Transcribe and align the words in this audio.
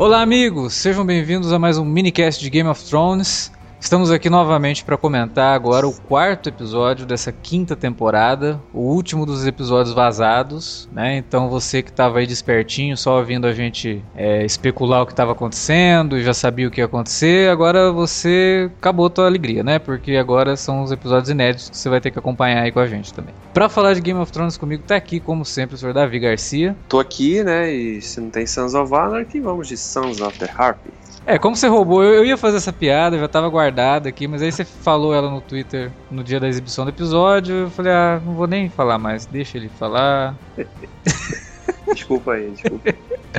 Olá, 0.00 0.22
amigos! 0.22 0.72
Sejam 0.72 1.04
bem-vindos 1.04 1.52
a 1.52 1.58
mais 1.58 1.76
um 1.76 1.84
minicast 1.84 2.40
de 2.40 2.48
Game 2.48 2.70
of 2.70 2.82
Thrones. 2.88 3.52
Estamos 3.80 4.10
aqui 4.10 4.28
novamente 4.28 4.84
para 4.84 4.98
comentar 4.98 5.54
agora 5.54 5.88
o 5.88 5.92
quarto 6.02 6.50
episódio 6.50 7.06
dessa 7.06 7.32
quinta 7.32 7.74
temporada, 7.74 8.60
o 8.74 8.80
último 8.80 9.24
dos 9.24 9.46
episódios 9.46 9.94
vazados, 9.94 10.86
né? 10.92 11.16
Então 11.16 11.48
você 11.48 11.82
que 11.82 11.90
estava 11.90 12.18
aí 12.18 12.26
despertinho, 12.26 12.94
só 12.94 13.16
ouvindo 13.16 13.46
a 13.46 13.54
gente 13.54 14.04
é, 14.14 14.44
especular 14.44 15.02
o 15.02 15.06
que 15.06 15.12
estava 15.12 15.32
acontecendo 15.32 16.18
e 16.18 16.22
já 16.22 16.34
sabia 16.34 16.68
o 16.68 16.70
que 16.70 16.82
ia 16.82 16.84
acontecer, 16.84 17.50
agora 17.50 17.90
você 17.90 18.70
acabou 18.78 19.06
a 19.06 19.10
tua 19.10 19.26
alegria, 19.26 19.64
né? 19.64 19.78
Porque 19.78 20.14
agora 20.14 20.56
são 20.56 20.82
os 20.82 20.92
episódios 20.92 21.30
inéditos 21.30 21.70
que 21.70 21.76
você 21.78 21.88
vai 21.88 22.02
ter 22.02 22.10
que 22.10 22.18
acompanhar 22.18 22.62
aí 22.62 22.70
com 22.70 22.80
a 22.80 22.86
gente 22.86 23.14
também. 23.14 23.34
Para 23.54 23.70
falar 23.70 23.94
de 23.94 24.02
Game 24.02 24.20
of 24.20 24.30
Thrones 24.30 24.58
comigo, 24.58 24.82
tá 24.86 24.94
aqui, 24.94 25.18
como 25.18 25.42
sempre, 25.42 25.74
o 25.74 25.78
senhor 25.78 25.94
Davi 25.94 26.18
Garcia. 26.18 26.76
Tô 26.86 27.00
aqui, 27.00 27.42
né? 27.42 27.72
E 27.72 28.02
se 28.02 28.20
não 28.20 28.28
tem 28.28 28.46
Sons 28.46 28.74
of 28.74 28.94
Anarchy, 28.94 29.40
vamos 29.40 29.68
de 29.68 29.78
Sons 29.78 30.20
of 30.20 30.38
the 30.38 30.50
Harpy. 30.54 30.99
É, 31.26 31.38
como 31.38 31.54
você 31.54 31.68
roubou, 31.68 32.02
eu, 32.02 32.14
eu, 32.14 32.24
ia 32.24 32.36
fazer 32.36 32.56
essa 32.56 32.72
piada, 32.72 33.18
já 33.18 33.28
tava 33.28 33.48
guardada 33.48 34.08
aqui, 34.08 34.26
mas 34.26 34.42
aí 34.42 34.50
você 34.50 34.64
falou 34.64 35.14
ela 35.14 35.30
no 35.30 35.40
Twitter 35.40 35.90
no 36.10 36.24
dia 36.24 36.40
da 36.40 36.48
exibição 36.48 36.84
do 36.84 36.90
episódio, 36.90 37.54
eu 37.54 37.70
falei, 37.70 37.92
ah, 37.92 38.20
não 38.24 38.34
vou 38.34 38.46
nem 38.46 38.68
falar 38.68 38.98
mais, 38.98 39.26
deixa 39.26 39.58
ele 39.58 39.68
falar. 39.68 40.34
desculpa 41.94 42.32
aí, 42.32 42.50
desculpa. 42.50 42.94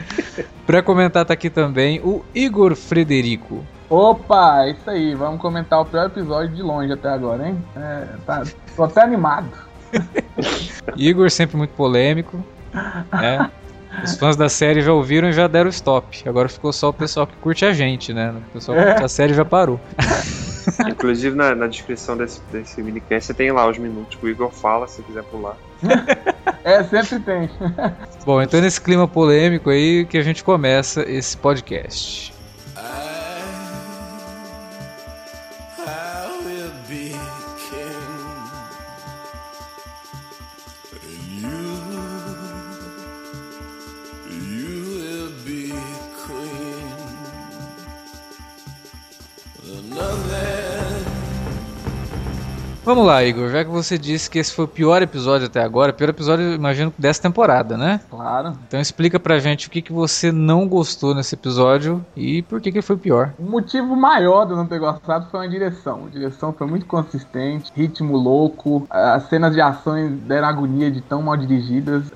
pra 0.65 0.81
comentar 0.81 1.25
tá 1.25 1.33
aqui 1.33 1.49
também 1.49 1.99
o 2.01 2.23
Igor 2.33 2.75
Frederico. 2.75 3.65
Opa, 3.89 4.67
isso 4.69 4.89
aí, 4.89 5.13
vamos 5.15 5.41
comentar 5.41 5.81
o 5.81 5.85
pior 5.85 6.05
episódio 6.05 6.55
de 6.55 6.61
longe 6.61 6.93
até 6.93 7.09
agora, 7.09 7.49
hein? 7.49 7.61
É, 7.75 8.07
tá, 8.25 8.43
tô 8.75 8.83
até 8.83 9.01
animado. 9.01 9.49
Igor 10.95 11.29
sempre 11.29 11.57
muito 11.57 11.71
polêmico, 11.71 12.41
né? 13.11 13.51
Os 14.03 14.17
fãs 14.17 14.35
da 14.35 14.49
série 14.49 14.81
já 14.81 14.93
ouviram 14.93 15.29
e 15.29 15.33
já 15.33 15.47
deram 15.47 15.69
stop. 15.69 16.27
Agora 16.27 16.47
ficou 16.47 16.71
só 16.71 16.89
o 16.89 16.93
pessoal 16.93 17.27
que 17.27 17.35
curte 17.37 17.65
a 17.65 17.73
gente, 17.73 18.13
né? 18.13 18.33
O 18.49 18.53
pessoal 18.53 18.77
que 18.77 18.85
curte 18.85 19.03
a 19.03 19.07
série 19.07 19.33
já 19.33 19.45
parou. 19.45 19.79
Inclusive 20.87 21.35
na, 21.35 21.55
na, 21.55 21.67
descrição 21.67 22.15
desse, 22.15 22.39
desse 22.51 22.81
minicast 22.81 23.27
você 23.27 23.33
tem 23.33 23.51
lá 23.51 23.67
os 23.67 23.77
minutos 23.77 24.15
que 24.15 24.25
o 24.25 24.29
Igor 24.29 24.51
fala, 24.51 24.87
se 24.87 25.01
quiser 25.01 25.23
pular. 25.23 25.57
é, 26.63 26.83
sempre 26.83 27.19
tem. 27.19 27.49
Bom, 28.25 28.41
então 28.41 28.61
nesse 28.61 28.79
clima 28.79 29.07
polêmico 29.07 29.69
aí 29.69 30.05
que 30.05 30.17
a 30.17 30.21
gente 30.21 30.43
começa 30.43 31.01
esse 31.09 31.35
podcast. 31.35 32.33
Vamos 52.91 53.05
lá, 53.05 53.23
Igor. 53.23 53.47
Já 53.47 53.63
que 53.63 53.69
você 53.69 53.97
disse 53.97 54.29
que 54.29 54.37
esse 54.37 54.51
foi 54.53 54.65
o 54.65 54.67
pior 54.67 55.01
episódio 55.01 55.47
até 55.47 55.63
agora, 55.63 55.93
pior 55.93 56.09
episódio, 56.09 56.51
imagino, 56.51 56.93
dessa 56.97 57.21
temporada, 57.21 57.77
né? 57.77 58.01
Claro. 58.09 58.51
Então 58.67 58.81
explica 58.81 59.17
pra 59.17 59.39
gente 59.39 59.69
o 59.69 59.71
que, 59.71 59.81
que 59.81 59.93
você 59.93 60.29
não 60.29 60.67
gostou 60.67 61.15
nesse 61.15 61.33
episódio 61.33 62.05
e 62.17 62.41
por 62.41 62.59
que, 62.59 62.69
que 62.69 62.81
foi 62.81 62.97
pior. 62.97 63.31
O 63.39 63.43
motivo 63.43 63.95
maior 63.95 64.43
de 64.43 64.51
eu 64.51 64.57
não 64.57 64.67
ter 64.67 64.77
gostado 64.77 65.25
foi 65.31 65.45
a 65.45 65.49
direção. 65.49 66.01
A 66.05 66.09
direção 66.09 66.51
foi 66.51 66.67
muito 66.67 66.85
consistente, 66.85 67.71
ritmo 67.73 68.17
louco, 68.17 68.85
as 68.89 69.23
cenas 69.29 69.53
de 69.53 69.61
ações 69.61 70.11
deram 70.27 70.49
agonia 70.49 70.91
de 70.91 70.99
tão 70.99 71.21
mal 71.21 71.37
dirigidas, 71.37 72.11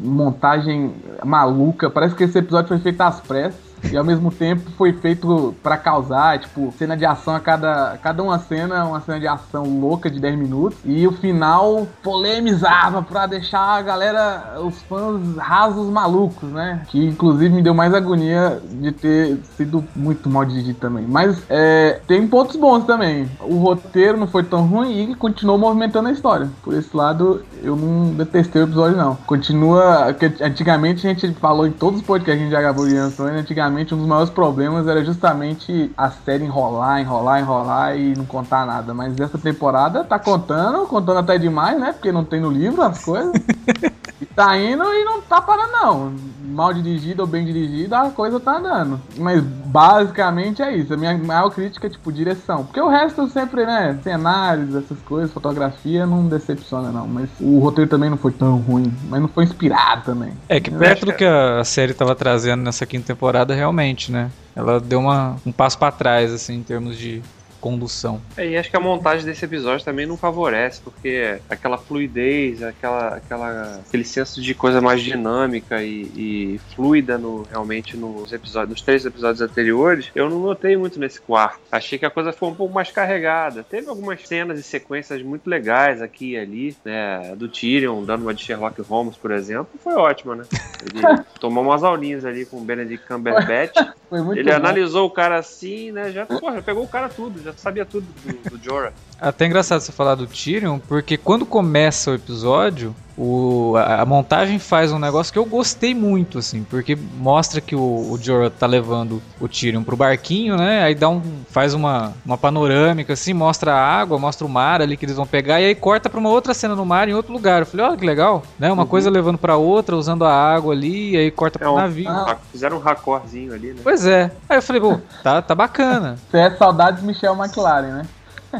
montagem 0.00 0.96
maluca. 1.24 1.88
Parece 1.88 2.16
que 2.16 2.24
esse 2.24 2.40
episódio 2.40 2.66
foi 2.66 2.80
feito 2.80 3.00
às 3.02 3.20
pressas 3.20 3.71
e 3.90 3.96
ao 3.96 4.04
mesmo 4.04 4.30
tempo 4.30 4.70
foi 4.76 4.92
feito 4.92 5.54
para 5.62 5.76
causar, 5.76 6.38
tipo, 6.38 6.72
cena 6.78 6.96
de 6.96 7.04
ação 7.04 7.34
a 7.34 7.40
cada, 7.40 7.98
cada 8.02 8.22
uma 8.22 8.38
cena, 8.38 8.84
uma 8.84 9.00
cena 9.00 9.20
de 9.20 9.26
ação 9.26 9.64
louca 9.80 10.10
de 10.10 10.18
10 10.18 10.38
minutos. 10.38 10.78
E 10.84 11.06
o 11.06 11.12
final 11.12 11.86
polemizava 12.02 13.02
pra 13.02 13.26
deixar 13.26 13.78
a 13.78 13.82
galera, 13.82 14.60
os 14.64 14.80
fãs 14.82 15.36
rasos 15.36 15.88
malucos, 15.88 16.48
né? 16.50 16.82
Que 16.88 17.04
inclusive 17.04 17.54
me 17.54 17.62
deu 17.62 17.74
mais 17.74 17.92
agonia 17.92 18.60
de 18.70 18.92
ter 18.92 19.38
sido 19.56 19.84
muito 19.94 20.30
mal 20.30 20.44
dirigido 20.44 20.78
também. 20.78 21.04
Mas 21.06 21.42
é, 21.50 22.00
tem 22.06 22.26
pontos 22.26 22.56
bons 22.56 22.84
também. 22.84 23.28
O 23.40 23.56
roteiro 23.58 24.16
não 24.16 24.26
foi 24.26 24.42
tão 24.42 24.66
ruim 24.66 25.10
e 25.10 25.14
continuou 25.14 25.58
movimentando 25.58 26.08
a 26.08 26.12
história. 26.12 26.48
Por 26.62 26.74
esse 26.74 26.96
lado, 26.96 27.44
eu 27.62 27.76
não 27.76 28.14
detestei 28.14 28.62
o 28.62 28.66
episódio, 28.66 28.96
não. 28.96 29.16
Continua. 29.26 30.16
Antigamente 30.40 31.06
a 31.06 31.10
gente 31.10 31.32
falou 31.34 31.66
em 31.66 31.72
todos 31.72 32.00
os 32.00 32.06
podcasts 32.06 32.22
que 32.22 32.30
a 32.30 32.36
gente 32.36 32.50
já 32.50 32.60
gravou 32.60 32.86
de 32.86 32.96
Anthony, 32.96 33.38
antigamente 33.38 33.71
um 33.72 33.98
dos 33.98 34.06
maiores 34.06 34.30
problemas 34.30 34.86
era 34.86 35.04
justamente 35.04 35.90
a 35.96 36.10
série 36.10 36.44
enrolar, 36.44 37.00
enrolar, 37.00 37.40
enrolar 37.40 37.96
e 37.96 38.14
não 38.16 38.24
contar 38.24 38.66
nada. 38.66 38.92
Mas 38.94 39.18
essa 39.18 39.38
temporada 39.38 40.04
tá 40.04 40.18
contando, 40.18 40.86
contando 40.86 41.18
até 41.18 41.38
demais, 41.38 41.78
né? 41.80 41.92
Porque 41.92 42.12
não 42.12 42.24
tem 42.24 42.40
no 42.40 42.50
livro 42.50 42.82
as 42.82 43.04
coisas. 43.04 43.32
e 44.20 44.26
tá 44.26 44.56
indo 44.58 44.84
e 44.84 45.04
não 45.04 45.20
tá 45.22 45.40
parando, 45.40 45.72
não. 45.72 46.12
Mal 46.52 46.72
dirigido 46.74 47.22
ou 47.22 47.26
bem 47.26 47.44
dirigido, 47.44 47.94
a 47.94 48.10
coisa 48.10 48.38
tá 48.38 48.58
andando. 48.58 49.00
Mas 49.16 49.42
basicamente 49.42 50.62
é 50.62 50.76
isso. 50.76 50.92
A 50.92 50.96
minha 50.96 51.16
maior 51.16 51.50
crítica 51.50 51.86
é, 51.86 51.90
tipo, 51.90 52.12
direção. 52.12 52.64
Porque 52.64 52.80
o 52.80 52.88
resto 52.88 53.28
sempre, 53.28 53.64
né? 53.64 53.98
Cenários, 54.02 54.74
essas 54.74 54.98
coisas, 55.00 55.32
fotografia, 55.32 56.06
não 56.06 56.26
decepciona, 56.28 56.90
não. 56.90 57.06
Mas 57.06 57.28
o 57.40 57.58
roteiro 57.58 57.90
também 57.90 58.10
não 58.10 58.16
foi 58.16 58.32
tão 58.32 58.56
ruim. 58.56 58.92
Mas 59.08 59.20
não 59.20 59.28
foi 59.28 59.44
inspirado 59.44 60.04
também. 60.04 60.32
É 60.48 60.60
que 60.60 60.70
perto 60.70 61.06
do 61.06 61.12
que 61.12 61.24
a 61.24 61.64
série 61.64 61.94
tava 61.94 62.14
trazendo 62.14 62.62
nessa 62.62 62.84
quinta 62.86 63.06
temporada, 63.06 63.54
realmente, 63.54 64.12
né? 64.12 64.30
Ela 64.54 64.78
deu 64.78 65.00
uma, 65.00 65.36
um 65.46 65.52
passo 65.52 65.78
para 65.78 65.92
trás, 65.92 66.32
assim, 66.32 66.56
em 66.56 66.62
termos 66.62 66.98
de 66.98 67.22
condução. 67.62 68.20
É, 68.36 68.48
e 68.48 68.56
acho 68.56 68.68
que 68.68 68.76
a 68.76 68.80
montagem 68.80 69.24
desse 69.24 69.44
episódio 69.44 69.84
também 69.84 70.04
não 70.04 70.16
favorece, 70.16 70.80
porque 70.82 71.38
aquela 71.48 71.78
fluidez, 71.78 72.60
aquela, 72.60 73.14
aquela, 73.14 73.80
aquele 73.86 74.04
senso 74.04 74.42
de 74.42 74.52
coisa 74.52 74.80
mais 74.80 75.00
dinâmica 75.00 75.80
e, 75.80 76.02
e 76.16 76.60
fluida 76.74 77.16
no, 77.16 77.44
realmente 77.44 77.96
nos 77.96 78.32
episódios, 78.32 78.70
nos 78.70 78.82
três 78.82 79.06
episódios 79.06 79.40
anteriores, 79.40 80.10
eu 80.12 80.28
não 80.28 80.40
notei 80.40 80.76
muito 80.76 80.98
nesse 80.98 81.20
quarto. 81.20 81.60
Achei 81.70 81.98
que 81.98 82.04
a 82.04 82.10
coisa 82.10 82.32
foi 82.32 82.48
um 82.48 82.54
pouco 82.54 82.74
mais 82.74 82.90
carregada. 82.90 83.62
Teve 83.62 83.88
algumas 83.88 84.26
cenas 84.26 84.58
e 84.58 84.62
sequências 84.62 85.22
muito 85.22 85.48
legais 85.48 86.02
aqui 86.02 86.32
e 86.32 86.36
ali, 86.36 86.76
né? 86.84 87.34
Do 87.36 87.48
Tyrion 87.48 88.02
dando 88.02 88.22
uma 88.22 88.34
de 88.34 88.42
Sherlock 88.42 88.82
Holmes, 88.82 89.16
por 89.16 89.30
exemplo, 89.30 89.68
foi 89.78 89.94
ótima, 89.94 90.34
né? 90.34 90.44
Ele 90.82 91.22
tomou 91.38 91.62
umas 91.62 91.84
aulinhas 91.84 92.24
ali 92.24 92.44
com 92.44 92.56
o 92.56 92.64
Benedict 92.64 93.06
Cumberbatch. 93.06 93.76
Ele 94.14 94.50
bom. 94.50 94.56
analisou 94.56 95.06
o 95.06 95.10
cara 95.10 95.38
assim, 95.38 95.90
né? 95.90 96.10
Já, 96.12 96.26
porra, 96.26 96.60
pegou 96.60 96.84
o 96.84 96.88
cara 96.88 97.08
tudo, 97.08 97.42
já 97.42 97.52
sabia 97.54 97.86
tudo 97.86 98.06
do, 98.06 98.50
do 98.50 98.62
Jorah. 98.62 98.92
Até 99.22 99.46
engraçado 99.46 99.80
você 99.80 99.92
falar 99.92 100.16
do 100.16 100.26
Tyrion, 100.26 100.80
porque 100.80 101.16
quando 101.16 101.46
começa 101.46 102.10
o 102.10 102.14
episódio, 102.14 102.92
o, 103.16 103.74
a, 103.76 104.02
a, 104.02 104.06
montagem 104.06 104.58
faz 104.58 104.90
um 104.90 104.98
negócio 104.98 105.32
que 105.32 105.38
eu 105.38 105.44
gostei 105.44 105.94
muito, 105.94 106.38
assim, 106.38 106.64
porque 106.64 106.96
mostra 106.96 107.60
que 107.60 107.76
o, 107.76 107.80
o 107.80 108.18
Jorah 108.20 108.50
tá 108.50 108.66
levando 108.66 109.22
o 109.40 109.46
Tyrion 109.46 109.84
pro 109.84 109.96
barquinho, 109.96 110.56
né? 110.56 110.82
Aí 110.82 110.94
dá 110.94 111.08
um, 111.08 111.22
faz 111.50 111.72
uma, 111.72 112.12
uma 112.26 112.36
panorâmica, 112.36 113.12
assim, 113.12 113.32
mostra 113.32 113.74
a 113.74 113.78
água, 113.78 114.18
mostra 114.18 114.44
o 114.44 114.50
mar 114.50 114.82
ali 114.82 114.96
que 114.96 115.04
eles 115.04 115.14
vão 115.14 115.26
pegar, 115.26 115.60
e 115.60 115.66
aí 115.66 115.74
corta 115.74 116.10
pra 116.10 116.18
uma 116.18 116.30
outra 116.30 116.52
cena 116.52 116.74
no 116.74 116.84
mar 116.84 117.08
em 117.08 117.14
outro 117.14 117.32
lugar. 117.32 117.60
Eu 117.60 117.66
falei, 117.66 117.86
olha 117.86 117.96
que 117.96 118.04
legal, 118.04 118.42
né? 118.58 118.72
Uma 118.72 118.82
uhum. 118.82 118.88
coisa 118.88 119.08
levando 119.08 119.38
pra 119.38 119.56
outra, 119.56 119.96
usando 119.96 120.24
a 120.24 120.34
água 120.34 120.74
ali, 120.74 121.12
e 121.12 121.16
aí 121.16 121.30
corta 121.30 121.58
é 121.58 121.60
pro 121.60 121.74
um, 121.74 121.76
navio. 121.76 122.08
Ah, 122.08 122.36
fizeram 122.50 122.78
um 122.78 122.80
racorzinho 122.80 123.54
ali, 123.54 123.68
né? 123.68 123.80
Pois 123.84 124.04
é. 124.04 124.32
Aí 124.48 124.58
eu 124.58 124.62
falei, 124.62 124.80
pô, 124.82 124.98
tá, 125.22 125.40
tá 125.40 125.54
bacana. 125.54 126.18
Você 126.28 126.38
é 126.38 126.50
saudades 126.56 127.02
Michel 127.04 127.36
McLaren, 127.36 127.92
né? 127.92 128.06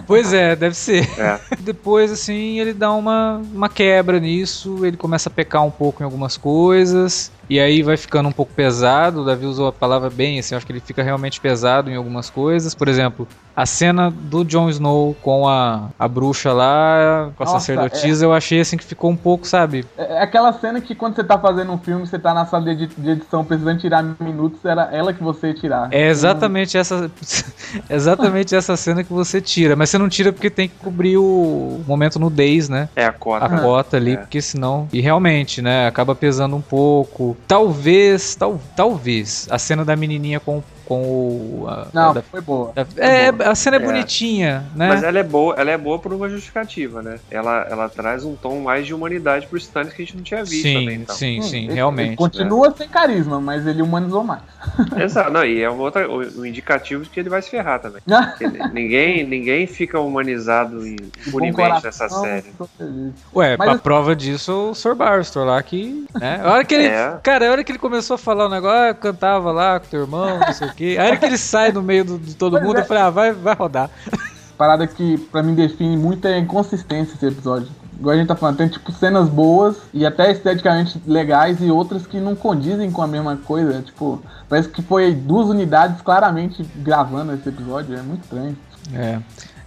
Pois 0.06 0.32
é, 0.32 0.56
deve 0.56 0.74
ser. 0.76 1.08
É. 1.18 1.40
Depois, 1.60 2.10
assim, 2.10 2.58
ele 2.58 2.72
dá 2.72 2.92
uma, 2.92 3.42
uma 3.52 3.68
quebra 3.68 4.18
nisso, 4.18 4.84
ele 4.84 4.96
começa 4.96 5.28
a 5.28 5.32
pecar 5.32 5.64
um 5.64 5.70
pouco 5.70 6.02
em 6.02 6.04
algumas 6.04 6.36
coisas. 6.36 7.30
E 7.48 7.60
aí 7.60 7.82
vai 7.82 7.96
ficando 7.96 8.28
um 8.28 8.32
pouco 8.32 8.52
pesado. 8.54 9.20
O 9.20 9.24
Davi 9.24 9.44
usou 9.44 9.68
a 9.68 9.72
palavra 9.72 10.08
bem, 10.08 10.38
assim, 10.38 10.54
acho 10.54 10.64
que 10.64 10.72
ele 10.72 10.80
fica 10.80 11.02
realmente 11.02 11.40
pesado 11.40 11.90
em 11.90 11.96
algumas 11.96 12.30
coisas. 12.30 12.74
Por 12.74 12.88
exemplo, 12.88 13.28
a 13.54 13.66
cena 13.66 14.10
do 14.10 14.44
Jon 14.44 14.68
Snow 14.70 15.14
com 15.22 15.48
a, 15.48 15.88
a 15.98 16.08
bruxa 16.08 16.52
lá, 16.52 17.30
com 17.36 17.42
a 17.42 17.46
Nossa, 17.46 17.60
sacerdotisa, 17.60 18.24
é. 18.24 18.26
eu 18.26 18.32
achei 18.32 18.60
assim 18.60 18.76
que 18.76 18.84
ficou 18.84 19.10
um 19.10 19.16
pouco, 19.16 19.46
sabe? 19.46 19.84
É, 19.96 20.14
é 20.14 20.22
aquela 20.22 20.52
cena 20.52 20.80
que 20.80 20.94
quando 20.94 21.16
você 21.16 21.24
tá 21.24 21.38
fazendo 21.38 21.72
um 21.72 21.78
filme, 21.78 22.06
você 22.06 22.18
tá 22.18 22.32
na 22.32 22.46
sala 22.46 22.74
de, 22.74 22.84
edição 22.84 23.44
precisando 23.44 23.80
tirar 23.80 24.02
minutos, 24.20 24.64
era 24.64 24.88
ela 24.92 25.12
que 25.12 25.22
você 25.22 25.48
ia 25.48 25.54
tirar. 25.54 25.88
É 25.92 26.08
exatamente 26.08 26.76
essa 26.76 27.10
exatamente 27.88 28.54
essa 28.54 28.76
cena 28.76 29.04
que 29.04 29.12
você 29.12 29.40
tira, 29.40 29.76
mas 29.76 29.90
você 29.90 29.98
não 29.98 30.08
tira 30.08 30.32
porque 30.32 30.50
tem 30.50 30.68
que 30.68 30.76
cobrir 30.76 31.16
o 31.16 31.80
momento 31.86 32.18
nudez, 32.18 32.68
né? 32.68 32.88
É 32.96 33.04
a 33.04 33.12
cota. 33.12 33.44
A 33.44 33.60
cota 33.60 33.96
ali, 33.96 34.12
é. 34.12 34.16
porque 34.16 34.40
senão. 34.40 34.88
E 34.92 35.00
realmente, 35.00 35.60
né, 35.60 35.86
acaba 35.86 36.14
pesando 36.14 36.56
um 36.56 36.60
pouco. 36.60 37.36
Talvez, 37.46 38.34
tal, 38.34 38.60
talvez, 38.76 39.46
a 39.50 39.58
cena 39.58 39.84
da 39.84 39.96
menininha 39.96 40.40
com 40.40 40.62
com 40.84 41.00
o. 41.02 41.66
A, 41.68 41.86
Não, 41.92 42.12
da- 42.14 42.22
foi 42.22 42.40
boa. 42.40 42.72
da- 42.74 42.86
é, 42.96 43.28
a 43.44 43.54
cena 43.54 43.76
é, 43.76 43.80
É. 43.80 43.84
bonitinha, 43.84 44.64
né? 44.74 44.88
Mas 44.88 45.02
ela 45.02 45.18
é 45.18 45.22
boa, 45.22 45.54
ela 45.56 45.70
é 45.70 45.78
boa 45.78 45.98
por 45.98 46.12
uma 46.12 46.28
justificativa, 46.28 47.02
né? 47.02 47.18
Ela, 47.30 47.66
ela 47.70 47.88
traz 47.88 48.24
um 48.24 48.34
tom 48.36 48.60
mais 48.60 48.86
de 48.86 48.94
humanidade 48.94 49.46
pro 49.46 49.56
Stannis 49.58 49.92
que 49.92 50.02
a 50.02 50.04
gente 50.04 50.16
não 50.16 50.22
tinha 50.24 50.44
visto 50.44 50.62
sim, 50.62 50.90
então. 50.90 51.14
sim, 51.14 51.38
Hum, 51.38 51.42
sim, 51.42 51.64
ele- 51.64 51.74
realmente. 51.74 52.08
Ele 52.08 52.16
continua 52.16 52.74
sem 52.76 52.88
carisma, 52.88 53.40
mas 53.40 53.66
ele 53.66 53.82
humanizou 53.82 54.22
mais. 54.24 54.42
Exato, 55.00 55.30
não, 55.30 55.44
e 55.44 55.60
é 55.62 55.68
uma 55.68 55.82
outra, 55.82 56.08
o, 56.08 56.18
o 56.40 56.46
indicativo 56.46 57.02
de 57.04 57.10
que 57.10 57.18
ele 57.20 57.28
vai 57.28 57.42
se 57.42 57.50
ferrar 57.50 57.80
também. 57.80 58.00
Ninguém, 58.72 59.24
ninguém 59.26 59.66
fica 59.66 59.98
humanizado 60.00 60.86
impunemente 60.86 61.84
nessa 61.84 62.08
série. 62.08 62.52
Ué, 63.34 63.56
Mas 63.56 63.68
a 63.68 63.72
assim- 63.72 63.80
prova 63.82 64.14
disso 64.14 64.70
o 64.70 64.74
Sr. 64.74 64.94
Barstor 64.94 65.44
lá 65.46 65.62
que. 65.62 66.06
Né? 66.18 66.40
A 66.42 66.52
hora 66.52 66.64
que 66.64 66.74
ele. 66.76 66.86
É. 66.86 67.16
Cara, 67.22 67.48
a 67.48 67.50
hora 67.52 67.64
que 67.64 67.72
ele 67.72 67.78
começou 67.78 68.14
a 68.14 68.18
falar 68.18 68.46
o 68.46 68.48
negócio, 68.48 68.78
ah, 68.78 68.88
eu 68.88 68.94
cantava 68.94 69.50
lá 69.52 69.80
com 69.80 69.86
teu 69.86 70.00
irmão, 70.02 70.38
não 70.38 70.52
sei 70.52 70.68
o 70.68 70.71
quê. 70.74 70.96
A 70.98 71.04
hora 71.04 71.16
que 71.16 71.24
ele 71.24 71.38
sai 71.38 71.72
no 71.72 71.82
meio 71.82 72.04
do- 72.04 72.18
de 72.18 72.34
todo 72.34 72.52
Pois 72.52 72.64
mundo, 72.64 72.78
é. 72.78 72.80
eu 72.80 72.84
falei, 72.84 73.02
ah, 73.02 73.10
vai, 73.10 73.32
vai 73.32 73.54
rodar. 73.54 73.90
Parada 74.56 74.86
que 74.86 75.18
pra 75.18 75.42
mim 75.42 75.54
define 75.54 75.96
muito 75.96 76.26
é 76.28 76.34
a 76.34 76.38
inconsistência 76.38 77.14
esse 77.14 77.26
episódio. 77.26 77.68
Igual 77.98 78.14
a 78.14 78.18
gente 78.18 78.28
tá 78.28 78.34
falando, 78.36 78.56
tem 78.56 78.68
tipo 78.68 78.90
cenas 78.92 79.28
boas 79.28 79.76
e 79.94 80.04
até 80.04 80.30
esteticamente 80.32 81.00
legais 81.06 81.58
e 81.60 81.70
outras 81.70 82.06
que 82.06 82.18
não 82.18 82.34
condizem 82.34 82.90
com 82.90 83.00
a 83.02 83.06
mesma 83.06 83.36
coisa. 83.36 83.80
Tipo, 83.82 84.20
parece 84.48 84.68
que 84.68 84.82
foi 84.82 85.14
duas 85.14 85.48
unidades 85.48 86.00
claramente 86.02 86.64
gravando 86.76 87.32
esse 87.32 87.48
episódio. 87.48 87.96
É 87.96 88.02
muito 88.02 88.22
estranho. 88.24 88.56
É. 88.94 89.18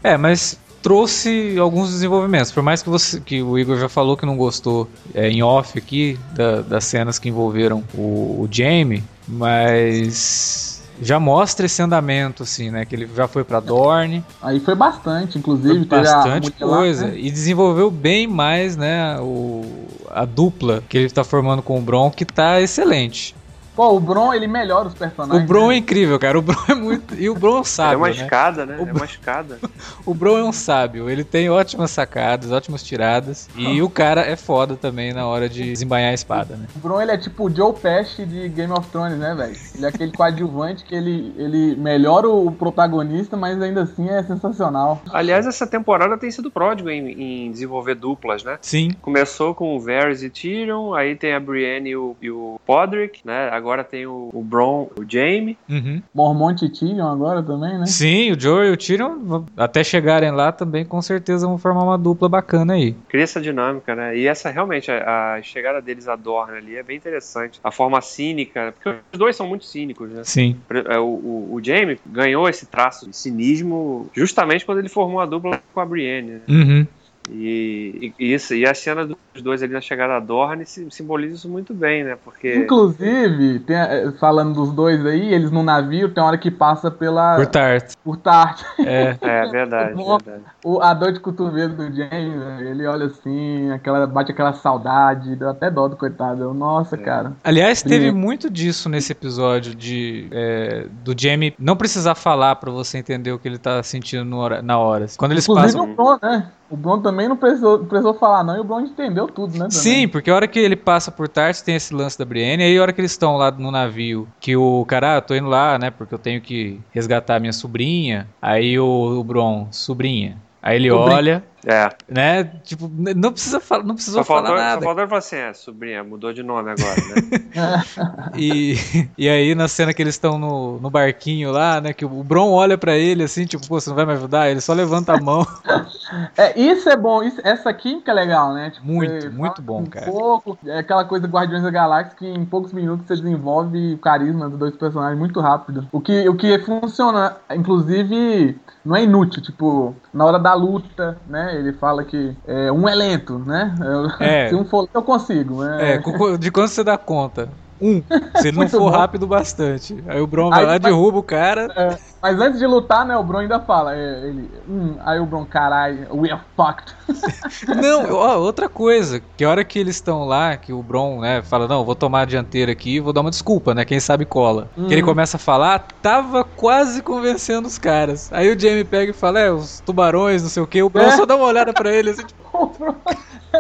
É, 0.04 0.18
mas 0.18 0.60
trouxe 0.82 1.58
alguns 1.58 1.90
desenvolvimentos. 1.92 2.52
Por 2.52 2.62
mais 2.62 2.84
que 2.84 2.90
você 2.90 3.20
que 3.22 3.42
o 3.42 3.58
Igor 3.58 3.78
já 3.80 3.88
falou 3.90 4.16
que 4.18 4.26
não 4.26 4.36
gostou 4.38 4.90
é, 5.14 5.30
em 5.30 5.42
off 5.42 5.78
aqui 5.78 6.20
da- 6.34 6.62
das 6.62 6.84
cenas 6.86 7.18
que 7.18 7.30
envolveram 7.30 7.84
o, 7.94 8.42
o 8.42 8.48
Jamie, 8.52 9.02
mas 9.28 10.75
já 11.02 11.20
mostra 11.20 11.66
esse 11.66 11.82
andamento 11.82 12.44
assim, 12.44 12.70
né, 12.72 12.86
que 12.86 12.96
ele 12.96 13.10
já 13.16 13.28
foi 13.28 13.44
pra 13.44 13.60
Dorne, 13.60 14.24
Aí 14.42 14.60
foi 14.60 14.76
bastante, 14.76 15.38
inclusive. 15.38 15.86
foi 15.86 16.04
bastante 16.04 16.52
coisa 16.52 17.08
né? 17.08 17.18
e 17.18 17.30
desenvolveu 17.32 17.92
bem 17.92 18.28
mais, 18.28 18.76
né, 18.78 19.20
o 19.20 19.86
a 20.16 20.24
dupla 20.24 20.82
que 20.88 20.98
ele 20.98 21.10
tá 21.10 21.26
formando 21.26 21.62
com 21.62 21.78
o 21.78 21.82
Bron, 21.82 22.10
que 22.10 22.24
tá 22.24 22.62
excelente. 22.62 23.36
Pô, 23.76 23.94
o 23.96 24.00
Bron, 24.00 24.34
ele 24.34 24.48
melhora 24.48 24.88
os 24.88 24.94
O 24.94 24.98
personagens. 24.98 25.46
Bron 25.48 25.66
é 25.66 25.76
né? 25.76 25.76
incrível, 25.78 26.18
cara. 26.20 26.40
O 26.40 26.42
Bron 26.42 26.64
é 26.70 26.74
muito. 26.76 27.16
E 27.16 27.30
o 27.30 27.36
Bron 27.36 27.60
é 27.60 27.64
sabe. 27.66 27.96
uma 27.96 28.08
né? 28.08 28.14
escada, 28.14 28.66
né? 28.66 28.78
O- 28.80 28.88
É 28.88 28.92
uma 28.94 29.06
escada. 29.06 29.60
O 30.06 30.14
Bron 30.14 30.38
é 30.38 30.44
um 30.44 30.52
sábio, 30.52 31.10
ele 31.10 31.24
tem 31.24 31.50
ótimas 31.50 31.90
sacadas, 31.92 32.52
ótimas 32.52 32.84
tiradas. 32.84 33.50
E 33.56 33.82
o 33.82 33.90
cara 33.90 34.22
é 34.22 34.36
foda 34.36 34.76
também 34.76 35.14
na 35.14 35.26
hora 35.26 35.50
de 35.50 35.64
desembanhar 35.64 36.12
a 36.12 36.14
espada, 36.14 36.56
né? 36.56 36.68
O 36.76 36.80
Bron, 36.80 37.02
ele 37.02 37.12
é 37.12 37.18
tipo 37.18 37.46
o 37.46 37.50
Joe 37.56 37.74
Pesci 37.74 38.24
de 38.26 38.48
Game 38.50 38.72
of 38.72 38.88
Thrones, 38.90 39.18
né, 39.18 39.34
velho? 39.34 39.56
Ele 39.76 39.86
é 39.86 39.90
aquele 39.90 40.12
coadjuvante 40.12 40.84
que 40.84 40.94
ele, 40.94 41.34
ele 41.38 41.76
melhora 41.76 42.30
o 42.30 42.52
protagonista, 42.52 43.36
mas 43.36 43.60
ainda 43.62 43.82
assim 43.84 44.08
é 44.10 44.22
sensacional. 44.24 45.02
Aliás, 45.12 45.48
essa 45.48 45.66
temporada 45.66 46.18
tem 46.18 46.30
sido 46.30 46.52
pródigo 46.52 46.90
em, 46.90 47.46
em 47.48 47.52
desenvolver 47.52 47.96
duplas, 47.96 48.44
né? 48.44 48.58
Sim. 48.62 48.92
Começou 49.02 49.56
com 49.56 49.76
o 49.76 49.80
Varys 49.80 50.22
e 50.22 50.30
Tyrion, 50.30 50.94
aí 50.94 51.16
tem 51.16 51.34
a 51.34 51.40
Brienne 51.40 51.90
e 51.90 51.96
o, 51.96 52.16
e 52.22 52.30
o 52.30 52.60
Podrick, 52.66 53.22
né? 53.26 53.50
Agora 53.52 53.65
tem 53.84 54.06
o, 54.06 54.30
o 54.34 54.44
Bron, 54.44 54.90
o 54.98 55.04
Jaime. 55.08 55.58
Uhum. 55.70 56.02
Mormont 56.14 56.64
e 56.64 56.70
Tyrion 56.70 57.08
agora 57.08 57.42
também, 57.42 57.78
né? 57.78 57.86
Sim, 57.86 58.32
o 58.32 58.40
Joe 58.40 58.68
e 58.68 58.72
o 58.72 58.78
Tyrion, 58.78 59.44
até 59.58 59.84
chegarem 59.84 60.32
lá, 60.32 60.52
também 60.52 60.86
com 60.86 61.02
certeza 61.02 61.48
vão 61.48 61.58
formar 61.58 61.84
uma 61.84 61.98
dupla 61.98 62.30
bacana 62.30 62.74
aí. 62.74 62.96
Cria 63.10 63.24
essa 63.24 63.42
dinâmica, 63.42 63.96
né? 63.96 64.18
E 64.18 64.28
essa 64.28 64.50
realmente, 64.50 64.92
a, 64.92 65.36
a 65.36 65.42
chegada 65.42 65.82
deles 65.82 66.08
a 66.08 66.16
Dorne 66.16 66.58
ali 66.58 66.76
é 66.76 66.84
bem 66.84 66.98
interessante. 66.98 67.60
A 67.64 67.72
forma 67.72 68.00
cínica, 68.02 68.74
porque 68.74 69.00
os 69.12 69.20
dois 69.20 69.36
são 69.36 69.48
muito 69.48 69.66
cínicos, 69.66 70.10
né? 70.10 70.22
Sim. 70.24 70.56
É, 70.70 71.00
O, 71.00 71.06
o, 71.06 71.50
o 71.54 71.64
Jaime 71.64 72.00
ganhou 72.06 72.48
esse 72.48 72.66
traço 72.66 73.10
de 73.10 73.16
cinismo 73.16 74.10
justamente 74.14 74.66
quando 74.66 74.80
ele 74.80 74.90
formou 74.90 75.20
a 75.20 75.26
dupla 75.26 75.62
com 75.74 75.80
a 75.80 75.86
Brienne. 75.86 76.32
né? 76.32 76.42
Uhum. 76.48 76.88
E, 77.30 78.14
e, 78.20 78.34
isso, 78.34 78.54
e 78.54 78.66
a 78.68 78.74
cena 78.74 79.06
dos 79.06 79.16
dois 79.42 79.62
ali 79.64 79.74
na 79.74 79.82
chegada 79.82 80.16
a 80.16 80.20
Dorne 80.20 80.66
sim- 80.66 80.90
simboliza 80.90 81.36
isso 81.36 81.50
muito 81.50 81.74
bem, 81.74 82.04
né? 82.04 82.18
Porque. 82.24 82.56
Inclusive, 82.56 83.60
tem, 83.60 83.76
eh, 83.76 84.12
falando 84.20 84.54
dos 84.54 84.72
dois 84.72 85.06
aí, 85.06 85.34
eles 85.34 85.52
no 85.52 85.64
navio, 85.64 86.10
tem 86.14 86.24
hora 86.24 86.38
que 86.38 86.50
passa 86.52 86.90
pela. 86.92 87.36
Por 87.36 87.48
Tart. 87.48 87.94
por 88.04 88.18
Tart. 88.18 88.62
É. 88.86 89.18
É 89.22 89.46
verdade, 89.50 89.96
Bom. 89.96 90.18
verdade. 90.18 90.44
O, 90.64 90.80
a 90.80 90.94
dor 90.94 91.12
de 91.12 91.20
cotovelo 91.20 91.74
do 91.74 91.84
James, 91.94 92.10
velho, 92.44 92.68
ele 92.70 92.86
olha 92.86 93.08
assim, 93.08 93.72
aquela, 93.72 94.06
bate 94.06 94.32
aquela 94.32 94.54
saudade, 94.54 95.36
deu 95.36 95.50
até 95.50 95.72
dó 95.72 95.88
do 95.88 95.96
coitado. 95.96 96.44
Eu, 96.44 96.54
Nossa, 96.54 96.96
cara. 96.98 97.34
Aliás, 97.44 97.82
teve 97.82 98.10
Sim. 98.10 98.16
muito 98.16 98.50
disso 98.50 98.88
nesse 98.90 99.12
episódio 99.12 99.74
de 99.74 100.28
é, 100.32 100.86
do 101.04 101.16
Jamie 101.20 101.56
não 101.60 101.76
precisar 101.76 102.14
falar 102.16 102.56
pra 102.58 102.72
você 102.72 102.98
entender 103.00 103.32
o 103.32 103.40
que 103.40 103.48
ele 103.48 103.58
tá 103.58 103.82
sentindo 103.82 104.24
no 104.24 104.38
hora- 104.38 104.62
na 104.62 104.78
hora. 104.78 105.08
Quando 105.18 105.32
eles 105.32 105.48
Inclusive 105.50 105.74
passam. 105.78 105.92
o 105.92 105.96
Bron, 105.96 106.20
né? 106.22 106.52
O 106.70 106.76
Bron 106.76 107.00
também 107.00 107.30
não 107.30 107.38
precisou, 107.38 107.80
precisou 107.80 108.14
falar, 108.16 108.44
não, 108.44 108.58
e 108.58 108.60
o 108.60 108.64
Bron 108.64 108.82
entendeu 108.82 109.28
tudo, 109.28 109.54
né? 109.54 109.68
também. 109.68 109.72
Sim, 109.72 110.08
porque 110.08 110.30
a 110.30 110.36
hora 110.36 110.48
que 110.48 110.60
ele 110.60 110.76
passa 110.76 111.12
por 111.12 111.28
Tarsis 111.28 111.62
tem 111.62 111.76
esse 111.76 111.94
lance 111.94 112.18
da 112.18 112.26
Brienne, 112.26 112.64
aí 112.64 112.78
a 112.78 112.82
hora 112.82 112.92
que 112.92 113.00
eles 113.02 113.12
estão 113.12 113.38
lá 113.38 113.52
no 113.52 113.72
navio, 113.72 114.28
que 114.40 114.56
o 114.56 114.84
cara, 114.86 115.14
ah, 115.14 115.18
eu 115.18 115.22
tô 115.22 115.36
indo 115.36 115.48
lá, 115.48 115.78
né, 115.78 115.92
porque 115.92 116.14
eu 116.14 116.20
tenho 116.20 116.42
que 116.42 116.80
resgatar 116.92 117.40
minha 117.40 117.54
sobrinha, 117.54 118.28
aí 118.42 118.80
o, 118.80 119.20
o 119.20 119.24
Bron, 119.24 119.68
sobrinha. 119.72 120.38
Aí 120.62 120.78
ele 120.78 120.90
Sobrinha. 120.90 121.16
olha, 121.16 121.44
É. 121.66 121.90
né, 122.08 122.44
tipo, 122.64 122.88
não 122.90 123.32
precisa 123.32 123.60
falar, 123.60 123.84
não 123.84 123.96
precisou 123.96 124.24
Só 124.24 124.34
faltou, 124.34 124.48
falar 124.50 124.58
só 124.60 124.64
nada. 124.66 124.82
faltou 124.86 125.02
ele 125.04 125.10
falar 125.10 125.20
assim: 125.20 125.36
é, 125.36 125.54
sobrinha, 125.54 126.04
mudou 126.04 126.32
de 126.32 126.44
nome 126.44 126.70
agora, 126.72 126.96
né? 126.96 127.84
E, 128.38 128.76
e 129.18 129.30
aí 129.30 129.56
na 129.56 129.68
cena 129.68 129.94
que 129.94 130.02
eles 130.02 130.16
estão 130.16 130.38
no, 130.38 130.78
no 130.80 130.90
barquinho 130.90 131.52
lá, 131.52 131.80
né, 131.80 131.94
que 131.94 132.04
o 132.06 132.10
Bron 132.24 132.52
olha 132.52 132.78
pra 132.78 132.96
ele 132.98 133.24
assim, 133.24 133.46
tipo, 133.46 133.66
pô, 133.68 133.80
você 133.80 133.90
não 133.90 133.96
vai 133.96 134.06
me 134.06 134.14
ajudar? 134.14 134.50
Ele 134.50 134.60
só 134.62 134.74
levanta 134.74 135.14
a 135.14 135.20
mão. 135.22 135.46
É, 136.38 136.60
isso 136.60 136.88
é 136.88 136.96
bom, 136.96 137.24
isso- 137.24 137.42
essa 137.44 137.74
química 137.74 138.12
é 138.12 138.14
legal, 138.14 138.54
né? 138.54 138.70
Tipo, 138.70 138.86
Muito, 138.86 139.32
muito 139.32 139.60
bom, 139.62 139.82
um 139.82 139.86
cara. 139.88 140.06
pouco, 140.06 140.56
é 140.64 140.78
aquela 140.78 141.04
coisa 141.04 141.28
do 141.28 141.34
Guardiões 141.34 141.64
da 141.64 141.72
Galáxia 141.72 142.16
que 142.16 142.28
em 142.28 142.46
poucos 142.46 142.72
minutos 142.74 143.08
você 143.08 143.16
desenvolve 143.16 143.96
o 143.96 143.98
carisma 143.98 144.48
dos 144.48 144.60
dois 144.60 144.76
personagens 144.76 145.18
muito 145.18 145.40
rápido. 145.42 145.88
O 145.92 146.00
que, 146.00 146.30
o 146.30 146.36
que 146.36 146.60
funciona, 146.60 147.38
inclusive, 147.52 148.56
não 148.86 148.96
é 148.96 149.04
inútil, 149.04 149.42
tipo, 149.42 149.96
na 150.14 150.26
hora 150.26 150.38
da 150.38 150.54
luta, 150.54 151.18
né? 151.28 151.55
Ele 151.56 151.74
fala 151.74 152.04
que 152.04 152.36
é, 152.48 152.72
um 152.72 152.88
é 152.88 152.96
lento, 152.96 153.40
né? 153.40 153.76
Eu- 153.80 154.26
É. 154.26 154.50
Se 154.50 154.56
um 154.56 154.66
for 154.66 154.82
lento, 154.82 154.92
eu 154.96 155.04
consigo. 155.04 155.64
né? 155.64 155.94
É, 155.96 156.38
de 156.38 156.52
quanto 156.52 156.70
você 156.70 156.84
dá 156.84 156.98
conta? 156.98 157.50
Um, 157.82 158.02
se 158.38 158.48
ele 158.48 158.58
não 158.58 158.70
for 158.70 158.80
bom. 158.80 158.90
rápido 158.90 159.28
bastante. 159.28 160.02
Aí 160.08 160.22
o 160.22 160.28
Bron 160.28 160.50
vai 160.50 160.60
Aí 160.60 160.66
lá, 160.66 160.72
vai- 160.74 160.80
derruba 160.80 161.18
o 161.20 161.24
cara. 161.24 161.68
É, 161.76 161.98
mas 162.22 162.40
antes 162.40 162.60
de 162.60 162.66
lutar, 162.66 163.06
né, 163.06 163.18
o 163.18 163.24
Bron 163.24 163.40
ainda 163.40 163.60
fala, 163.60 163.94
é, 163.96 164.28
ele, 164.28 164.50
hum, 164.68 164.96
aí 165.04 165.20
o 165.20 165.26
Bron, 165.26 165.46
caralho, 165.46 166.08
we 166.16 166.32
are 166.32 166.42
fucked. 166.56 166.94
Não, 167.82 168.14
ó, 168.14 168.38
outra 168.38 168.70
coisa, 168.70 169.22
que 169.36 169.44
a 169.44 169.50
hora 169.50 169.64
que 169.64 169.78
eles 169.78 169.96
estão 169.96 170.24
lá, 170.26 170.56
que 170.56 170.72
o 170.72 170.82
Bron, 170.82 171.20
né, 171.20 171.42
fala, 171.44 171.68
não, 171.68 171.84
vou 171.84 171.96
tomar 171.96 172.22
a 172.22 172.26
dianteira 172.26 172.72
aqui, 172.72 173.00
vou 173.00 173.12
dar 173.12 173.22
uma 173.22 173.30
desculpa, 173.30 173.74
né, 173.74 173.84
quem 173.86 174.00
sabe 174.00 174.26
cola. 174.26 174.70
Uhum. 174.78 174.88
Que 174.88 174.94
ele 174.94 175.04
começa 175.04 175.36
a 175.38 175.40
falar, 175.40 175.86
tava 176.02 176.44
quase 176.44 177.02
convencendo 177.02 177.68
os 177.68 177.78
caras. 177.78 178.32
Aí 178.32 178.54
o 178.54 178.60
Jamie 178.60 178.84
pega 178.86 179.12
e 179.12 179.14
fala, 179.14 179.40
é, 179.40 179.52
os 179.52 179.82
tubarões, 179.82 180.42
não 180.42 180.50
sei 180.50 180.64
o 180.64 180.68
que, 180.68 180.82
o 180.82 180.90
Bron 180.90 181.04
É. 181.04 181.12
só 181.18 181.26
dá 181.26 181.36
uma 181.36 181.46
olhada 181.46 181.74
pra 181.74 181.92
ele, 181.92 182.10
assim, 182.12 182.24
tipo, 182.26 182.76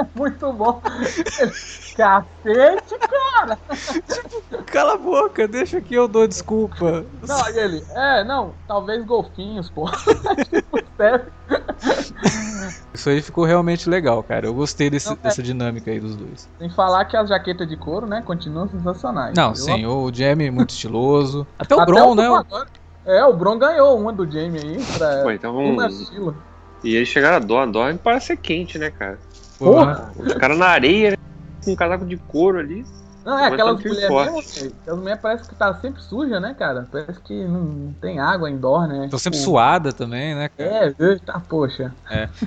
muito 0.15 0.53
bom. 0.53 0.81
Cacete, 1.95 2.95
cara! 2.99 3.59
cala 4.67 4.93
a 4.93 4.97
boca, 4.97 5.47
deixa 5.47 5.81
que 5.81 5.93
eu 5.93 6.07
dou 6.07 6.27
desculpa. 6.27 7.05
Não, 7.27 7.49
e 7.49 7.57
ele, 7.59 7.83
é, 7.95 8.23
não, 8.23 8.55
talvez 8.67 9.03
golfinhos, 9.05 9.69
pô. 9.69 9.89
Tipo, 9.89 10.79
sério. 10.97 11.31
Isso 12.93 13.09
aí 13.09 13.21
ficou 13.21 13.45
realmente 13.45 13.89
legal, 13.89 14.23
cara. 14.23 14.47
Eu 14.47 14.53
gostei 14.53 14.89
desse- 14.89 15.07
Não, 15.09 15.13
é. 15.15 15.19
dessa 15.19 15.43
dinâmica 15.43 15.91
aí 15.91 15.99
dos 15.99 16.15
dois. 16.15 16.49
Sem 16.57 16.69
falar 16.69 17.05
que 17.05 17.15
as 17.17 17.29
jaquetas 17.29 17.67
de 17.67 17.77
couro, 17.77 18.07
né, 18.07 18.21
continuam 18.21 18.67
sensacionais. 18.67 19.35
Não, 19.35 19.49
Eu- 19.49 19.55
sim, 19.55 19.85
o 19.85 20.11
Jamie 20.13 20.47
é 20.47 20.51
muito 20.51 20.71
estiloso. 20.71 21.47
Até 21.59 21.75
o 21.75 21.79
Até 21.79 21.91
Bron, 21.91 22.15
né? 22.15 22.29
o- 22.29 22.43
Tubarão- 22.43 22.65
É, 23.07 23.23
o 23.25 23.33
Bron 23.37 23.57
ganhou 23.59 23.99
uma 23.99 24.11
do 24.11 24.29
Jamie 24.29 24.59
aí 24.59 24.83
pra 24.97 25.21
Pô, 25.23 25.31
então 25.31 25.55
uma 25.55 25.83
vamos. 25.83 25.99
estilo. 26.01 26.35
E 26.83 26.95
eles 26.95 27.07
chegaram 27.07 27.37
a 27.37 27.39
Dorne. 27.39 27.71
Dorne 27.71 27.99
parece 28.03 28.27
ser 28.27 28.37
quente, 28.37 28.77
né, 28.77 28.89
cara? 28.91 29.19
Porra. 29.57 30.11
Os 30.17 30.33
caras 30.33 30.57
na 30.57 30.67
areia, 30.67 31.11
né, 31.11 31.17
com 31.63 31.71
um 31.71 31.75
casaco 31.75 32.05
de 32.05 32.17
couro 32.17 32.59
ali. 32.59 32.85
Não, 33.25 33.39
é 33.39 33.57
tá 33.57 33.73
mulheres 33.73 34.05
forte. 34.05 34.31
mesmo, 34.31 34.53
velho, 34.53 34.75
aquelas 34.81 34.99
mulheres 34.99 35.21
parece 35.21 35.49
que 35.49 35.55
tá 35.55 35.73
sempre 35.73 35.99
suja, 36.03 36.39
né, 36.39 36.53
cara? 36.53 36.87
Parece 36.91 37.19
que 37.21 37.33
não 37.43 37.91
tem 37.99 38.19
água 38.19 38.47
em 38.51 38.55
Dor, 38.55 38.87
né? 38.87 39.07
Tô 39.09 39.17
sempre 39.17 39.39
Tipo, 39.39 39.49
suada 39.49 39.91
também, 39.91 40.35
né? 40.35 40.47
cara? 40.55 40.69
É, 40.69 40.95
eita, 40.99 41.41
poxa. 41.49 41.91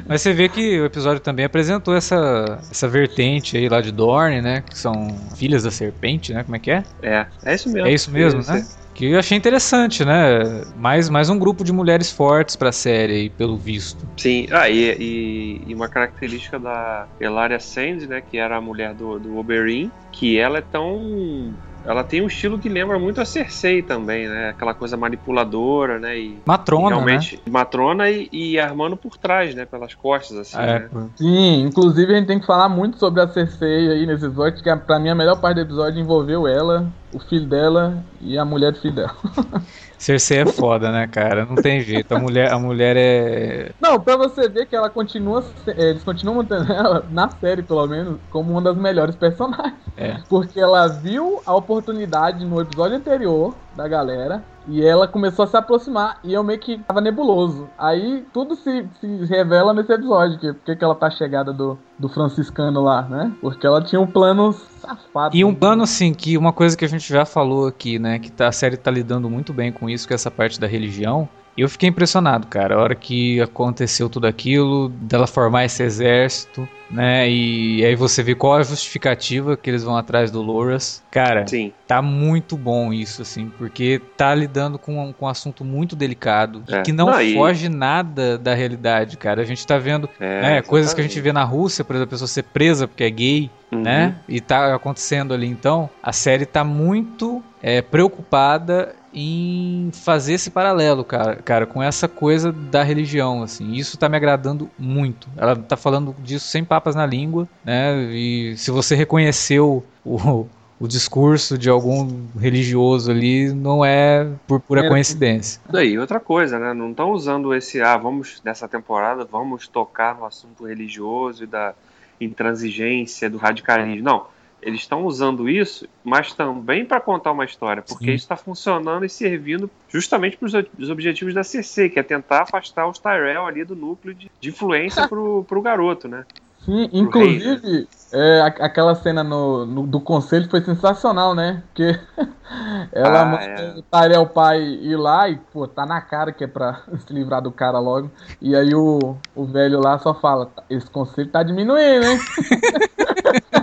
Mas 0.07 0.23
você 0.23 0.33
vê 0.33 0.49
que 0.49 0.81
o 0.81 0.85
episódio 0.85 1.21
também 1.21 1.45
apresentou 1.45 1.97
essa, 1.97 2.61
essa 2.71 2.87
vertente 2.87 3.57
aí 3.57 3.69
lá 3.69 3.81
de 3.81 3.91
Dorne, 3.91 4.41
né? 4.41 4.61
Que 4.61 4.79
são 4.79 5.09
filhas 5.35 5.65
da 5.65 5.71
serpente, 5.73 6.33
né? 6.33 6.45
Como 6.45 6.55
é 6.55 6.61
que 6.61 6.71
é? 6.71 6.85
É, 7.03 7.27
é 7.45 7.55
isso 7.57 7.69
mesmo. 7.71 7.89
É 7.89 7.93
isso 7.93 8.11
mesmo, 8.13 8.41
né? 8.47 8.65
Que 8.95 9.07
eu 9.07 9.19
achei 9.19 9.37
interessante, 9.39 10.05
né? 10.05 10.65
Mais, 10.75 11.09
mais 11.09 11.31
um 11.31 11.39
grupo 11.39 11.63
de 11.63 11.73
mulheres 11.73 12.11
fortes 12.11 12.57
pra 12.57 12.73
série 12.73 13.31
pelo 13.31 13.57
visto. 13.57 14.09
Sim, 14.19 14.47
ah, 14.51 14.69
e, 14.69 14.97
e- 14.99 15.65
e 15.71 15.75
uma 15.75 15.89
característica 15.89 16.59
da 16.59 17.09
Elaria 17.21 17.61
Sand, 17.61 18.07
né, 18.09 18.21
que 18.21 18.37
era 18.37 18.57
a 18.57 18.61
mulher 18.61 18.95
do, 18.95 19.19
do 19.21 19.37
Oberyn, 19.37 19.93
que 20.11 20.37
ela 20.37 20.59
é 20.59 20.63
tão 20.63 21.57
ela 21.85 22.05
tem 22.05 22.23
um 22.23 22.27
estilo 22.27 22.59
que 22.59 22.69
lembra 22.69 22.99
muito 22.99 23.21
a 23.21 23.25
Cersei 23.25 23.83
também, 23.83 24.29
né? 24.29 24.51
Aquela 24.51 24.75
coisa 24.75 24.97
manipuladora, 24.97 25.99
né? 25.99 26.19
E, 26.19 26.39
Matrona, 26.45 26.87
e 26.87 26.89
realmente, 26.89 27.37
né? 27.37 27.43
Matrona 27.51 28.11
e, 28.11 28.29
e, 28.33 28.59
armando 28.59 28.97
por 28.97 29.17
trás, 29.17 29.55
né? 29.55 29.65
Pelas 29.65 29.95
costas, 29.95 30.39
assim, 30.39 30.59
é, 30.59 30.81
né? 30.81 30.89
Sim, 31.17 31.63
inclusive 31.63 32.13
a 32.13 32.17
gente 32.17 32.27
tem 32.27 32.41
que 32.41 32.47
falar 32.47 32.69
muito 32.69 32.99
sobre 32.99 33.23
a 33.23 33.29
Cersei 33.29 33.91
aí 33.91 34.07
nesse 34.07 34.27
episódio, 34.27 34.63
que 34.63 34.77
pra 34.77 34.99
mim 34.99 35.09
a 35.09 35.15
melhor 35.15 35.41
parte 35.41 35.57
do 35.57 35.63
episódio 35.63 36.01
envolveu 36.01 36.47
ela, 36.47 36.87
o 37.13 37.19
filho 37.19 37.47
dela 37.47 38.05
e 38.21 38.37
a 38.37 38.45
mulher 38.45 38.73
do 38.73 38.81
filho 38.81 38.95
dela. 38.95 39.17
Cersei 39.99 40.39
é 40.39 40.47
foda, 40.47 40.93
né, 40.93 41.09
cara? 41.09 41.45
Não 41.45 41.57
tem 41.57 41.81
jeito. 41.81 42.15
A 42.15 42.19
mulher, 42.19 42.53
a 42.53 42.59
mulher 42.59 42.97
é. 42.97 43.73
Não, 43.81 43.99
pra 43.99 44.17
você 44.17 44.49
ver 44.49 44.67
que 44.67 44.77
ela 44.77 44.89
continua. 44.89 45.45
Eles 45.67 46.05
continuam 46.05 46.37
mantendo 46.39 46.73
ela, 46.73 47.05
na 47.11 47.29
série, 47.29 47.63
pelo 47.63 47.87
menos, 47.87 48.19
como 48.31 48.53
uma 48.53 48.63
das 48.63 48.77
melhores 48.77 49.17
personagens. 49.17 49.75
É. 49.97 50.19
Porque 50.29 50.61
ela 50.61 50.87
viu 50.87 51.43
a 51.45 51.55
oportunidade 51.55 52.45
no 52.45 52.61
episódio 52.61 52.97
anterior 52.97 53.55
da 53.79 53.87
galera. 53.87 54.43
E 54.67 54.85
ela 54.85 55.07
começou 55.07 55.45
a 55.45 55.49
se 55.49 55.57
aproximar 55.57 56.19
e 56.23 56.35
eu 56.35 56.43
meio 56.43 56.59
que 56.59 56.79
tava 56.79 57.01
nebuloso. 57.01 57.71
Aí 57.79 58.27
tudo 58.35 58.57
se, 58.57 58.87
se 59.01 59.25
revela 59.25 59.73
nesse 59.73 59.93
episódio, 59.93 60.39
que 60.39 60.53
porque 60.53 60.77
que 60.77 60.85
ela 60.85 60.95
tá 60.95 61.09
chegada 61.09 61.53
do, 61.53 61.79
do 61.99 62.09
franciscano 62.09 62.83
lá, 62.83 63.03
né? 63.03 63.33
Porque 63.41 63.67
ela 63.67 63.81
tinha 63.81 64.01
um 64.01 64.07
plano 64.07 64.53
safado. 64.53 65.35
E 65.35 65.45
um 65.45 65.55
plano, 65.55 65.85
assim, 65.85 66.13
que 66.13 66.37
uma 66.37 66.53
coisa 66.53 66.77
que 66.77 66.85
a 66.85 66.89
gente 66.89 67.09
já 67.09 67.25
falou 67.25 67.69
aqui, 67.69 67.99
né? 67.99 68.19
Que 68.19 68.31
tá, 68.31 68.49
a 68.49 68.53
série 68.53 68.77
tá 68.77 68.91
lidando 68.91 69.31
muito 69.31 69.53
bem 69.53 69.73
com 69.73 69.89
isso, 69.89 70.07
com 70.07 70.13
essa 70.13 70.31
parte 70.31 70.61
da 70.61 70.67
religião. 70.67 71.29
E 71.59 71.61
eu 71.61 71.69
fiquei 71.69 71.89
impressionado, 71.89 72.47
cara. 72.47 72.77
A 72.77 72.79
hora 72.81 72.95
que 72.95 73.41
aconteceu 73.41 74.09
tudo 74.09 74.29
aquilo, 74.29 74.91
dela 74.91 75.27
formar 75.27 75.65
esse 75.65 75.83
exército, 75.83 76.69
né? 76.89 77.29
E 77.29 77.85
aí 77.85 77.97
você 77.97 78.23
vê 78.23 78.33
qual 78.37 78.57
é 78.59 78.61
a 78.61 78.63
justificativa 78.63 79.57
que 79.57 79.69
eles 79.69 79.83
vão 79.83 79.97
atrás 79.97 80.31
do 80.31 80.41
Loras. 80.41 81.03
Cara, 81.11 81.45
Sim. 81.49 81.73
tá 81.85 82.01
muito 82.01 82.57
bom 82.57 82.93
isso, 82.93 83.23
assim, 83.23 83.51
porque 83.59 84.01
tá 84.17 84.33
lidando 84.37 84.79
com 84.79 85.03
um, 85.09 85.13
com 85.13 85.27
um 85.27 85.29
assunto 85.29 85.65
muito 85.65 85.97
delicado 85.97 86.63
É. 86.69 86.83
que 86.83 86.93
não, 86.93 87.07
Não, 87.07 87.21
e- 87.21 87.35
foge 87.35 87.69
nada 87.69 88.39
da 88.39 88.55
realidade, 88.55 89.17
cara. 89.17 89.43
A 89.43 89.45
gente 89.45 89.67
tá 89.67 89.79
vendo 89.79 90.09
É, 90.21 90.41
né, 90.43 90.63
coisas 90.63 90.95
que 90.95 91.01
a 91.01 91.05
gente 91.05 91.21
vê 91.21 91.33
na 91.33 91.43
Rússia, 91.43 91.85
por 91.85 91.97
exemplo, 91.97 92.11
a 92.11 92.15
pessoa 92.15 92.29
ser 92.29 92.45
presa 92.45 92.87
porque 92.87 93.03
é 93.03 93.11
gay, 93.11 93.51
Uhum. 93.73 93.83
né? 93.83 94.15
E 94.29 94.41
tá 94.41 94.75
acontecendo 94.77 95.35
ali. 95.35 95.47
Então, 95.49 95.91
a 96.01 96.13
série 96.13 96.47
tá 96.47 96.63
muito 96.63 97.43
é, 97.61 97.83
preocupada 97.83 98.95
em 99.21 99.91
fazer 99.93 100.35
esse 100.35 100.49
paralelo, 100.49 101.03
cara, 101.03 101.37
cara, 101.37 101.67
com 101.67 101.83
essa 101.83 102.07
coisa 102.07 102.53
da 102.53 102.85
religião, 102.85 103.43
assim. 103.43 103.73
Isso 103.73 103.99
tá 103.99 104.09
me 104.09 104.17
agradando 104.17 104.71
muito. 104.79 105.29
Ela 105.37 105.57
tá 105.57 105.77
falando 105.77 106.15
disso 106.23 106.47
sem 106.47 106.65
papas 106.65 106.95
na 106.95 107.05
língua, 107.05 107.49
né? 107.65 107.97
E 108.13 108.57
se 108.57 108.71
você 108.71 108.95
reconheceu 108.95 109.85
o, 110.05 110.47
o 110.79 110.87
discurso 110.87 111.59
de 111.59 111.69
algum 111.69 112.27
religioso 112.39 113.11
ali, 113.11 113.53
não 113.53 113.85
é 113.85 114.29
por 114.47 114.61
pura 114.61 114.87
É. 114.87 114.89
coincidência. 114.89 115.61
Daí, 115.69 115.99
outra 115.99 116.21
coisa, 116.21 116.57
né? 116.57 116.73
Não 116.73 116.91
estão 116.91 117.11
usando 117.11 117.53
esse, 117.53 117.81
ah, 117.83 117.97
vamos, 117.97 118.41
nessa 118.45 118.69
temporada, 118.69 119.25
vamos 119.25 119.67
tocar 119.67 120.17
no 120.17 120.25
assunto 120.25 120.65
religioso 120.65 121.43
e 121.43 121.47
da 121.47 121.75
intransigência, 122.21 123.29
do 123.29 123.37
radicalismo. 123.37 124.05
Não. 124.05 124.38
Eles 124.61 124.81
estão 124.81 125.05
usando 125.05 125.49
isso, 125.49 125.87
mas 126.05 126.33
também 126.35 126.85
para 126.85 127.01
contar 127.01 127.33
uma 127.33 127.45
história, 127.45 127.83
porque 127.83 128.07
Sim. 128.07 128.15
isso 128.15 128.25
está 128.25 128.37
funcionando 128.37 129.05
e 129.05 129.09
servindo 129.09 129.71
justamente 129.89 130.37
para 130.37 130.47
os 130.79 130.91
objetivos 130.91 131.33
da 131.33 131.45
CC, 131.45 131.89
que 131.89 131.99
é 131.99 132.03
tentar 132.03 132.43
afastar 132.43 132.89
os 132.89 132.99
Tyrell 132.99 133.47
ali 133.47 133.65
do 133.65 133.77
núcleo 133.77 134.15
de, 134.15 134.29
de 134.41 134.49
influência 134.49 135.07
pro, 135.09 135.45
pro 135.45 135.63
garoto, 135.63 136.09
né? 136.09 136.25
Sim, 136.65 136.89
inclusive, 136.93 137.89
é, 138.13 138.41
a- 138.41 138.47
aquela 138.67 138.95
cena 138.95 139.23
no, 139.23 139.65
no- 139.65 139.87
do 139.87 140.01
conselho 140.01 140.51
foi 140.51 140.61
sensacional, 140.61 141.35
né? 141.35 141.63
Porque 141.69 141.93
ela 142.93 143.23
Ah, 143.23 143.25
manda 143.25 143.45
é. 143.45 143.79
o 143.79 143.83
Tyrell 143.83 144.27
pai 144.27 144.61
ir 144.61 144.97
lá 144.97 145.29
e, 145.29 145.37
pô, 145.53 145.67
tá 145.69 145.87
na 145.87 146.01
cara 146.01 146.33
que 146.33 146.45
é 146.45 146.47
pra 146.47 146.83
se 147.07 147.13
livrar 147.13 147.41
do 147.41 147.53
cara 147.53 147.79
logo. 147.79 148.11
E 148.41 148.57
aí 148.57 148.75
o, 148.75 149.17
o 149.35 149.47
velho 149.47 149.81
lá 149.81 149.99
só 149.99 150.13
fala, 150.15 150.47
"Tá, 150.47 150.65
esse 150.69 150.91
conselho 150.91 151.31
tá 151.31 151.43
diminuindo, 151.43 152.05
hein? 152.07 152.21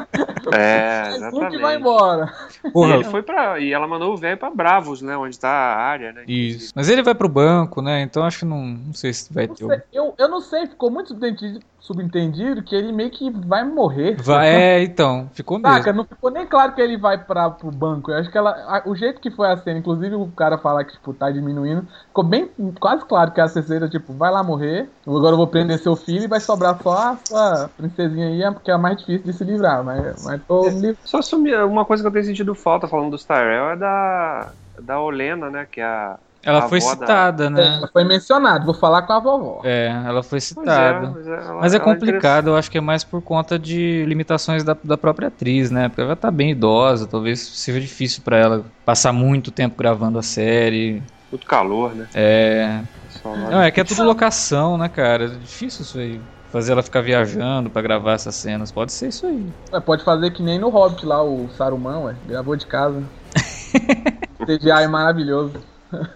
É, 0.57 1.03
que 1.13 1.19
vai 1.19 1.75
exatamente. 1.75 1.79
embora. 1.79 2.33
E, 2.63 2.71
Porra, 2.71 2.95
ele 2.95 3.03
foi 3.05 3.21
pra, 3.23 3.59
e 3.59 3.71
ela 3.73 3.87
mandou 3.87 4.13
o 4.13 4.17
velho 4.17 4.37
pra 4.37 4.49
Bravos, 4.49 5.01
né? 5.01 5.15
Onde 5.17 5.39
tá 5.39 5.49
a 5.49 5.75
área, 5.77 6.13
né? 6.13 6.23
isso. 6.27 6.71
Mas 6.75 6.89
ele 6.89 7.03
vai 7.03 7.15
pro 7.15 7.29
banco, 7.29 7.81
né? 7.81 8.01
Então 8.01 8.23
acho 8.23 8.39
que 8.39 8.45
não, 8.45 8.65
não 8.65 8.93
sei 8.93 9.13
se 9.13 9.33
vai 9.33 9.47
Não 9.47 9.55
ter. 9.55 9.65
sei, 9.67 9.81
eu, 9.93 10.13
eu 10.17 10.27
não 10.27 10.41
sei, 10.41 10.67
ficou 10.67 10.91
muito 10.91 11.09
subentendido, 11.09 11.59
subentendido 11.85 12.63
que 12.63 12.75
ele 12.75 12.91
meio 12.91 13.11
que 13.11 13.29
vai 13.31 13.63
morrer. 13.63 14.15
Vai, 14.21 14.49
é, 14.49 14.83
então, 14.83 15.29
ficou 15.33 15.59
mesmo. 15.59 15.79
Saca, 15.79 15.91
não 15.93 16.05
ficou 16.05 16.29
nem 16.29 16.45
claro 16.45 16.75
que 16.75 16.81
ele 16.81 16.95
vai 16.95 17.23
pra, 17.25 17.49
pro 17.49 17.71
banco. 17.71 18.11
Eu 18.11 18.17
acho 18.17 18.29
que 18.31 18.37
ela. 18.37 18.51
a- 18.51 18.83
o 18.87 18.95
jeito 18.95 19.19
que 19.19 19.31
foi 19.31 19.47
a 19.51 19.57
cena, 19.57 19.79
inclusive 19.79 20.13
o 20.15 20.31
cara 20.31 20.59
falar 20.59 20.85
que, 20.85 20.93
tipo, 20.93 21.11
tá 21.13 21.31
diminuindo, 21.31 21.87
ficou 22.07 22.23
bem 22.23 22.53
quase 22.79 23.03
claro 23.07 23.31
que 23.33 23.41
a 23.41 23.47
Ceceira, 23.47 23.89
tipo, 23.89 24.13
vai 24.13 24.31
lá 24.31 24.43
morrer. 24.43 24.91
Agora 25.07 25.33
eu 25.33 25.37
vou 25.37 25.47
prender 25.47 25.79
seu 25.79 25.95
filho 25.95 26.25
e 26.25 26.27
vai 26.27 26.39
sobrar 26.39 26.79
só 26.83 26.95
a 26.97 27.17
sua 27.17 27.69
princesinha 27.75 28.27
aí, 28.27 28.53
porque 28.53 28.69
é 28.69 28.75
a 28.75 28.77
mais 28.77 28.97
difícil 28.97 29.23
de 29.25 29.33
se 29.33 29.43
livrar. 29.43 29.83
Mas, 29.83 30.21
mas 30.21 30.41
tô 30.45 30.71
me 30.71 30.81
livrando. 30.81 30.99
Só 31.03 31.19
sumir, 31.21 31.57
uma 31.65 31.83
coisa 31.85 32.03
que 32.03 32.07
eu 32.07 32.11
tenho 32.13 32.25
sentido 32.25 32.53
falta 32.53 32.87
falando 32.87 33.09
dos 33.11 33.25
Tyrell 33.25 33.71
é 33.71 33.75
da, 33.77 34.53
da 34.83 34.99
Olena, 35.01 35.49
né? 35.49 35.65
Que 35.65 35.81
é 35.81 35.85
a. 35.85 36.19
Ela 36.45 36.59
a 36.59 36.69
foi 36.69 36.77
avó 36.77 36.93
da- 36.93 37.01
citada, 37.01 37.49
né? 37.49 37.81
É, 37.83 37.87
foi 37.87 38.03
mencionado, 38.03 38.65
vou 38.65 38.73
falar 38.75 39.01
com 39.01 39.13
a 39.13 39.19
vovó. 39.19 39.61
É, 39.63 39.87
ela 40.05 40.21
foi 40.21 40.39
Pois 40.39 40.39
é, 40.39 40.41
citada. 40.41 41.11
mas 41.13 41.27
é, 41.27 41.31
ela- 41.31 41.61
Mas 41.61 41.73
é 41.73 41.77
ela 41.77 41.85
complicado, 41.85 42.47
eu 42.49 42.55
acho 42.55 42.69
que 42.69 42.77
é 42.77 42.81
mais 42.81 43.03
por 43.03 43.21
conta 43.21 43.57
de 43.57 44.05
limitações 44.05 44.63
da, 44.63 44.77
da 44.83 44.97
própria 44.97 45.29
atriz, 45.29 45.71
né? 45.71 45.89
Porque 45.89 46.01
ela 46.01 46.15
tá 46.15 46.29
bem 46.29 46.51
idosa, 46.51 47.07
talvez 47.07 47.39
seja 47.39 47.81
difícil 47.81 48.21
pra 48.23 48.37
ela 48.37 48.65
passar 48.85 49.11
muito 49.11 49.49
tempo 49.51 49.75
gravando 49.77 50.19
a 50.19 50.23
série. 50.23 51.01
Muito 51.31 51.47
calor, 51.47 51.95
né? 51.95 52.07
É. 52.13 52.81
Não, 53.23 53.61
é 53.61 53.71
que 53.71 53.81
é 53.81 53.83
tudo 53.83 54.03
locação, 54.03 54.77
né, 54.77 54.87
cara? 54.87 55.25
É 55.25 55.29
difícil 55.29 55.81
isso 55.81 55.97
aí. 55.97 56.21
Fazer 56.51 56.71
ela 56.73 56.83
ficar 56.83 57.01
viajando 57.01 57.69
pra 57.69 57.81
gravar 57.81 58.13
essas 58.13 58.35
cenas. 58.35 58.71
Pode 58.71 58.93
ser 58.93 59.09
isso 59.09 59.25
aí. 59.25 59.45
Ué, 59.73 59.79
pode 59.81 60.03
fazer 60.03 60.31
que 60.31 60.43
nem 60.43 60.59
no 60.59 60.69
Hobbit 60.69 61.05
lá, 61.05 61.21
o 61.23 61.49
Saruman, 61.49 61.99
ué. 62.03 62.15
Gravou 62.27 62.55
de 62.55 62.65
casa. 62.67 63.03
CGI 64.45 64.83
é 64.83 64.87
maravilhoso. 64.87 65.53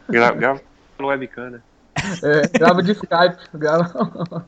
Gra- 0.09 0.31
Grava 0.31 0.61
no 0.99 1.07
webcam, 1.07 1.49
né? 1.51 1.59
É, 2.23 2.47
grava 2.57 2.81
de 2.81 2.91
Skype. 2.93 3.37
Grava... 3.53 4.45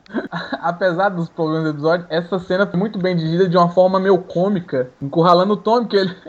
Apesar 0.62 1.10
dos 1.10 1.28
problemas 1.28 1.64
do 1.64 1.70
episódio, 1.70 2.06
essa 2.08 2.38
cena 2.38 2.66
foi 2.66 2.78
muito 2.78 2.98
bem 2.98 3.14
dirigida 3.16 3.48
de 3.48 3.56
uma 3.56 3.68
forma 3.68 4.00
meio 4.00 4.16
cômica, 4.18 4.88
encurralando 5.00 5.52
o 5.54 5.56
Tom, 5.56 5.84
que 5.86 5.96
ele 5.96 6.16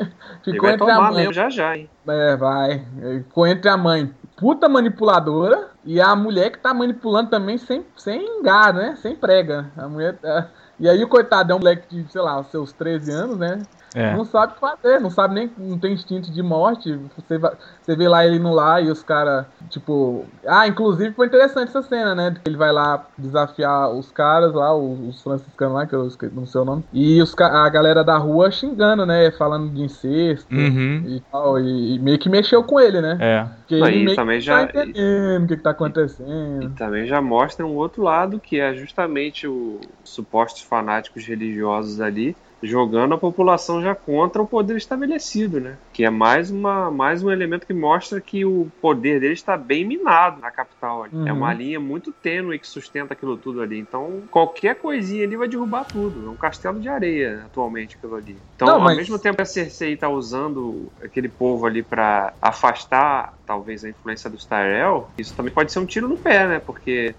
Ele 0.45 0.53
ficou 0.53 0.67
vai 0.67 0.73
entre 0.73 0.91
a 0.91 0.99
mãe. 1.01 1.15
mesmo 1.15 1.33
já 1.33 1.49
já, 1.49 1.77
hein? 1.77 1.89
É, 2.07 2.35
vai. 2.35 2.85
Ele 3.01 3.23
Ficou 3.23 3.47
entre 3.47 3.69
a 3.69 3.77
mãe 3.77 4.13
puta 4.35 4.67
manipuladora 4.67 5.69
e 5.85 6.01
a 6.01 6.13
mulher 6.15 6.51
que 6.51 6.57
tá 6.59 6.73
manipulando 6.73 7.29
também 7.29 7.57
sem, 7.57 7.85
sem 7.95 8.39
engar, 8.39 8.73
né? 8.73 8.97
Sem 9.01 9.15
prega. 9.15 9.67
A 9.77 9.87
mulher. 9.87 10.17
é, 10.23 10.45
E 10.79 10.89
aí 10.89 11.01
o 11.03 11.07
coitado 11.07 11.51
é 11.51 11.55
um 11.55 11.59
moleque 11.59 11.87
de, 12.03 12.11
sei 12.11 12.21
lá, 12.21 12.43
seus 12.45 12.73
13 12.73 13.11
anos, 13.11 13.37
né? 13.37 13.61
É. 13.95 14.15
Não 14.15 14.25
sabe 14.25 14.51
o 14.51 14.55
que 14.55 14.59
fazer, 14.61 14.99
não 14.99 15.09
sabe 15.11 15.35
nem, 15.35 15.51
não 15.57 15.79
tem 15.79 15.93
instinto 15.93 16.31
de 16.31 16.41
morte. 16.41 16.91
Você, 17.15 17.37
vai- 17.37 17.55
você 17.81 17.95
vê 17.95 18.07
lá 18.07 18.25
ele 18.25 18.39
no 18.39 18.53
lá 18.53 18.81
e 18.81 18.89
os 18.89 19.03
caras, 19.03 19.45
tipo. 19.69 20.25
Ah, 20.47 20.67
inclusive 20.67 21.13
foi 21.13 21.27
interessante 21.27 21.69
essa 21.69 21.83
cena, 21.83 22.15
né? 22.15 22.31
Que 22.31 22.49
ele 22.49 22.57
vai 22.57 22.71
lá 22.71 23.07
desafiar 23.17 23.91
os 23.91 24.11
caras 24.11 24.53
lá, 24.53 24.75
os, 24.75 25.15
os 25.17 25.21
franciscanos 25.21 25.75
lá, 25.75 25.85
que 25.85 25.93
eu 25.95 26.07
esqueci, 26.07 26.33
não 26.33 26.45
sei 26.45 26.61
o 26.61 26.65
nome. 26.65 26.83
E 26.91 27.21
os, 27.21 27.35
a 27.39 27.69
galera 27.69 28.03
da 28.03 28.17
rua 28.17 28.49
xingando, 28.51 29.05
né? 29.05 29.31
Falando 29.31 29.71
de 29.73 29.81
incesto 29.83 30.53
Uhum. 30.53 31.03
e 31.05 31.21
tal. 31.31 31.59
E, 31.59 31.95
e 31.95 31.99
meio 31.99 32.17
que 32.17 32.29
mexeu 32.29 32.63
com 32.63 32.79
ele, 32.79 32.99
né? 33.01 33.17
É. 33.19 33.43
Porque 33.59 33.79
Não, 33.79 33.87
ele 33.87 33.99
e 33.99 34.05
meio 34.05 34.15
também 34.15 34.39
que 34.39 34.45
já- 34.45 34.65
tá 34.67 34.79
entendendo 34.81 35.43
o 35.43 35.47
que, 35.47 35.57
que 35.57 35.63
tá 35.63 35.69
E 35.69 35.73
acontecendo. 35.73 36.75
também 36.75 37.05
já 37.05 37.21
mostra 37.21 37.65
um 37.65 37.75
outro 37.75 38.01
lado, 38.03 38.39
que 38.39 38.59
é 38.59 38.73
justamente 38.73 39.47
os 39.47 39.79
supostos 40.03 40.63
fanáticos 40.63 41.25
religiosos 41.25 42.01
ali 42.01 42.35
jogando 42.63 43.13
a 43.13 43.17
população 43.17 43.81
já 43.81 43.93
contra 43.93 44.41
o 44.41 44.47
poder 44.47 44.77
estabelecido, 44.77 45.59
né? 45.59 45.77
Que 45.91 46.05
é 46.05 46.09
mais, 46.09 46.49
uma, 46.49 46.89
mais 46.89 47.21
um 47.23 47.29
elemento 47.29 47.67
que 47.67 47.73
mostra 47.73 48.21
que 48.21 48.45
o 48.45 48.67
poder 48.81 49.19
deles 49.19 49.39
está 49.39 49.57
bem 49.57 49.85
minado 49.85 50.39
na 50.41 50.49
capital. 50.49 51.03
ali. 51.03 51.15
Uhum. 51.15 51.27
É 51.27 51.33
uma 51.33 51.53
linha 51.53 51.79
muito 51.79 52.11
tênue 52.11 52.57
que 52.57 52.67
sustenta 52.67 53.13
aquilo 53.13 53.37
tudo 53.37 53.61
ali. 53.61 53.77
Então, 53.79 54.23
qualquer 54.31 54.75
coisinha 54.75 55.23
ali 55.25 55.35
vai 55.35 55.47
derrubar 55.47 55.83
tudo. 55.85 56.25
É 56.25 56.29
um 56.29 56.35
castelo 56.37 56.79
de 56.79 56.87
areia 56.89 57.43
atualmente 57.45 57.95
aquilo 57.97 58.15
ali. 58.15 58.37
Então, 58.55 58.67
Não, 58.67 58.75
ao 58.75 58.81
mas- 58.81 58.97
mesmo 58.97 59.19
tempo 59.19 59.35
que 59.35 59.41
a 59.41 59.45
Cersei 59.45 59.97
tá 59.97 60.07
usando 60.09 60.91
aquele 61.03 61.27
povo 61.29 61.65
ali 61.65 61.83
para 61.83 62.33
afastar 62.41 63.33
talvez 63.45 63.83
a 63.83 63.89
influência 63.89 64.29
dos 64.29 64.45
Tyrell, 64.45 65.09
isso 65.17 65.35
também 65.35 65.53
pode 65.53 65.71
ser 65.71 65.79
um 65.79 65.85
tiro 65.85 66.07
no 66.07 66.17
pé, 66.17 66.47
né? 66.47 66.59
Porque 66.59 67.13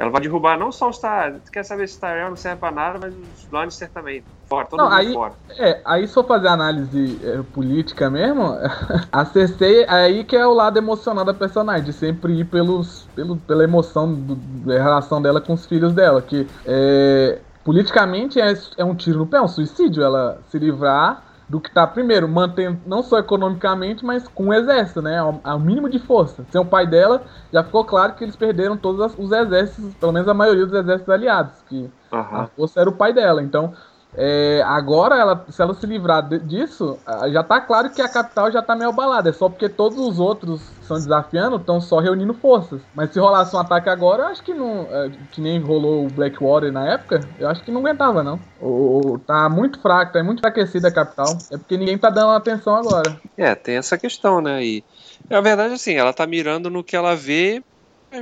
ela 0.00 0.10
vai 0.10 0.20
derrubar 0.22 0.58
não 0.58 0.72
só 0.72 0.88
os 0.88 0.98
Tyrell, 0.98 1.40
quer 1.52 1.62
saber 1.64 1.86
se 1.88 2.00
Tyrell 2.00 2.30
não 2.30 2.36
serve 2.36 2.58
pra 2.58 2.70
nada, 2.72 2.98
mas 3.00 3.14
os 3.14 3.48
Lannister 3.52 3.90
também. 3.92 4.24
Fora, 4.48 4.66
todo 4.66 4.78
Não, 4.78 4.86
mundo 4.86 4.96
aí- 4.98 5.12
fora. 5.12 5.34
É, 5.58 5.80
aí 5.84 6.08
se 6.08 6.14
for 6.14 6.26
fazer 6.26 6.48
análise 6.48 7.20
é, 7.22 7.42
política 7.42 8.10
mesmo, 8.10 8.42
a 9.12 9.24
Cersei 9.26 9.82
é 9.84 9.90
aí 9.90 10.24
que 10.24 10.34
é 10.34 10.44
o 10.46 10.52
lado 10.54 10.78
emocional 10.78 11.24
da 11.24 11.34
personagem, 11.34 11.84
de 11.84 11.92
sempre 11.92 12.32
ir 12.40 12.46
pelos, 12.46 13.08
pelo, 13.14 13.36
pela 13.36 13.62
emoção 13.62 14.12
do- 14.12 14.34
da 14.36 14.74
relação 14.82 15.20
dela 15.22 15.40
com 15.40 15.52
os 15.52 15.66
filhos 15.66 15.92
dela, 15.92 16.20
que 16.22 16.50
é, 16.64 17.42
politicamente 17.62 18.40
é, 18.40 18.52
é 18.78 18.84
um 18.84 18.94
tiro 18.96 19.18
no 19.20 19.26
pé, 19.26 19.36
é 19.36 19.42
um 19.42 19.48
suicídio 19.48 20.02
ela 20.02 20.42
se 20.48 20.58
livrar 20.58 21.29
do 21.50 21.60
que 21.60 21.68
tá, 21.68 21.84
primeiro, 21.84 22.28
mantendo 22.28 22.78
não 22.86 23.02
só 23.02 23.18
economicamente, 23.18 24.04
mas 24.04 24.28
com 24.28 24.46
o 24.46 24.54
exército, 24.54 25.02
né? 25.02 25.18
Ao, 25.18 25.40
ao 25.42 25.58
mínimo 25.58 25.90
de 25.90 25.98
força. 25.98 26.46
Sem 26.48 26.60
o 26.60 26.64
pai 26.64 26.86
dela, 26.86 27.24
já 27.52 27.64
ficou 27.64 27.84
claro 27.84 28.14
que 28.14 28.22
eles 28.22 28.36
perderam 28.36 28.76
todos 28.76 29.12
os 29.18 29.32
exércitos, 29.32 29.92
pelo 29.94 30.12
menos 30.12 30.28
a 30.28 30.34
maioria 30.34 30.64
dos 30.64 30.78
exércitos 30.78 31.12
aliados, 31.12 31.54
que 31.68 31.90
uhum. 32.12 32.20
a 32.20 32.46
força 32.56 32.80
era 32.80 32.88
o 32.88 32.92
pai 32.92 33.12
dela. 33.12 33.42
Então, 33.42 33.74
é, 34.14 34.62
agora, 34.66 35.16
ela, 35.16 35.46
se 35.48 35.62
ela 35.62 35.72
se 35.74 35.86
livrar 35.86 36.28
disso, 36.44 36.98
já 37.32 37.44
tá 37.44 37.60
claro 37.60 37.90
que 37.90 38.02
a 38.02 38.08
capital 38.08 38.50
já 38.50 38.60
tá 38.60 38.74
meio 38.74 38.90
abalada. 38.90 39.30
É 39.30 39.32
só 39.32 39.48
porque 39.48 39.68
todos 39.68 39.98
os 39.98 40.18
outros 40.18 40.68
que 40.68 40.82
estão 40.82 40.96
desafiando 40.96 41.56
estão 41.56 41.80
só 41.80 42.00
reunindo 42.00 42.34
forças. 42.34 42.82
Mas 42.94 43.12
se 43.12 43.20
rolasse 43.20 43.54
um 43.54 43.60
ataque 43.60 43.88
agora, 43.88 44.24
eu 44.24 44.26
acho 44.28 44.42
que 44.42 44.52
não. 44.52 44.82
É, 44.92 45.10
que 45.30 45.40
nem 45.40 45.60
rolou 45.60 46.06
o 46.06 46.08
Blackwater 46.08 46.72
na 46.72 46.86
época, 46.86 47.20
eu 47.38 47.48
acho 47.48 47.62
que 47.62 47.70
não 47.70 47.80
aguentava, 47.80 48.22
não. 48.22 48.40
O, 48.60 49.18
tá 49.26 49.48
muito 49.48 49.80
fraco, 49.80 50.12
tá 50.12 50.22
muito 50.24 50.38
enfraquecida 50.38 50.88
a 50.88 50.92
capital. 50.92 51.36
É 51.50 51.56
porque 51.56 51.76
ninguém 51.76 51.96
tá 51.96 52.10
dando 52.10 52.30
atenção 52.30 52.74
agora. 52.74 53.16
É, 53.36 53.54
tem 53.54 53.76
essa 53.76 53.96
questão, 53.96 54.40
né? 54.40 54.64
E 54.64 54.84
a 55.30 55.40
verdade, 55.40 55.74
assim, 55.74 55.94
ela 55.94 56.12
tá 56.12 56.26
mirando 56.26 56.68
no 56.68 56.82
que 56.82 56.96
ela 56.96 57.14
vê, 57.14 57.62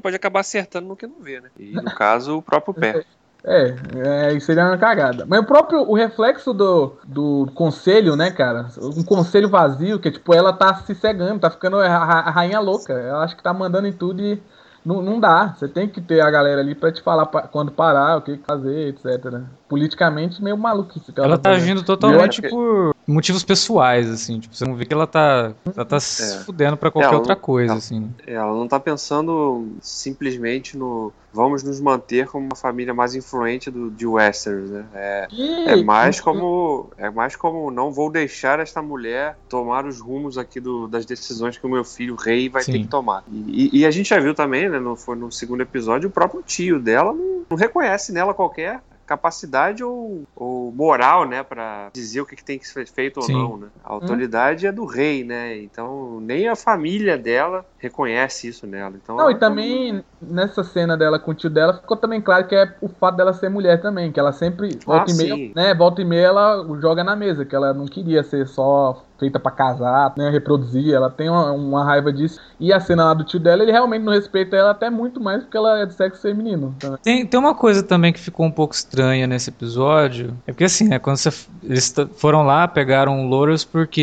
pode 0.02 0.16
acabar 0.16 0.40
acertando 0.40 0.86
no 0.86 0.96
que 0.96 1.06
não 1.06 1.20
vê, 1.20 1.40
né? 1.40 1.50
E 1.58 1.72
no 1.72 1.94
caso, 1.94 2.36
o 2.36 2.42
próprio 2.42 2.74
pé. 2.74 3.02
É, 3.44 3.74
é, 3.94 4.32
isso 4.34 4.46
seria 4.46 4.64
uma 4.64 4.76
cagada. 4.76 5.24
Mas 5.26 5.40
o 5.40 5.44
próprio 5.44 5.80
o 5.82 5.94
reflexo 5.94 6.52
do, 6.52 6.96
do 7.06 7.48
conselho, 7.54 8.16
né, 8.16 8.30
cara? 8.30 8.68
Um 8.80 9.04
conselho 9.04 9.48
vazio, 9.48 9.98
que 9.98 10.10
tipo, 10.10 10.34
ela 10.34 10.52
tá 10.52 10.74
se 10.74 10.94
cegando, 10.94 11.40
tá 11.40 11.50
ficando 11.50 11.76
a, 11.76 11.86
a 11.86 12.30
rainha 12.30 12.60
louca. 12.60 12.92
Ela 12.92 13.24
acho 13.24 13.36
que 13.36 13.42
tá 13.42 13.52
mandando 13.52 13.86
em 13.86 13.92
tudo 13.92 14.20
e 14.20 14.42
não, 14.84 15.02
não 15.02 15.20
dá. 15.20 15.54
Você 15.56 15.68
tem 15.68 15.88
que 15.88 16.00
ter 16.00 16.20
a 16.20 16.30
galera 16.30 16.60
ali 16.60 16.74
para 16.74 16.92
te 16.92 17.02
falar 17.02 17.26
pra, 17.26 17.42
quando 17.42 17.70
parar, 17.70 18.16
o 18.16 18.22
que 18.22 18.38
fazer, 18.38 18.88
etc. 18.88 19.42
Politicamente, 19.68 20.42
meio 20.42 20.56
maluco. 20.56 21.00
Ela, 21.16 21.26
ela 21.26 21.38
tá 21.38 21.50
agindo 21.50 21.82
totalmente 21.82 22.40
por 22.42 22.94
motivos 23.06 23.42
pessoais, 23.42 24.08
assim. 24.10 24.40
Tipo, 24.40 24.54
você 24.54 24.64
não 24.64 24.74
vê 24.74 24.84
que 24.84 24.94
ela 24.94 25.06
tá, 25.06 25.52
ela 25.74 25.84
tá 25.84 25.96
é. 25.96 26.00
se 26.00 26.44
fudendo 26.44 26.76
pra 26.76 26.90
qualquer 26.90 27.08
ela 27.08 27.18
outra 27.18 27.36
coisa, 27.36 27.72
ela, 27.72 27.78
assim. 27.78 28.10
Ela 28.26 28.54
não 28.54 28.66
tá 28.66 28.80
pensando 28.80 29.68
simplesmente 29.80 30.76
no 30.76 31.12
vamos 31.32 31.62
nos 31.62 31.80
manter 31.80 32.26
como 32.26 32.46
uma 32.46 32.56
família 32.56 32.92
mais 32.92 33.14
influente 33.14 33.70
do, 33.70 33.90
de 33.90 34.06
Westeros, 34.06 34.70
né? 34.70 34.84
É, 34.94 35.28
é 35.66 35.76
mais 35.76 36.20
como 36.20 36.90
é 36.96 37.10
mais 37.10 37.36
como 37.36 37.70
não 37.70 37.92
vou 37.92 38.10
deixar 38.10 38.58
esta 38.58 38.82
mulher 38.82 39.36
tomar 39.48 39.86
os 39.86 40.00
rumos 40.00 40.38
aqui 40.38 40.58
do, 40.58 40.88
das 40.88 41.04
decisões 41.04 41.56
que 41.56 41.66
o 41.66 41.70
meu 41.70 41.84
filho 41.84 42.16
rei 42.16 42.48
vai 42.48 42.62
Sim. 42.62 42.72
ter 42.72 42.78
que 42.80 42.88
tomar. 42.88 43.22
E, 43.30 43.80
e, 43.80 43.86
a 43.86 43.90
gente 43.90 44.08
já 44.08 44.18
viu 44.18 44.34
também, 44.34 44.68
né? 44.68 44.78
No, 44.78 44.96
foi 44.96 45.16
no 45.16 45.30
segundo 45.30 45.60
episódio, 45.60 46.08
o 46.08 46.12
próprio 46.12 46.42
tio 46.42 46.80
dela 46.80 47.12
não, 47.12 47.42
não 47.48 47.56
reconhece 47.56 48.12
nela 48.12 48.34
qualquer 48.34 48.80
capacidade 49.08 49.82
ou, 49.82 50.24
ou 50.36 50.70
moral, 50.70 51.26
né, 51.26 51.42
para 51.42 51.88
dizer 51.94 52.20
o 52.20 52.26
que, 52.26 52.36
que, 52.36 52.44
tem 52.44 52.58
que 52.58 52.68
ser 52.68 52.86
feito 52.86 53.22
Sim. 53.22 53.34
ou 53.34 53.42
não, 53.42 53.56
né? 53.56 53.68
A 53.82 53.94
autoridade 53.94 54.66
hum. 54.66 54.68
é 54.68 54.72
do 54.72 54.84
rei, 54.84 55.24
né? 55.24 55.56
Então 55.56 56.20
nem 56.20 56.46
a 56.46 56.54
família 56.54 57.16
dela 57.16 57.64
reconhece 57.78 58.48
isso 58.48 58.66
nela. 58.66 58.94
Então, 59.02 59.16
não, 59.16 59.30
e 59.30 59.38
também 59.38 60.04
nessa 60.20 60.62
cena 60.62 60.96
dela 60.96 61.18
com 61.18 61.30
o 61.30 61.34
tio 61.34 61.48
dela 61.48 61.74
ficou 61.74 61.96
também 61.96 62.20
claro 62.20 62.46
que 62.46 62.54
é 62.54 62.74
o 62.82 62.88
fato 62.88 63.16
dela 63.16 63.32
ser 63.32 63.48
mulher 63.48 63.80
também, 63.80 64.12
que 64.12 64.20
ela 64.20 64.32
sempre 64.32 64.78
volta 64.84 65.10
ah, 65.10 65.14
e 65.14 65.16
meia, 65.16 65.52
né, 65.54 65.74
volta 65.74 66.02
e 66.02 66.04
meia 66.04 66.26
ela 66.26 66.66
joga 66.78 67.02
na 67.02 67.16
mesa, 67.16 67.46
que 67.46 67.56
ela 67.56 67.72
não 67.72 67.86
queria 67.86 68.22
ser 68.22 68.46
só 68.46 69.02
feita 69.18 69.38
para 69.40 69.50
casar, 69.50 70.14
né, 70.16 70.30
reproduzir, 70.30 70.94
ela 70.94 71.10
tem 71.10 71.28
uma, 71.28 71.52
uma, 71.52 71.84
raiva 71.84 72.12
disso. 72.12 72.40
E 72.60 72.72
a 72.72 72.80
cena 72.80 73.06
lá 73.06 73.14
do 73.14 73.24
tio 73.24 73.40
dela, 73.40 73.62
ele 73.62 73.72
realmente 73.72 74.02
não 74.02 74.12
respeita 74.12 74.56
ela 74.56 74.70
até 74.70 74.88
muito 74.88 75.20
mais 75.20 75.42
porque 75.42 75.56
ela 75.56 75.80
é 75.80 75.86
de 75.86 75.94
sexo 75.94 76.22
feminino. 76.22 76.74
Também. 76.78 76.98
Tem, 77.02 77.26
tem 77.26 77.40
uma 77.40 77.54
coisa 77.54 77.82
também 77.82 78.12
que 78.12 78.20
ficou 78.20 78.46
um 78.46 78.50
pouco 78.50 78.74
estranha 78.74 79.26
nesse 79.26 79.50
episódio, 79.50 80.36
é 80.46 80.52
porque 80.52 80.64
assim, 80.64 80.88
né, 80.88 80.98
quando 80.98 81.16
você, 81.16 81.30
eles 81.62 81.94
foram 82.16 82.42
lá, 82.42 82.68
pegaram 82.68 83.24
o 83.24 83.28
Loras 83.28 83.64
porque 83.64 84.00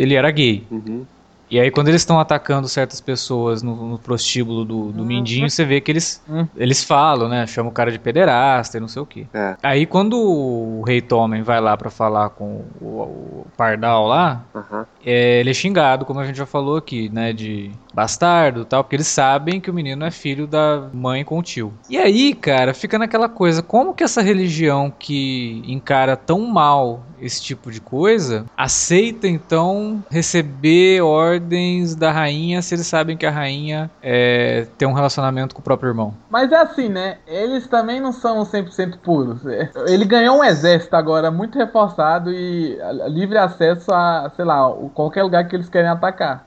ele 0.00 0.14
era 0.14 0.30
gay. 0.30 0.66
Uhum. 0.70 1.06
E 1.50 1.58
aí, 1.58 1.70
quando 1.70 1.88
eles 1.88 2.02
estão 2.02 2.20
atacando 2.20 2.68
certas 2.68 3.00
pessoas 3.00 3.62
no, 3.62 3.74
no 3.74 3.98
prostíbulo 3.98 4.64
do, 4.64 4.92
do 4.92 5.00
uhum. 5.00 5.06
Mindinho, 5.06 5.48
você 5.48 5.64
vê 5.64 5.80
que 5.80 5.90
eles, 5.90 6.22
uhum. 6.28 6.46
eles 6.56 6.84
falam, 6.84 7.28
né? 7.28 7.46
Chamam 7.46 7.70
o 7.70 7.74
cara 7.74 7.90
de 7.90 7.98
pederasta 7.98 8.76
e 8.76 8.80
não 8.80 8.88
sei 8.88 9.02
o 9.02 9.06
quê. 9.06 9.26
É. 9.32 9.56
Aí, 9.62 9.86
quando 9.86 10.18
o 10.18 10.82
Rei 10.82 11.00
Tommen 11.00 11.42
vai 11.42 11.60
lá 11.60 11.76
para 11.76 11.90
falar 11.90 12.30
com 12.30 12.64
o, 12.80 12.86
o, 12.86 13.46
Pardal 13.56 14.06
lá, 14.06 14.44
uhum. 14.54 14.84
é, 15.04 15.40
ele 15.40 15.50
é 15.50 15.54
xingado, 15.54 16.04
como 16.04 16.20
a 16.20 16.24
gente 16.24 16.36
já 16.36 16.46
falou 16.46 16.76
aqui, 16.76 17.08
né? 17.08 17.32
De 17.32 17.70
bastardo 17.94 18.64
tal, 18.64 18.84
porque 18.84 18.96
eles 18.96 19.08
sabem 19.08 19.60
que 19.60 19.70
o 19.70 19.74
menino 19.74 20.04
é 20.04 20.10
filho 20.10 20.46
da 20.46 20.88
mãe 20.92 21.24
com 21.24 21.38
o 21.38 21.42
tio. 21.42 21.72
E 21.88 21.96
aí, 21.96 22.34
cara, 22.34 22.74
fica 22.74 22.98
naquela 22.98 23.28
coisa, 23.28 23.62
como 23.62 23.94
que 23.94 24.04
essa 24.04 24.22
religião 24.22 24.92
que 24.96 25.62
encara 25.66 26.16
tão 26.16 26.40
mal 26.46 27.02
esse 27.20 27.42
tipo 27.42 27.70
de 27.70 27.80
coisa, 27.80 28.44
aceita 28.56 29.26
então 29.26 30.02
receber 30.10 31.00
ordens 31.02 31.94
da 31.94 32.10
rainha 32.10 32.62
se 32.62 32.74
eles 32.74 32.86
sabem 32.86 33.16
que 33.16 33.26
a 33.26 33.30
rainha 33.30 33.90
é, 34.02 34.66
tem 34.76 34.86
um 34.86 34.92
relacionamento 34.92 35.54
com 35.54 35.60
o 35.60 35.64
próprio 35.64 35.90
irmão. 35.90 36.14
Mas 36.30 36.50
é 36.52 36.56
assim, 36.56 36.88
né? 36.88 37.18
Eles 37.26 37.66
também 37.66 38.00
não 38.00 38.12
são 38.12 38.42
100% 38.42 38.98
puros. 38.98 39.40
Ele 39.86 40.04
ganhou 40.04 40.38
um 40.38 40.44
exército 40.44 40.94
agora 40.96 41.30
muito 41.30 41.58
reforçado 41.58 42.30
e 42.30 42.78
livre 43.08 43.38
acesso 43.38 43.92
a, 43.92 44.30
sei 44.34 44.44
lá, 44.44 44.70
qualquer 44.94 45.22
lugar 45.22 45.46
que 45.46 45.56
eles 45.56 45.68
querem 45.68 45.90
atacar. 45.90 46.46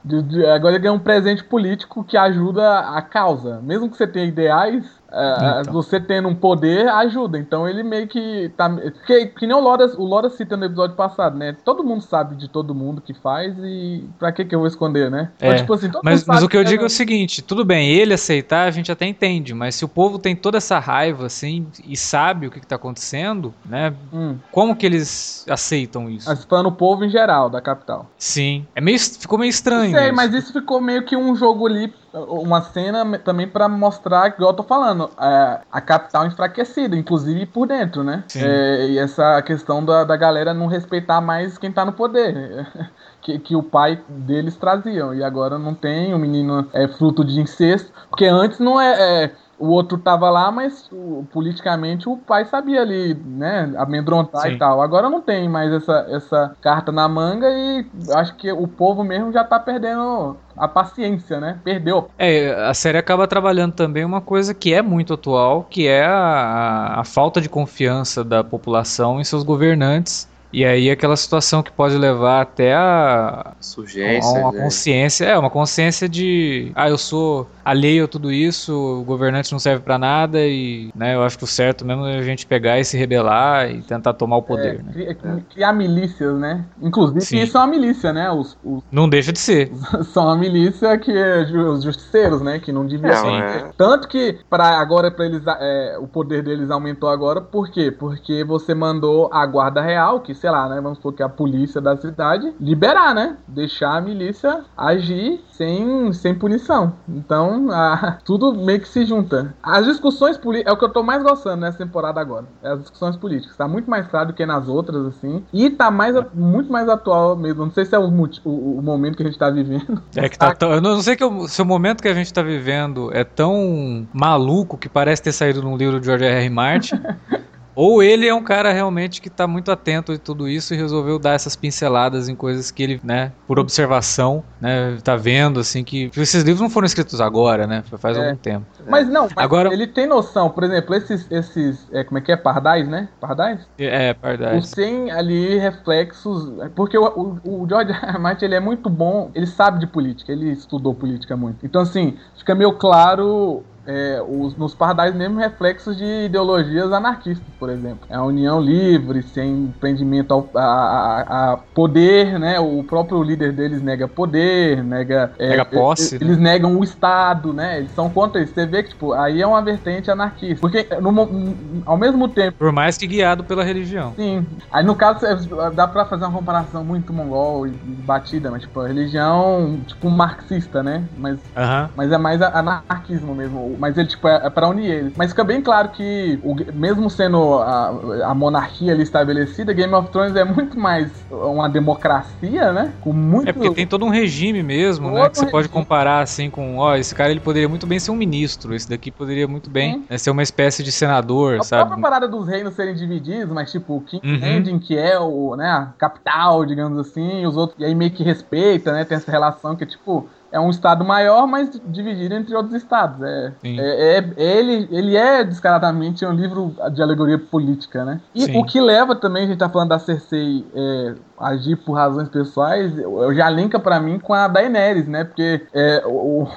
Agora 0.55 0.75
ele 0.75 0.83
ganhou 0.83 0.95
um 0.95 0.99
presente 0.99 1.43
político 1.43 2.03
que 2.03 2.17
ajuda 2.17 2.79
a 2.79 3.01
causa. 3.01 3.59
Mesmo 3.61 3.89
que 3.89 3.97
você 3.97 4.07
tenha 4.07 4.25
ideais, 4.25 4.85
é, 5.11 5.61
então. 5.61 5.73
você 5.73 5.99
tendo 5.99 6.27
um 6.27 6.35
poder 6.35 6.87
ajuda. 6.87 7.37
Então 7.37 7.67
ele 7.67 7.83
meio 7.83 8.07
que 8.07 8.51
tá. 8.55 8.69
Que, 9.05 9.27
que 9.27 9.45
nem 9.45 9.55
o 9.55 9.59
Lora, 9.59 9.85
o 9.97 10.05
Lora 10.05 10.29
cita 10.29 10.55
no 10.55 10.65
episódio 10.65 10.95
passado, 10.95 11.37
né? 11.37 11.55
Todo 11.65 11.83
mundo 11.83 12.01
sabe 12.01 12.35
de 12.35 12.47
todo 12.47 12.73
mundo 12.73 13.01
que 13.01 13.13
faz 13.13 13.55
e 13.59 14.03
pra 14.17 14.31
que 14.31 14.45
que 14.45 14.55
eu 14.55 14.59
vou 14.59 14.67
esconder, 14.67 15.11
né? 15.11 15.31
É. 15.39 15.47
Então, 15.47 15.57
tipo 15.57 15.73
assim, 15.73 15.91
mas, 16.03 16.25
mas 16.25 16.43
o 16.43 16.49
que 16.49 16.57
eu 16.57 16.63
digo 16.63 16.83
é 16.83 16.87
o 16.87 16.89
seguinte: 16.89 17.41
tudo 17.41 17.65
bem, 17.65 17.89
ele 17.89 18.13
aceitar 18.13 18.67
a 18.67 18.71
gente 18.71 18.91
até 18.91 19.05
entende, 19.05 19.53
mas 19.53 19.75
se 19.75 19.83
o 19.83 19.87
povo 19.87 20.17
tem 20.17 20.35
toda 20.35 20.57
essa 20.57 20.79
raiva 20.79 21.25
assim 21.25 21.67
e 21.85 21.97
sabe 21.97 22.47
o 22.47 22.51
que, 22.51 22.59
que 22.59 22.67
tá 22.67 22.75
acontecendo, 22.75 23.53
né? 23.65 23.93
Hum. 24.13 24.37
Como 24.51 24.75
que 24.75 24.85
eles 24.85 25.45
aceitam 25.49 26.09
isso? 26.09 26.29
Mas 26.29 26.45
falando 26.45 26.67
o 26.67 26.71
povo 26.71 27.03
em 27.03 27.09
geral 27.09 27.49
da 27.49 27.61
capital. 27.61 28.09
Sim. 28.17 28.65
É 28.75 28.81
meio, 28.81 28.99
ficou 28.99 29.37
meio 29.37 29.49
estranho. 29.49 29.91
Sei, 29.91 30.07
isso. 30.07 30.15
mas 30.15 30.33
isso 30.33 30.53
ficou 30.53 30.79
meio 30.79 31.03
que 31.03 31.15
um 31.15 31.35
jogo 31.35 31.67
ali 31.67 31.93
uma 32.13 32.61
cena 32.61 33.17
também 33.19 33.47
para 33.47 33.69
mostrar, 33.69 34.27
igual 34.27 34.51
eu 34.51 34.55
tô 34.55 34.63
falando, 34.63 35.09
é, 35.19 35.59
a 35.71 35.81
capital 35.81 36.25
enfraquecida, 36.25 36.95
inclusive 36.95 37.45
por 37.45 37.67
dentro, 37.67 38.03
né? 38.03 38.23
É, 38.35 38.87
e 38.87 38.97
essa 38.97 39.41
questão 39.41 39.83
da, 39.83 40.03
da 40.03 40.17
galera 40.17 40.53
não 40.53 40.67
respeitar 40.67 41.21
mais 41.21 41.57
quem 41.57 41.71
tá 41.71 41.85
no 41.85 41.93
poder. 41.93 42.67
Que, 43.21 43.37
que, 43.37 43.55
o 43.55 43.61
pai 43.61 44.01
deles 44.09 44.55
traziam. 44.55 45.13
E 45.13 45.23
agora 45.23 45.59
não 45.59 45.75
tem, 45.75 46.11
o 46.11 46.17
menino 46.17 46.67
é 46.73 46.87
fruto 46.87 47.23
de 47.23 47.39
incesto. 47.39 47.93
Porque 48.09 48.25
antes 48.25 48.57
não 48.57 48.81
é, 48.81 49.25
é 49.25 49.31
o 49.61 49.67
outro 49.67 49.97
tava 49.97 50.29
lá, 50.29 50.51
mas 50.51 50.89
o, 50.91 51.23
politicamente 51.31 52.09
o 52.09 52.17
pai 52.17 52.45
sabia 52.45 52.81
ali, 52.81 53.13
né, 53.13 53.71
amedrontar 53.77 54.41
Sim. 54.41 54.53
e 54.53 54.57
tal. 54.57 54.81
Agora 54.81 55.09
não 55.09 55.21
tem 55.21 55.47
mais 55.47 55.71
essa, 55.71 56.07
essa 56.09 56.55
carta 56.59 56.91
na 56.91 57.07
manga 57.07 57.47
e 57.47 57.85
acho 58.15 58.35
que 58.35 58.51
o 58.51 58.67
povo 58.67 59.03
mesmo 59.03 59.31
já 59.31 59.43
tá 59.43 59.59
perdendo 59.59 60.35
a 60.57 60.67
paciência, 60.67 61.39
né? 61.39 61.59
Perdeu. 61.63 62.09
É, 62.17 62.53
a 62.65 62.73
série 62.73 62.97
acaba 62.97 63.27
trabalhando 63.27 63.73
também 63.73 64.03
uma 64.03 64.19
coisa 64.19 64.53
que 64.53 64.73
é 64.73 64.81
muito 64.81 65.13
atual, 65.13 65.67
que 65.69 65.87
é 65.87 66.05
a, 66.05 66.95
a 66.99 67.03
falta 67.03 67.39
de 67.39 67.47
confiança 67.47 68.23
da 68.23 68.43
população 68.43 69.19
em 69.19 69.23
seus 69.23 69.43
governantes 69.43 70.30
e 70.51 70.65
aí 70.65 70.89
aquela 70.89 71.15
situação 71.15 71.63
que 71.63 71.71
pode 71.71 71.97
levar 71.97 72.41
até 72.41 72.73
a 72.73 73.53
surgência, 73.59 74.39
a 74.39 74.41
uma 74.41 74.51
né? 74.51 74.63
consciência, 74.63 75.25
é 75.25 75.37
uma 75.37 75.49
consciência 75.49 76.09
de, 76.09 76.71
ah, 76.75 76.89
eu 76.89 76.97
sou 76.97 77.47
alheio 77.63 78.05
a 78.05 78.07
tudo 78.07 78.31
isso, 78.31 78.73
o 78.73 79.03
governante 79.03 79.51
não 79.51 79.59
serve 79.59 79.83
para 79.83 79.97
nada 79.97 80.39
e, 80.39 80.91
né, 80.95 81.15
eu 81.15 81.23
acho 81.23 81.37
que 81.37 81.43
o 81.43 81.47
certo 81.47 81.85
mesmo 81.85 82.05
é 82.05 82.17
a 82.17 82.23
gente 82.23 82.45
pegar 82.45 82.79
e 82.79 82.85
se 82.85 82.97
rebelar 82.97 83.71
e 83.71 83.81
tentar 83.81 84.13
tomar 84.13 84.37
o 84.37 84.43
poder, 84.43 84.79
é, 84.79 84.83
né? 84.83 84.91
Criar, 84.93 85.39
criar 85.53 85.73
milícias, 85.73 86.37
né? 86.37 86.65
Inclusive 86.81 87.21
Sim. 87.21 87.39
isso 87.39 87.57
é 87.57 87.59
uma 87.59 87.67
milícia, 87.67 88.11
né? 88.11 88.29
Os, 88.31 88.57
os, 88.63 88.83
não 88.91 89.07
deixa 89.07 89.31
de 89.31 89.39
ser. 89.39 89.71
São 90.11 90.25
uma 90.25 90.35
milícia 90.35 90.97
que 90.97 91.11
é 91.11 91.43
os 91.43 91.83
justiceiros, 91.83 92.41
né? 92.41 92.59
Que 92.59 92.71
não 92.71 92.85
deviam. 92.85 93.11
É, 93.11 93.71
Tanto 93.77 94.07
que 94.07 94.39
para 94.49 94.79
agora 94.79 95.11
para 95.11 95.25
eles 95.25 95.41
é, 95.45 95.97
o 95.99 96.07
poder 96.07 96.43
deles 96.43 96.69
aumentou 96.69 97.09
agora, 97.09 97.41
por 97.41 97.69
quê? 97.69 97.91
Porque 97.91 98.43
você 98.43 98.73
mandou 98.73 99.29
a 99.31 99.45
guarda 99.45 99.81
real, 99.81 100.19
que 100.19 100.33
sei 100.41 100.49
lá, 100.49 100.67
né? 100.67 100.81
Vamos 100.81 100.97
supor 100.97 101.13
que 101.13 101.21
a 101.21 101.29
polícia 101.29 101.79
da 101.79 101.95
cidade 101.95 102.51
liberar, 102.59 103.13
né? 103.13 103.37
Deixar 103.47 103.97
a 103.97 104.01
milícia 104.01 104.61
agir 104.75 105.39
sem, 105.51 106.11
sem 106.11 106.33
punição. 106.33 106.93
Então, 107.07 107.69
a, 107.71 108.17
tudo 108.25 108.53
meio 108.53 108.81
que 108.81 108.89
se 108.89 109.05
junta. 109.05 109.53
As 109.61 109.85
discussões 109.85 110.37
políticas 110.37 110.71
é 110.71 110.75
o 110.75 110.79
que 110.79 110.83
eu 110.83 110.89
tô 110.89 111.03
mais 111.03 111.21
gostando 111.21 111.61
nessa 111.61 111.77
temporada 111.77 112.19
agora. 112.19 112.45
É 112.63 112.71
as 112.71 112.79
discussões 112.79 113.15
políticas. 113.15 113.55
Tá 113.55 113.67
muito 113.67 113.89
mais 113.89 114.07
claro 114.07 114.29
do 114.29 114.33
que 114.33 114.43
nas 114.45 114.67
outras, 114.67 115.05
assim. 115.05 115.43
E 115.53 115.69
tá 115.69 115.91
mais, 115.91 116.15
muito 116.33 116.71
mais 116.71 116.89
atual 116.89 117.35
mesmo. 117.35 117.65
Não 117.65 117.71
sei 117.71 117.85
se 117.85 117.95
é 117.95 117.99
o, 117.99 118.07
o, 118.43 118.79
o 118.79 118.81
momento 118.81 119.15
que 119.15 119.23
a 119.23 119.25
gente 119.27 119.37
tá 119.37 119.49
vivendo. 119.49 120.01
É 120.15 120.27
que 120.27 120.37
tá 120.37 120.53
tão, 120.53 120.71
Eu 120.71 120.81
não 120.81 121.01
sei 121.01 121.15
que 121.15 121.23
o, 121.23 121.47
se 121.47 121.61
o 121.61 121.65
momento 121.65 122.01
que 122.01 122.07
a 122.07 122.13
gente 122.13 122.33
tá 122.33 122.41
vivendo 122.41 123.11
é 123.13 123.23
tão 123.23 124.07
maluco 124.13 124.77
que 124.77 124.89
parece 124.89 125.21
ter 125.21 125.31
saído 125.31 125.61
num 125.61 125.77
livro 125.77 125.99
de 125.99 126.05
George 126.05 126.25
R. 126.25 126.43
R. 126.43 126.49
Martin. 126.49 127.01
Ou 127.75 128.03
ele 128.03 128.27
é 128.27 128.33
um 128.33 128.43
cara 128.43 128.71
realmente 128.71 129.21
que 129.21 129.29
tá 129.29 129.47
muito 129.47 129.71
atento 129.71 130.11
a 130.11 130.17
tudo 130.17 130.47
isso 130.47 130.73
e 130.73 130.77
resolveu 130.77 131.17
dar 131.17 131.33
essas 131.33 131.55
pinceladas 131.55 132.29
em 132.29 132.35
coisas 132.35 132.71
que 132.71 132.83
ele, 132.83 133.01
né, 133.03 133.31
por 133.47 133.59
observação, 133.59 134.43
né, 134.59 134.97
tá 135.03 135.15
vendo, 135.15 135.59
assim, 135.59 135.83
que 135.83 136.11
esses 136.17 136.43
livros 136.43 136.61
não 136.61 136.69
foram 136.69 136.85
escritos 136.85 137.21
agora, 137.21 137.65
né, 137.65 137.83
faz 137.97 138.17
é. 138.17 138.25
algum 138.25 138.37
tempo. 138.37 138.65
Mas 138.87 139.07
não, 139.07 139.23
mas 139.35 139.45
agora 139.45 139.73
ele 139.73 139.87
tem 139.87 140.07
noção, 140.07 140.49
por 140.49 140.63
exemplo, 140.63 140.95
esses, 140.95 141.29
esses 141.31 141.87
é, 141.91 142.03
como 142.03 142.17
é 142.17 142.21
que 142.21 142.31
é, 142.31 142.37
pardais, 142.37 142.87
né, 142.87 143.09
pardais? 143.19 143.61
É, 143.77 144.13
pardais. 144.13 144.63
Os 144.63 144.71
tem 144.71 145.11
ali 145.11 145.57
reflexos, 145.57 146.51
porque 146.75 146.97
o, 146.97 147.39
o, 147.43 147.63
o 147.63 147.67
George 147.67 147.91
R. 148.03 148.17
Martin, 148.17 148.45
ele 148.45 148.55
é 148.55 148.59
muito 148.59 148.89
bom, 148.89 149.31
ele 149.33 149.47
sabe 149.47 149.79
de 149.79 149.87
política, 149.87 150.31
ele 150.31 150.51
estudou 150.51 150.93
política 150.93 151.35
muito. 151.35 151.65
Então, 151.65 151.81
assim, 151.81 152.17
fica 152.35 152.53
meio 152.55 152.73
claro 152.73 153.63
é, 153.85 154.21
os, 154.27 154.55
nos 154.55 154.75
pardais 154.75 155.15
mesmo 155.15 155.39
reflexos 155.39 155.97
de 155.97 156.25
ideologias 156.25 156.91
anarquistas, 156.91 157.45
por 157.59 157.69
exemplo. 157.69 157.99
É 158.09 158.15
a 158.15 158.23
união 158.23 158.61
livre, 158.61 159.23
sem 159.23 159.73
prendimento 159.79 160.33
ao, 160.33 160.49
a, 160.55 161.53
a, 161.53 161.57
poder, 161.73 162.39
né? 162.39 162.59
O 162.59 162.83
próprio 162.83 163.21
líder 163.23 163.51
deles 163.51 163.81
nega 163.81 164.07
poder, 164.07 164.83
nega... 164.83 165.31
É, 165.39 165.49
nega 165.49 165.65
posse. 165.65 166.15
Eles 166.15 166.37
né? 166.37 166.51
negam 166.51 166.77
o 166.77 166.83
Estado, 166.83 167.53
né? 167.53 167.79
Eles 167.79 167.91
são 167.91 168.09
contra 168.09 168.41
isso. 168.41 168.53
Você 168.53 168.65
vê 168.65 168.83
que, 168.83 168.89
tipo, 168.89 169.13
aí 169.13 169.41
é 169.41 169.47
uma 169.47 169.61
vertente 169.61 170.11
anarquista. 170.11 170.61
Porque, 170.61 170.87
no, 171.01 171.55
ao 171.85 171.97
mesmo 171.97 172.27
tempo... 172.27 172.57
Por 172.57 172.71
mais 172.71 172.97
que 172.97 173.07
guiado 173.07 173.43
pela 173.43 173.63
religião. 173.63 174.13
Sim. 174.15 174.45
Aí, 174.71 174.83
no 174.83 174.95
caso, 174.95 175.25
dá 175.73 175.87
pra 175.87 176.05
fazer 176.05 176.25
uma 176.25 176.37
comparação 176.37 176.83
muito 176.83 177.11
mongol 177.11 177.67
e 177.67 177.71
batida, 177.71 178.51
mas, 178.51 178.61
tipo, 178.61 178.79
a 178.79 178.87
religião, 178.87 179.79
tipo, 179.87 180.09
marxista, 180.09 180.83
né? 180.83 181.03
Mas, 181.17 181.37
uh 181.37 181.39
-huh. 181.57 181.89
mas 181.95 182.11
é 182.11 182.17
mais 182.17 182.41
anarquismo 182.41 183.33
mesmo 183.33 183.70
mas 183.79 183.97
ele, 183.97 184.07
tipo, 184.07 184.27
é, 184.27 184.41
é 184.45 184.49
pra 184.49 184.67
unir 184.67 184.89
eles. 184.89 185.13
Mas 185.15 185.31
fica 185.31 185.43
bem 185.43 185.61
claro 185.61 185.89
que, 185.89 186.39
o, 186.43 186.55
mesmo 186.73 187.09
sendo 187.09 187.55
a, 187.55 188.29
a 188.29 188.35
monarquia 188.35 188.93
ali 188.93 189.03
estabelecida, 189.03 189.73
Game 189.73 189.93
of 189.93 190.09
Thrones 190.09 190.35
é 190.35 190.43
muito 190.43 190.79
mais 190.79 191.11
uma 191.29 191.69
democracia, 191.69 192.71
né? 192.71 192.93
Com 193.01 193.13
muito... 193.13 193.49
É 193.49 193.53
porque 193.53 193.71
tem 193.71 193.87
todo 193.87 194.05
um 194.05 194.09
regime 194.09 194.63
mesmo, 194.63 195.11
né? 195.11 195.29
Que 195.29 195.37
você 195.37 195.45
regime. 195.45 195.51
pode 195.51 195.69
comparar, 195.69 196.21
assim, 196.21 196.49
com, 196.49 196.77
ó, 196.77 196.95
esse 196.95 197.13
cara 197.13 197.31
ele 197.31 197.39
poderia 197.39 197.69
muito 197.69 197.87
bem 197.87 197.99
ser 197.99 198.11
um 198.11 198.15
ministro, 198.15 198.73
esse 198.73 198.89
daqui 198.89 199.11
poderia 199.11 199.47
muito 199.47 199.69
bem 199.69 200.03
né, 200.09 200.17
ser 200.17 200.31
uma 200.31 200.43
espécie 200.43 200.83
de 200.83 200.91
senador, 200.91 201.59
a 201.59 201.63
sabe? 201.63 201.83
A 201.83 201.85
própria 201.85 202.01
parada 202.01 202.27
dos 202.27 202.47
reinos 202.47 202.73
serem 202.73 202.95
divididos, 202.95 203.53
mas, 203.53 203.71
tipo, 203.71 203.97
o 203.97 204.01
King 204.01 204.21
uhum. 204.25 204.79
Que 204.79 204.97
é 204.97 205.19
o, 205.19 205.55
né, 205.55 205.69
a 205.69 205.93
capital, 205.97 206.65
digamos 206.65 206.97
assim, 206.97 207.45
os 207.45 207.55
outros, 207.55 207.79
e 207.79 207.85
aí 207.85 207.93
meio 207.93 208.11
que 208.11 208.23
respeita, 208.23 208.91
né? 208.91 209.05
Tem 209.05 209.17
essa 209.17 209.31
relação 209.31 209.75
que 209.75 209.83
é, 209.83 209.87
tipo 209.87 210.27
é 210.51 210.59
um 210.59 210.69
estado 210.69 211.05
maior, 211.05 211.47
mas 211.47 211.79
dividido 211.85 212.35
entre 212.35 212.55
outros 212.55 212.75
estados. 212.75 213.21
É, 213.21 213.53
é, 213.63 214.17
é, 214.17 214.57
ele, 214.57 214.87
ele 214.91 215.15
é 215.15 215.43
descaradamente 215.43 216.25
um 216.25 216.33
livro 216.33 216.75
de 216.93 217.01
alegoria 217.01 217.39
política, 217.39 218.03
né? 218.03 218.19
E 218.35 218.45
Sim. 218.45 218.59
o 218.59 218.65
que 218.65 218.79
leva 218.81 219.15
também, 219.15 219.45
a 219.45 219.47
gente 219.47 219.57
tá 219.57 219.69
falando 219.69 219.89
da 219.89 219.99
Cersei 219.99 220.65
é, 220.75 221.15
agir 221.41 221.75
por 221.77 221.93
razões 221.93 222.29
pessoais, 222.29 222.97
eu 222.97 223.33
já 223.33 223.49
linka 223.49 223.79
para 223.79 223.99
mim 223.99 224.19
com 224.19 224.33
a 224.33 224.47
Daenerys, 224.47 225.07
né? 225.07 225.23
Porque 225.23 225.65
é, 225.73 226.03
o, 226.05 226.47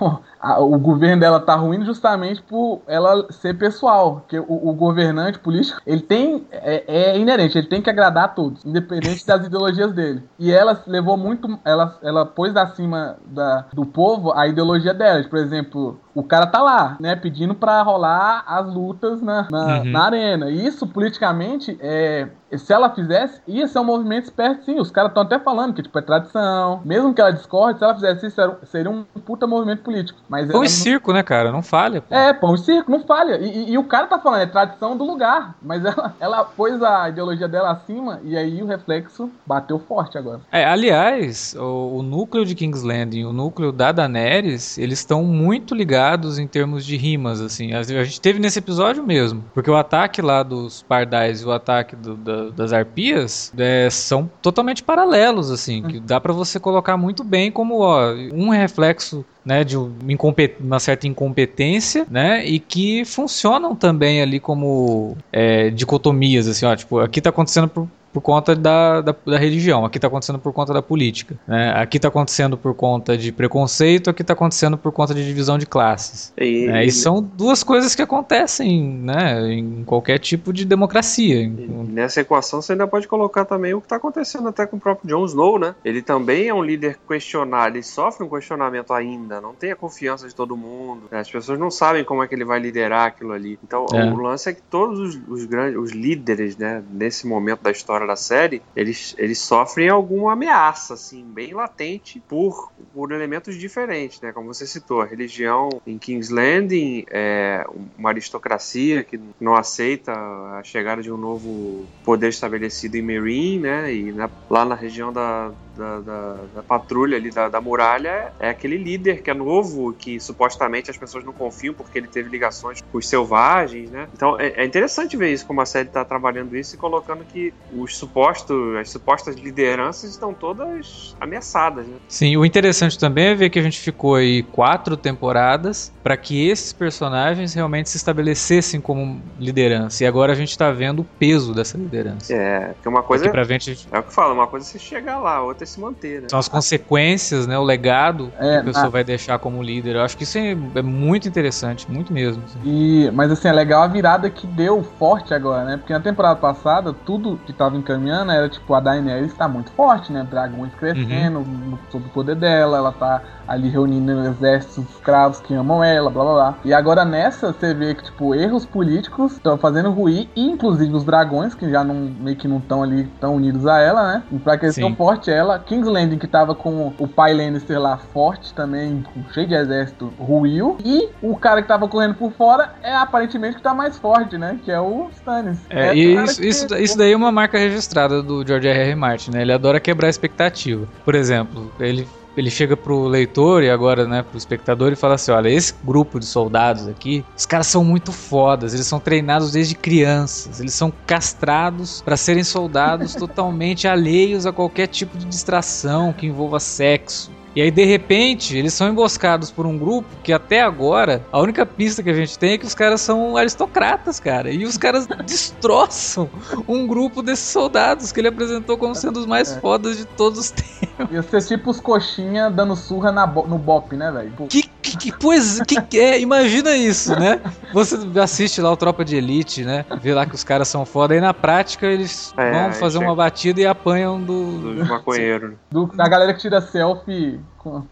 a, 0.40 0.60
o 0.60 0.78
governo 0.78 1.20
dela 1.20 1.40
tá 1.40 1.54
ruim 1.54 1.84
justamente 1.84 2.42
por 2.42 2.82
ela 2.86 3.26
ser 3.32 3.54
pessoal. 3.54 4.16
Porque 4.16 4.38
o, 4.38 4.68
o 4.68 4.74
governante 4.74 5.38
político, 5.38 5.80
ele 5.86 6.02
tem. 6.02 6.46
É, 6.50 6.84
é, 6.86 7.18
inerente, 7.18 7.56
ele 7.56 7.66
tem 7.66 7.80
que 7.80 7.90
agradar 7.90 8.24
a 8.24 8.28
todos, 8.28 8.64
independente 8.64 9.26
das 9.26 9.44
ideologias 9.46 9.92
dele. 9.92 10.22
E 10.38 10.52
ela 10.52 10.82
levou 10.86 11.16
muito. 11.16 11.58
Ela, 11.64 11.98
ela 12.02 12.26
pôs 12.26 12.54
acima 12.56 13.16
da, 13.26 13.66
do 13.72 13.86
povo 13.86 14.32
a 14.32 14.46
ideologia 14.46 14.92
dela. 14.92 15.24
Por 15.24 15.38
exemplo, 15.38 15.98
o 16.14 16.22
cara 16.22 16.46
tá 16.46 16.62
lá, 16.62 16.96
né, 17.00 17.16
pedindo 17.16 17.54
para 17.54 17.82
rolar 17.82 18.44
as 18.46 18.72
lutas 18.72 19.20
na, 19.20 19.48
na, 19.50 19.78
uhum. 19.78 19.84
na, 19.90 20.04
arena. 20.04 20.50
E 20.50 20.64
isso, 20.64 20.86
politicamente, 20.86 21.76
é, 21.80 22.28
se 22.58 22.72
ela 22.72 22.90
fizesse, 22.90 23.40
ia 23.46 23.66
ser 23.66 23.78
um 23.78 23.84
movimento 23.84 24.24
esperto, 24.24 24.64
sim. 24.64 24.78
Os 24.78 24.90
caras 24.90 25.10
estão 25.10 25.22
até 25.22 25.38
falando 25.38 25.74
que, 25.74 25.82
tipo, 25.82 25.98
é 25.98 26.02
tradição. 26.02 26.80
Mesmo 26.84 27.14
que 27.14 27.20
ela 27.20 27.32
discorde, 27.32 27.78
se 27.78 27.84
ela 27.84 27.94
fizesse 27.94 28.26
isso, 28.26 28.40
seria 28.64 28.90
um 28.90 29.04
puta 29.24 29.46
movimento 29.46 29.82
político. 29.82 30.20
Mas 30.28 30.50
pão 30.50 30.62
e 30.62 30.64
não... 30.64 30.68
circo, 30.68 31.12
né, 31.12 31.22
cara? 31.22 31.50
Não 31.50 31.62
falha. 31.62 32.00
Pô. 32.00 32.14
É, 32.14 32.32
pão 32.32 32.54
e 32.54 32.58
circo, 32.58 32.90
não 32.90 33.00
falha. 33.00 33.38
E, 33.38 33.46
e, 33.46 33.72
e, 33.72 33.78
o 33.78 33.84
cara 33.84 34.06
tá 34.06 34.18
falando, 34.18 34.42
é 34.42 34.46
tradição 34.46 34.96
do 34.96 35.04
lugar. 35.04 35.54
Mas 35.62 35.84
ela, 35.84 36.14
ela 36.20 36.44
pôs 36.44 36.82
a 36.82 37.08
ideologia 37.08 37.48
dela 37.48 37.72
acima 37.72 38.20
e 38.24 38.36
aí 38.36 38.62
o 38.62 38.66
reflexo 38.66 39.30
bateu 39.46 39.78
forte 39.78 40.18
agora. 40.18 40.40
É, 40.50 40.64
aliás, 40.64 41.54
o, 41.58 41.98
o 41.98 42.02
núcleo 42.02 42.44
de 42.44 42.54
King's 42.54 42.82
Landing 42.82 43.20
e 43.20 43.26
o 43.26 43.32
núcleo 43.32 43.72
da 43.72 43.92
Daenerys, 43.92 44.78
eles 44.78 44.98
estão 44.98 45.22
muito 45.22 45.74
ligados 45.74 46.38
em 46.38 46.46
termos 46.46 46.84
de 46.84 46.96
rimas, 46.96 47.40
assim. 47.40 47.72
A, 47.72 47.82
gente 47.82 48.20
teve 48.20 48.38
nesse 48.38 48.58
episódio 48.58 49.04
mesmo. 49.04 49.44
Porque 49.52 49.70
o 49.70 49.76
ataque 49.76 50.22
lá 50.22 50.42
dos 50.42 50.82
pardais 50.82 51.42
e 51.42 51.46
o 51.46 51.52
ataque 51.52 51.96
do, 51.96 52.16
da, 52.16 52.43
das 52.52 52.72
arpias 52.72 53.52
é, 53.56 53.88
são 53.90 54.30
totalmente 54.42 54.82
paralelos, 54.82 55.50
assim. 55.50 55.82
Que 55.82 56.00
dá 56.00 56.20
para 56.20 56.32
você 56.32 56.58
colocar 56.60 56.96
muito 56.96 57.22
bem 57.24 57.50
como, 57.50 57.80
ó, 57.80 58.12
um 58.32 58.48
reflexo 58.48 59.24
né, 59.44 59.62
de 59.62 59.76
uma 59.76 60.80
certa 60.80 61.06
incompetência, 61.06 62.06
né, 62.10 62.44
e 62.46 62.58
que 62.58 63.04
funcionam 63.04 63.76
também 63.76 64.22
ali 64.22 64.40
como 64.40 65.16
é, 65.30 65.68
dicotomias, 65.70 66.48
assim, 66.48 66.64
ó, 66.64 66.74
tipo, 66.74 66.98
aqui 66.98 67.20
tá 67.20 67.28
acontecendo 67.28 67.68
por 67.68 67.86
por 68.14 68.20
conta 68.20 68.54
da, 68.54 69.00
da, 69.00 69.14
da 69.26 69.36
religião, 69.36 69.84
aqui 69.84 69.98
está 69.98 70.06
acontecendo 70.06 70.38
por 70.38 70.52
conta 70.52 70.72
da 70.72 70.80
política. 70.80 71.36
Né? 71.48 71.72
Aqui 71.74 71.96
está 71.96 72.06
acontecendo 72.06 72.56
por 72.56 72.72
conta 72.72 73.18
de 73.18 73.32
preconceito, 73.32 74.08
aqui 74.08 74.22
está 74.22 74.34
acontecendo 74.34 74.78
por 74.78 74.92
conta 74.92 75.12
de 75.12 75.26
divisão 75.26 75.58
de 75.58 75.66
classes. 75.66 76.32
E, 76.38 76.66
né? 76.66 76.84
e 76.84 76.92
são 76.92 77.20
duas 77.20 77.64
coisas 77.64 77.92
que 77.92 78.00
acontecem 78.00 78.80
né, 78.80 79.52
em 79.52 79.82
qualquer 79.82 80.20
tipo 80.20 80.52
de 80.52 80.64
democracia. 80.64 81.50
nessa 81.88 82.20
equação 82.20 82.62
você 82.62 82.72
ainda 82.72 82.86
pode 82.86 83.08
colocar 83.08 83.44
também 83.44 83.74
o 83.74 83.80
que 83.80 83.86
está 83.86 83.96
acontecendo 83.96 84.46
até 84.46 84.64
com 84.64 84.76
o 84.76 84.80
próprio 84.80 85.10
Jon 85.10 85.24
Snow, 85.24 85.58
né? 85.58 85.74
Ele 85.84 86.00
também 86.00 86.46
é 86.46 86.54
um 86.54 86.62
líder 86.62 87.00
questionado, 87.08 87.74
ele 87.76 87.82
sofre 87.82 88.24
um 88.24 88.30
questionamento 88.30 88.92
ainda, 88.92 89.40
não 89.40 89.54
tem 89.54 89.72
a 89.72 89.76
confiança 89.76 90.28
de 90.28 90.34
todo 90.36 90.56
mundo, 90.56 91.08
né? 91.10 91.18
as 91.18 91.30
pessoas 91.30 91.58
não 91.58 91.70
sabem 91.70 92.04
como 92.04 92.22
é 92.22 92.28
que 92.28 92.34
ele 92.36 92.44
vai 92.44 92.60
liderar 92.60 93.08
aquilo 93.08 93.32
ali. 93.32 93.58
Então 93.64 93.86
é. 93.92 94.04
o 94.04 94.16
lance 94.16 94.48
é 94.48 94.52
que 94.52 94.62
todos 94.62 95.00
os, 95.00 95.20
os 95.26 95.44
grandes, 95.46 95.76
os 95.76 95.90
líderes, 95.90 96.56
né, 96.56 96.80
nesse 96.92 97.26
momento 97.26 97.60
da 97.60 97.72
história 97.72 98.03
da 98.06 98.16
série, 98.16 98.62
eles, 98.74 99.14
eles 99.18 99.38
sofrem 99.38 99.88
alguma 99.88 100.32
ameaça, 100.32 100.94
assim, 100.94 101.24
bem 101.24 101.54
latente 101.54 102.22
por, 102.28 102.72
por 102.92 103.12
elementos 103.12 103.56
diferentes, 103.56 104.20
né? 104.20 104.32
Como 104.32 104.52
você 104.52 104.66
citou, 104.66 105.00
a 105.00 105.06
religião 105.06 105.68
em 105.86 105.98
King's 105.98 106.30
Landing 106.30 107.06
é 107.10 107.64
uma 107.98 108.10
aristocracia 108.10 109.02
que 109.02 109.20
não 109.40 109.54
aceita 109.54 110.12
a 110.12 110.62
chegada 110.62 111.02
de 111.02 111.10
um 111.10 111.16
novo 111.16 111.86
poder 112.04 112.28
estabelecido 112.28 112.96
em 112.96 113.02
Meereen, 113.02 113.60
né? 113.60 113.92
E 113.92 114.12
na, 114.12 114.30
lá 114.48 114.64
na 114.64 114.74
região 114.74 115.12
da, 115.12 115.52
da, 115.76 116.00
da, 116.00 116.36
da 116.54 116.62
patrulha 116.62 117.16
ali 117.16 117.30
da, 117.30 117.48
da, 117.48 117.60
muralha 117.60 118.32
é 118.38 118.48
aquele 118.48 118.76
líder 118.76 119.22
que 119.22 119.30
é 119.30 119.34
novo, 119.34 119.92
que 119.92 120.20
supostamente 120.20 120.90
as 120.90 120.96
pessoas 120.96 121.24
não 121.24 121.32
confiam 121.32 121.74
porque 121.74 121.98
ele 121.98 122.06
teve 122.06 122.28
ligações 122.28 122.80
com 122.80 122.98
os 122.98 123.08
selvagens, 123.08 123.90
né? 123.90 124.08
Então 124.14 124.38
é, 124.38 124.62
é 124.62 124.64
interessante 124.64 125.16
ver 125.16 125.32
isso, 125.32 125.46
como 125.46 125.60
a 125.60 125.66
série 125.66 125.88
está 125.88 126.04
trabalhando 126.04 126.56
isso 126.56 126.74
e 126.74 126.78
colocando 126.78 127.24
que 127.24 127.52
os 127.72 127.96
supostos, 127.96 128.76
as 128.76 128.90
supostas 128.90 129.36
lideranças 129.36 130.10
estão 130.10 130.32
todas 130.32 131.16
ameaçadas, 131.20 131.86
né? 131.86 131.96
Sim, 132.08 132.36
o 132.36 132.44
interessante 132.44 132.98
também 132.98 133.26
é 133.26 133.34
ver 133.34 133.50
que 133.50 133.58
a 133.58 133.62
gente 133.62 133.80
ficou 133.80 134.14
aí 134.14 134.42
quatro 134.42 134.96
temporadas 134.96 135.92
para 136.02 136.16
que 136.16 136.48
esses 136.48 136.72
personagens 136.72 137.54
realmente 137.54 137.88
se 137.90 137.96
estabelecessem 137.96 138.80
como 138.80 139.20
liderança. 139.38 140.04
E 140.04 140.06
agora 140.06 140.32
a 140.32 140.36
gente 140.36 140.50
está 140.50 140.70
vendo 140.70 141.00
o 141.00 141.04
peso 141.04 141.54
dessa 141.54 141.76
liderança. 141.76 142.32
É, 142.32 142.72
porque 142.74 142.88
uma 142.88 143.02
coisa. 143.02 143.28
Pra 143.30 143.44
frente... 143.44 143.88
É 143.90 143.98
o 143.98 144.02
que 144.02 144.12
fala, 144.12 144.32
uma 144.32 144.46
coisa 144.46 144.66
é 144.66 144.68
você 144.68 144.78
chegar 144.78 145.18
lá, 145.18 145.42
outra 145.42 145.63
até 145.64 145.66
se 145.66 145.80
manter, 145.80 146.22
né? 146.22 146.28
São 146.28 146.38
as 146.38 146.48
consequências, 146.48 147.46
né? 147.46 147.58
O 147.58 147.64
legado 147.64 148.30
é, 148.38 148.52
que 148.52 148.56
a 148.56 148.64
pessoa 148.64 148.88
vai 148.90 149.02
deixar 149.02 149.38
como 149.38 149.62
líder. 149.62 149.96
Eu 149.96 150.02
acho 150.02 150.16
que 150.16 150.22
isso 150.22 150.38
é, 150.38 150.56
é 150.74 150.82
muito 150.82 151.26
interessante, 151.26 151.90
muito 151.90 152.12
mesmo. 152.12 152.42
Assim. 152.44 152.58
E, 152.64 153.10
mas 153.12 153.32
assim, 153.32 153.48
é 153.48 153.52
legal 153.52 153.82
a 153.82 153.86
virada 153.86 154.28
que 154.30 154.46
deu 154.46 154.82
forte 154.98 155.34
agora, 155.34 155.64
né? 155.64 155.76
Porque 155.76 155.92
na 155.92 156.00
temporada 156.00 156.36
passada, 156.36 156.92
tudo 156.92 157.40
que 157.46 157.52
tava 157.52 157.76
encaminhando 157.76 158.30
era 158.30 158.48
tipo, 158.48 158.72
a 158.74 158.80
Daenerys 158.80 159.34
tá 159.34 159.48
muito 159.48 159.70
forte, 159.72 160.12
né? 160.12 160.26
Dragões 160.30 160.72
crescendo, 160.74 161.38
uhum. 161.38 161.78
sob 161.90 162.06
o 162.06 162.10
poder 162.10 162.36
dela, 162.36 162.76
ela 162.76 162.92
tá 162.92 163.22
ali 163.46 163.68
reunindo 163.68 164.26
exércitos 164.26 164.84
escravos 164.90 165.40
que 165.40 165.54
amam 165.54 165.82
ela, 165.82 166.10
blá 166.10 166.24
blá 166.24 166.32
blá. 166.34 166.54
E 166.64 166.72
agora 166.72 167.04
nessa 167.04 167.52
você 167.52 167.74
vê 167.74 167.94
que, 167.94 168.04
tipo, 168.04 168.34
erros 168.34 168.64
políticos 168.64 169.32
estão 169.32 169.58
fazendo 169.58 169.90
ruir, 169.90 170.28
inclusive 170.34 170.94
os 170.94 171.04
dragões, 171.04 171.54
que 171.54 171.70
já 171.70 171.84
não 171.84 171.94
meio 171.94 172.36
que 172.36 172.48
não 172.48 172.58
estão 172.58 172.82
ali 172.82 173.04
tão 173.20 173.36
unidos 173.36 173.66
a 173.66 173.78
ela, 173.78 174.14
né? 174.14 174.22
Pra 174.42 174.56
que 174.56 174.66
eles 174.66 174.76
tão 174.76 174.94
forte 174.94 175.30
ela. 175.30 175.53
King's 175.58 175.86
Landing, 175.86 176.18
que 176.18 176.26
tava 176.26 176.54
com 176.54 176.92
o 176.98 177.08
pai 177.08 177.34
Lannister 177.34 177.80
lá 177.80 177.96
forte 177.96 178.52
também, 178.54 179.04
cheio 179.32 179.46
de 179.46 179.54
exército, 179.54 180.12
ruiu. 180.18 180.76
E 180.84 181.08
o 181.22 181.36
cara 181.36 181.62
que 181.62 181.68
tava 181.68 181.88
correndo 181.88 182.14
por 182.14 182.32
fora 182.32 182.74
é 182.82 182.94
aparentemente 182.94 183.56
que 183.56 183.62
tá 183.62 183.74
mais 183.74 183.98
forte, 183.98 184.36
né? 184.38 184.58
Que 184.64 184.70
é 184.70 184.80
o 184.80 185.08
Stannis. 185.12 185.58
É, 185.70 185.88
é 185.88 185.94
isso, 185.94 186.40
que... 186.40 186.48
isso, 186.48 186.74
isso 186.76 186.98
daí 186.98 187.12
é 187.12 187.16
uma 187.16 187.32
marca 187.32 187.58
registrada 187.58 188.22
do 188.22 188.46
George 188.46 188.68
R. 188.68 188.78
R. 188.78 188.94
Martin, 188.94 189.30
né? 189.32 189.42
Ele 189.42 189.52
adora 189.52 189.80
quebrar 189.80 190.06
a 190.06 190.10
expectativa. 190.10 190.86
Por 191.04 191.14
exemplo, 191.14 191.72
ele 191.78 192.08
ele 192.36 192.50
chega 192.50 192.76
pro 192.76 193.06
leitor 193.06 193.62
e 193.62 193.70
agora, 193.70 194.06
né, 194.06 194.22
pro 194.22 194.36
espectador 194.36 194.92
e 194.92 194.96
fala 194.96 195.14
assim: 195.14 195.32
olha, 195.32 195.48
esse 195.48 195.74
grupo 195.84 196.18
de 196.18 196.26
soldados 196.26 196.88
aqui, 196.88 197.24
os 197.36 197.46
caras 197.46 197.66
são 197.66 197.84
muito 197.84 198.12
fodas, 198.12 198.74
eles 198.74 198.86
são 198.86 199.00
treinados 199.00 199.52
desde 199.52 199.74
crianças, 199.74 200.60
eles 200.60 200.74
são 200.74 200.92
castrados 201.06 202.02
para 202.02 202.16
serem 202.16 202.44
soldados 202.44 203.14
totalmente 203.16 203.86
alheios 203.86 204.46
a 204.46 204.52
qualquer 204.52 204.86
tipo 204.86 205.16
de 205.16 205.24
distração 205.24 206.12
que 206.12 206.26
envolva 206.26 206.58
sexo. 206.60 207.30
E 207.54 207.62
aí, 207.62 207.70
de 207.70 207.84
repente, 207.84 208.56
eles 208.56 208.74
são 208.74 208.88
emboscados 208.88 209.50
por 209.50 209.64
um 209.64 209.78
grupo 209.78 210.08
que 210.22 210.32
até 210.32 210.60
agora, 210.60 211.24
a 211.30 211.40
única 211.40 211.64
pista 211.64 212.02
que 212.02 212.10
a 212.10 212.14
gente 212.14 212.36
tem 212.36 212.52
é 212.52 212.58
que 212.58 212.66
os 212.66 212.74
caras 212.74 213.00
são 213.00 213.36
aristocratas, 213.36 214.18
cara. 214.18 214.50
E 214.50 214.64
os 214.64 214.76
caras 214.76 215.06
destroçam 215.24 216.28
um 216.66 216.86
grupo 216.86 217.22
desses 217.22 217.48
soldados 217.48 218.10
que 218.10 218.20
ele 218.20 218.28
apresentou 218.28 218.76
como 218.76 218.94
sendo 218.94 219.18
os 219.18 219.26
mais 219.26 219.52
é. 219.52 219.60
fodas 219.60 219.96
de 219.96 220.04
todos 220.04 220.38
os 220.38 220.50
tempos. 220.50 221.12
Ia 221.12 221.22
ser 221.22 221.42
tipo 221.42 221.70
os 221.70 221.78
coxinha 221.78 222.50
dando 222.50 222.74
surra 222.74 223.12
na 223.12 223.26
no 223.26 223.58
bop, 223.58 223.94
né, 223.94 224.10
velho? 224.10 224.32
Que, 224.48 224.68
que, 224.96 225.10
que, 225.10 225.18
pois, 225.18 225.60
que 225.60 225.98
é, 225.98 226.20
imagina 226.20 226.76
isso, 226.76 227.18
né? 227.18 227.40
Você 227.72 227.96
assiste 228.20 228.60
lá 228.60 228.70
o 228.70 228.76
Tropa 228.76 229.04
de 229.04 229.16
Elite, 229.16 229.64
né? 229.64 229.84
Vê 230.00 230.14
lá 230.14 230.26
que 230.26 230.34
os 230.34 230.44
caras 230.44 230.68
são 230.68 230.84
foda. 230.84 231.14
Aí 231.14 231.20
na 231.20 231.34
prática 231.34 231.86
eles 231.86 232.32
é, 232.36 232.52
vão 232.52 232.72
fazer 232.72 232.98
uma 232.98 233.14
batida 233.14 233.60
e 233.60 233.66
apanham 233.66 234.20
do. 234.20 234.74
Dos 234.74 234.88
maconheiros. 234.88 235.52
Do, 235.70 235.86
da 235.86 236.08
galera 236.08 236.32
que 236.34 236.40
tira 236.40 236.60
selfie 236.60 237.40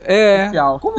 é. 0.04 0.50
Como, 0.80 0.96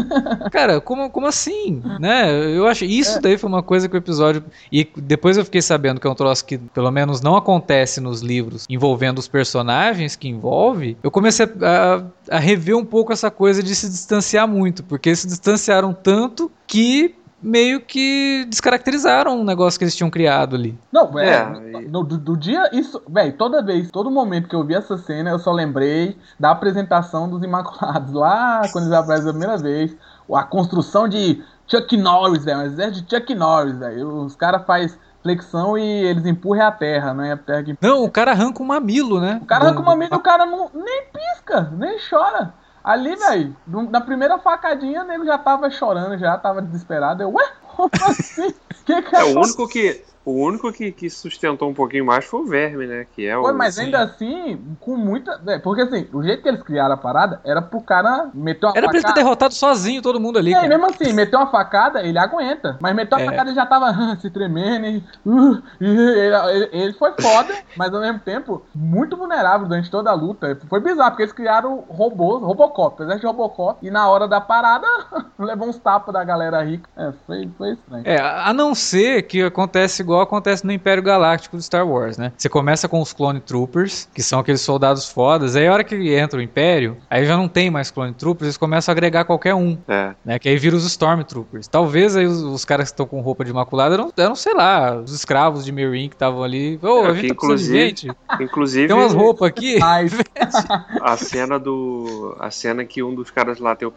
cara, 0.52 0.82
como, 0.82 1.10
como 1.10 1.28
assim? 1.28 1.82
Né? 2.00 2.32
Eu 2.56 2.68
acho 2.68 2.86
isso 2.86 3.18
é. 3.18 3.22
daí 3.22 3.38
foi 3.38 3.50
uma 3.50 3.64
coisa 3.64 3.88
que 3.88 3.96
o 3.96 3.98
episódio. 3.98 4.44
E 4.72 4.88
depois 4.98 5.38
eu 5.38 5.46
fiquei 5.46 5.62
sabendo 5.62 6.00
que 6.00 6.08
é 6.08 6.10
um 6.10 6.16
troço 6.16 6.46
que, 6.46 6.58
pelo 6.58 6.92
menos, 6.92 7.22
não 7.22 7.36
acontece 7.36 8.02
nos 8.02 8.22
livros 8.22 8.66
envolvendo 8.70 9.20
os 9.20 9.28
personagens 9.28 10.16
que 10.16 10.28
envolve. 10.28 10.98
Eu 11.04 11.12
comecei 11.12 11.46
a, 11.62 12.04
a 12.30 12.40
rever 12.40 12.76
um 12.76 12.86
pouco 12.86 13.14
essa 13.14 13.30
coisa 13.30 13.62
de 13.62 13.76
se 13.76 13.90
distanciar 13.90 14.48
muito, 14.48 14.84
porque 14.84 15.16
se 15.16 15.28
distanciaram 15.28 15.94
tanto 15.94 16.52
que 16.68 17.16
meio 17.44 17.82
que 17.82 18.46
descaracterizaram 18.48 19.40
um 19.40 19.44
negócio 19.44 19.78
que 19.78 19.84
eles 19.84 19.96
tinham 19.96 20.10
criado 20.10 20.56
ali. 20.56 20.78
Não, 20.92 21.20
é, 21.20 21.28
é 21.28 21.82
no, 21.90 22.04
do, 22.04 22.18
do, 22.18 22.38
dia, 22.38 22.70
isso, 22.72 23.02
velho, 23.08 23.34
toda 23.34 23.62
vez, 23.62 23.92
todo 23.92 24.10
momento 24.10 24.48
que 24.48 24.56
eu 24.56 24.64
vi 24.64 24.74
essa 24.74 24.98
cena, 24.98 25.32
eu 25.32 25.40
só 25.40 25.52
lembrei 25.52 26.18
da 26.40 26.52
apresentação 26.52 27.30
dos 27.30 27.44
Imaculados, 27.44 28.14
lá 28.14 28.62
quando 28.72 28.86
eles 28.86 28.98
aparecem 28.98 29.30
a 29.30 29.34
primeira 29.34 29.58
vez, 29.58 29.96
a 30.34 30.44
construção 30.44 31.08
de 31.08 31.44
Chuck 31.68 31.98
Norris, 31.98 32.46
velho, 32.46 32.60
um 32.60 32.64
exército 32.64 33.06
de 33.06 33.16
Chuck 33.16 33.36
Norris, 33.36 33.78
velho, 33.78 34.08
os 34.24 34.36
caras 34.36 34.66
fazem 34.66 34.98
flexão 35.22 35.78
e 35.78 35.82
eles 35.82 36.26
empurram 36.26 36.68
a 36.68 36.72
terra, 36.72 37.14
né? 37.14 37.32
A 37.32 37.38
terra 37.38 37.64
que... 37.64 37.78
Não, 37.82 38.04
o 38.04 38.12
cara 38.12 38.32
arranca 38.32 38.62
um 38.62 38.66
mamilo, 38.66 39.22
né? 39.22 39.40
O 39.42 39.46
cara 39.46 39.66
arranca 39.66 39.80
um 39.80 39.86
mamilo 39.86 40.14
e 40.14 40.18
o 40.18 40.20
cara 40.20 40.46
não, 40.46 40.70
nem 40.74 41.04
pisca, 41.14 41.72
nem 41.72 41.98
chora. 42.10 42.54
Ali, 42.84 43.16
velho, 43.16 43.56
na 43.90 44.02
primeira 44.02 44.38
facadinha, 44.38 45.06
ele 45.10 45.26
já 45.26 45.38
tava 45.38 45.70
chorando, 45.70 46.18
já 46.18 46.38
tava 46.38 46.62
desesperado. 46.62 47.24
Eu, 47.24 47.32
ué, 47.32 47.50
como 47.62 47.90
assim? 48.08 48.54
que 48.86 49.02
que 49.02 49.16
é, 49.16 49.22
é 49.22 49.24
o 49.24 49.40
único 49.40 49.68
que 49.70 50.04
o 50.26 50.32
único 50.32 50.72
que, 50.72 50.92
que 50.92 51.10
sustentou 51.10 51.70
um 51.70 51.74
pouquinho 51.74 52.06
mais 52.06 52.24
foi 52.24 52.42
o 52.42 52.46
Verme, 52.46 52.88
né? 52.88 53.06
Que 53.14 53.28
é 53.28 53.38
o. 53.38 53.42
Foi, 53.42 53.52
mas 53.52 53.78
ainda 53.78 54.00
assim, 54.00 54.60
com 54.80 54.96
muita. 54.96 55.42
É, 55.48 55.60
porque 55.60 55.82
assim, 55.82 56.08
o 56.14 56.24
jeito 56.24 56.42
que 56.42 56.48
eles 56.48 56.64
criaram 56.64 56.94
a 56.94 56.98
parada 56.98 57.42
era 57.44 57.62
pro 57.62 57.82
cara 57.82 58.30
meter 58.34 58.66
uma 58.66 58.72
Era 58.72 58.88
facada. 58.88 58.90
pra 58.90 58.98
ele 58.98 59.04
ter 59.04 59.14
derrotado 59.14 59.54
sozinho 59.54 60.02
todo 60.02 60.22
mundo 60.22 60.40
ali. 60.40 60.54
É, 60.54 60.68
mesmo 60.68 60.86
assim, 60.86 61.12
meteu 61.12 61.40
uma 61.40 61.52
facada, 61.52 62.02
ele 62.02 62.18
aguenta. 62.18 62.78
Mas 62.80 62.96
meteu 62.96 63.18
uma 63.18 63.26
é. 63.26 63.30
facada 63.30 63.50
ele 63.50 63.56
já 63.56 63.66
tava 63.66 63.94
se 64.22 64.30
tremendo. 64.30 64.86
E, 64.86 65.04
uh, 65.26 65.64
e 65.82 65.88
ele, 65.88 66.36
ele, 66.36 66.70
ele, 66.72 66.94
foi 66.94 67.12
foda, 67.20 67.54
mas 67.76 67.94
ao 67.94 68.00
mesmo 68.00 68.20
tempo, 68.20 68.66
muito 68.74 69.18
vulnerável 69.18 69.68
durante 69.68 69.92
toda 69.92 70.10
a 70.10 70.14
luta. 70.14 70.58
Foi 70.70 70.80
bizarro, 70.80 71.12
porque 71.12 71.24
eles 71.24 71.34
criaram 71.34 71.84
robôs, 71.90 72.42
Robocop, 72.42 73.02
exército 73.02 73.22
de 73.22 73.28
Robocop. 73.28 73.86
E 73.86 73.92
na 73.92 74.08
hora 74.08 74.26
da 74.26 74.40
parada, 74.40 74.88
levou 75.38 75.68
uns 75.68 75.78
tapas 75.78 76.14
da 76.14 76.24
galera 76.24 76.64
rica. 76.64 76.90
É, 76.96 77.12
foi, 77.28 77.50
foi 77.58 77.72
estranho. 77.74 78.04
É, 78.08 78.22
a 78.22 78.54
não 78.54 78.74
ser 78.74 79.24
que 79.24 79.44
acontece 79.44 80.02
igual 80.02 80.13
igual 80.14 80.24
acontece 80.24 80.66
no 80.66 80.72
Império 80.72 81.04
Galáctico 81.04 81.58
do 81.58 81.64
Star 81.64 81.88
Wars, 81.88 82.18
né? 82.18 82.32
Você 82.38 82.48
começa 82.48 82.88
com 82.88 83.02
os 83.02 83.14
Clone 83.14 83.40
Troopers, 83.40 84.08
que 84.14 84.22
são 84.22 84.40
aqueles 84.40 84.62
soldados 84.62 85.10
fodas, 85.10 85.56
aí 85.56 85.68
a 85.68 85.74
hora 85.74 85.84
que 85.84 86.14
entra 86.14 86.40
o 86.40 86.42
Império, 86.42 86.98
aí 87.10 87.26
já 87.26 87.36
não 87.36 87.48
tem 87.48 87.70
mais 87.70 87.92
Clone 87.92 88.14
Troopers, 88.14 88.48
eles 88.48 88.58
começam 88.58 88.92
a 88.92 88.94
agregar 88.94 89.26
qualquer 89.26 89.56
um, 89.56 89.78
é. 89.88 90.14
né? 90.24 90.40
Que 90.40 90.50
aí 90.50 90.58
vira 90.58 90.76
os 90.76 90.86
Stormtroopers. 90.86 91.68
Talvez 91.68 92.16
aí 92.16 92.26
os, 92.26 92.42
os 92.42 92.66
caras 92.66 92.90
que 92.90 92.94
estão 92.94 93.06
com 93.06 93.22
roupa 93.22 93.44
de 93.44 93.52
imaculada 93.52 93.96
eram, 93.96 94.14
eram, 94.16 94.36
sei 94.36 94.54
lá, 94.54 94.98
os 94.98 95.14
escravos 95.14 95.66
de 95.66 95.72
Meereen 95.72 96.10
que 96.10 96.16
estavam 96.16 96.44
ali. 96.44 96.80
Ô, 96.82 96.88
oh, 96.88 97.06
é, 97.06 97.10
a 97.10 97.14
gente 97.14 97.28
tá 97.28 97.34
inclusive, 97.34 97.78
gente. 97.78 98.12
Inclusive... 98.40 98.88
Tem 98.88 98.96
umas 98.96 99.14
roupas 99.14 99.50
aqui. 99.50 99.78
a 101.02 101.18
cena 101.18 101.58
do... 101.58 102.36
A 102.40 102.52
cena 102.52 102.86
que 102.86 103.02
um 103.02 103.14
dos 103.14 103.32
caras 103.32 103.60
lá 103.60 103.76
tem 103.76 103.88
o 103.88 103.94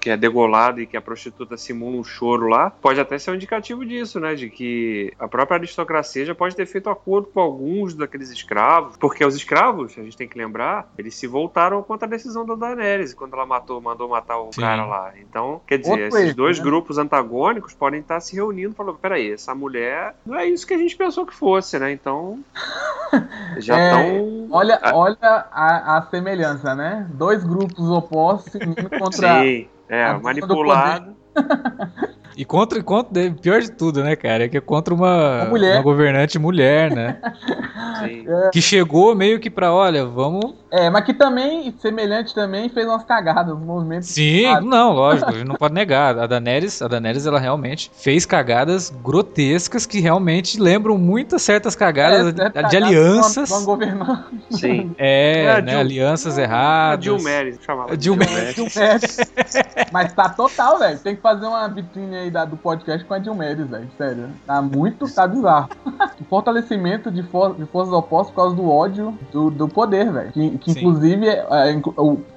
que 0.00 0.10
é 0.10 0.16
degolado 0.16 0.80
e 0.80 0.86
que 0.86 0.96
a 0.96 1.02
prostituta 1.02 1.56
simula 1.56 1.96
um 1.96 2.04
choro 2.04 2.48
lá, 2.48 2.70
pode 2.70 3.00
até 3.00 3.18
ser 3.18 3.30
um 3.30 3.34
indicativo 3.34 3.84
disso, 3.84 4.20
né? 4.20 4.34
De 4.34 4.48
que 4.48 5.12
a 5.18 5.28
própria 5.28 5.55
aristocracia 5.56 6.24
já 6.24 6.34
pode 6.34 6.54
ter 6.54 6.66
feito 6.66 6.88
acordo 6.88 7.28
com 7.28 7.40
alguns 7.40 7.94
daqueles 7.94 8.30
escravos, 8.30 8.96
porque 8.96 9.24
os 9.24 9.34
escravos, 9.34 9.96
a 9.98 10.02
gente 10.02 10.16
tem 10.16 10.28
que 10.28 10.38
lembrar, 10.38 10.92
eles 10.96 11.14
se 11.14 11.26
voltaram 11.26 11.82
contra 11.82 12.06
a 12.06 12.10
decisão 12.10 12.44
da 12.44 12.54
Daenerys 12.54 13.14
quando 13.14 13.34
ela 13.34 13.46
matou, 13.46 13.80
mandou 13.80 14.08
matar 14.08 14.38
o 14.38 14.52
Sim. 14.52 14.60
cara 14.60 14.84
lá. 14.84 15.12
Então, 15.18 15.60
quer 15.66 15.78
dizer, 15.78 15.90
Outro 15.90 16.18
esses 16.18 16.34
dois 16.34 16.58
né? 16.58 16.64
grupos 16.64 16.98
antagônicos 16.98 17.74
podem 17.74 18.00
estar 18.00 18.20
se 18.20 18.34
reunindo 18.34 18.72
e 18.72 18.76
falando: 18.76 18.98
peraí, 18.98 19.32
essa 19.32 19.54
mulher 19.54 20.14
não 20.24 20.36
é 20.36 20.46
isso 20.46 20.66
que 20.66 20.74
a 20.74 20.78
gente 20.78 20.96
pensou 20.96 21.26
que 21.26 21.34
fosse, 21.34 21.78
né? 21.78 21.92
Então, 21.92 22.40
já 23.58 23.78
estão. 23.78 24.00
É, 24.00 24.22
olha, 24.50 24.80
olha 24.92 25.18
a, 25.22 25.98
a, 25.98 26.02
semelhança, 26.10 26.74
né? 26.74 27.06
Dois 27.10 27.42
grupos 27.42 27.88
opostos 27.88 28.52
se 28.52 28.58
unindo 28.62 28.90
contra. 28.90 29.42
Sim, 29.42 29.68
é, 29.88 30.12
manipulado. 30.14 31.16
E 32.36 32.44
contra, 32.44 32.82
contra, 32.82 33.30
pior 33.30 33.62
de 33.62 33.70
tudo, 33.70 34.04
né, 34.04 34.14
cara? 34.14 34.44
É 34.44 34.48
que 34.48 34.58
é 34.58 34.60
contra 34.60 34.92
uma, 34.92 35.44
uma, 35.44 35.58
uma 35.58 35.82
governante 35.82 36.38
mulher, 36.38 36.94
né? 36.94 37.18
É. 37.96 38.50
Que 38.50 38.60
chegou 38.60 39.14
meio 39.14 39.40
que 39.40 39.48
pra, 39.48 39.72
olha, 39.72 40.04
vamos. 40.04 40.54
É, 40.76 40.90
mas 40.90 41.04
que 41.04 41.14
também, 41.14 41.74
semelhante 41.80 42.34
também, 42.34 42.68
fez 42.68 42.86
umas 42.86 43.02
cagadas, 43.04 43.54
uns 43.54 43.64
movimentos. 43.64 44.08
Sim, 44.08 44.44
não, 44.62 44.92
lógico, 44.92 45.30
a 45.30 45.32
gente 45.32 45.46
não 45.46 45.54
pode 45.54 45.72
negar. 45.72 46.18
A 46.18 46.26
Daenerys, 46.26 46.82
a 46.82 46.88
Daenerys, 46.88 47.26
ela 47.26 47.38
realmente 47.38 47.90
fez 47.94 48.26
cagadas 48.26 48.90
grotescas 49.02 49.86
que 49.86 50.00
realmente 50.00 50.60
lembram 50.60 50.98
muitas 50.98 51.42
certas 51.42 51.74
cagadas 51.74 52.28
é, 52.38 52.62
de, 52.62 52.68
de 52.68 52.76
alianças. 52.76 53.48
Vão 53.48 53.64
governar. 53.64 54.28
Sim. 54.50 54.94
É, 54.98 55.44
é 55.44 55.62
né, 55.62 55.76
alianças 55.76 56.36
erradas. 56.36 57.02
Dilmeres, 57.02 57.58
chamava. 57.64 57.96
Dilmeres. 57.96 58.56
mas 59.90 60.12
tá 60.12 60.28
total, 60.28 60.78
velho. 60.78 60.98
Tem 60.98 61.16
que 61.16 61.22
fazer 61.22 61.46
uma 61.46 61.66
vitrine 61.68 62.16
aí 62.16 62.30
da, 62.30 62.44
do 62.44 62.56
podcast 62.56 63.04
com 63.06 63.14
a 63.14 63.18
Dilmeres, 63.18 63.68
velho. 63.68 63.88
Sério. 63.96 64.28
Tá 64.46 64.60
muito, 64.60 65.08
tá 65.12 65.26
bizarro. 65.26 65.70
fortalecimento 66.28 67.10
de, 67.10 67.22
for, 67.22 67.54
de 67.54 67.64
forças 67.66 67.92
opostas 67.92 68.34
por 68.34 68.42
causa 68.42 68.56
do 68.56 68.68
ódio 68.68 69.16
do, 69.32 69.50
do 69.50 69.68
poder, 69.68 70.12
velho. 70.12 70.32
Que, 70.32 70.58
que 70.66 70.80
inclusive, 70.80 71.28
é, 71.28 71.46
é 71.50 71.82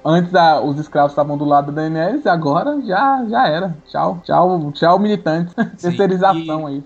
antes 0.04 0.34
a, 0.34 0.60
os 0.60 0.78
escravos 0.78 1.10
estavam 1.10 1.36
do 1.36 1.44
lado 1.44 1.72
da 1.72 1.82
Daenerys, 1.82 2.24
agora 2.26 2.80
já, 2.82 3.24
já 3.28 3.48
era. 3.48 3.76
Tchau, 3.88 4.20
tchau, 4.22 4.70
tchau, 4.72 4.98
militantes. 5.00 5.52
Terceirização 5.80 6.70
e... 6.70 6.74
aí. 6.74 6.84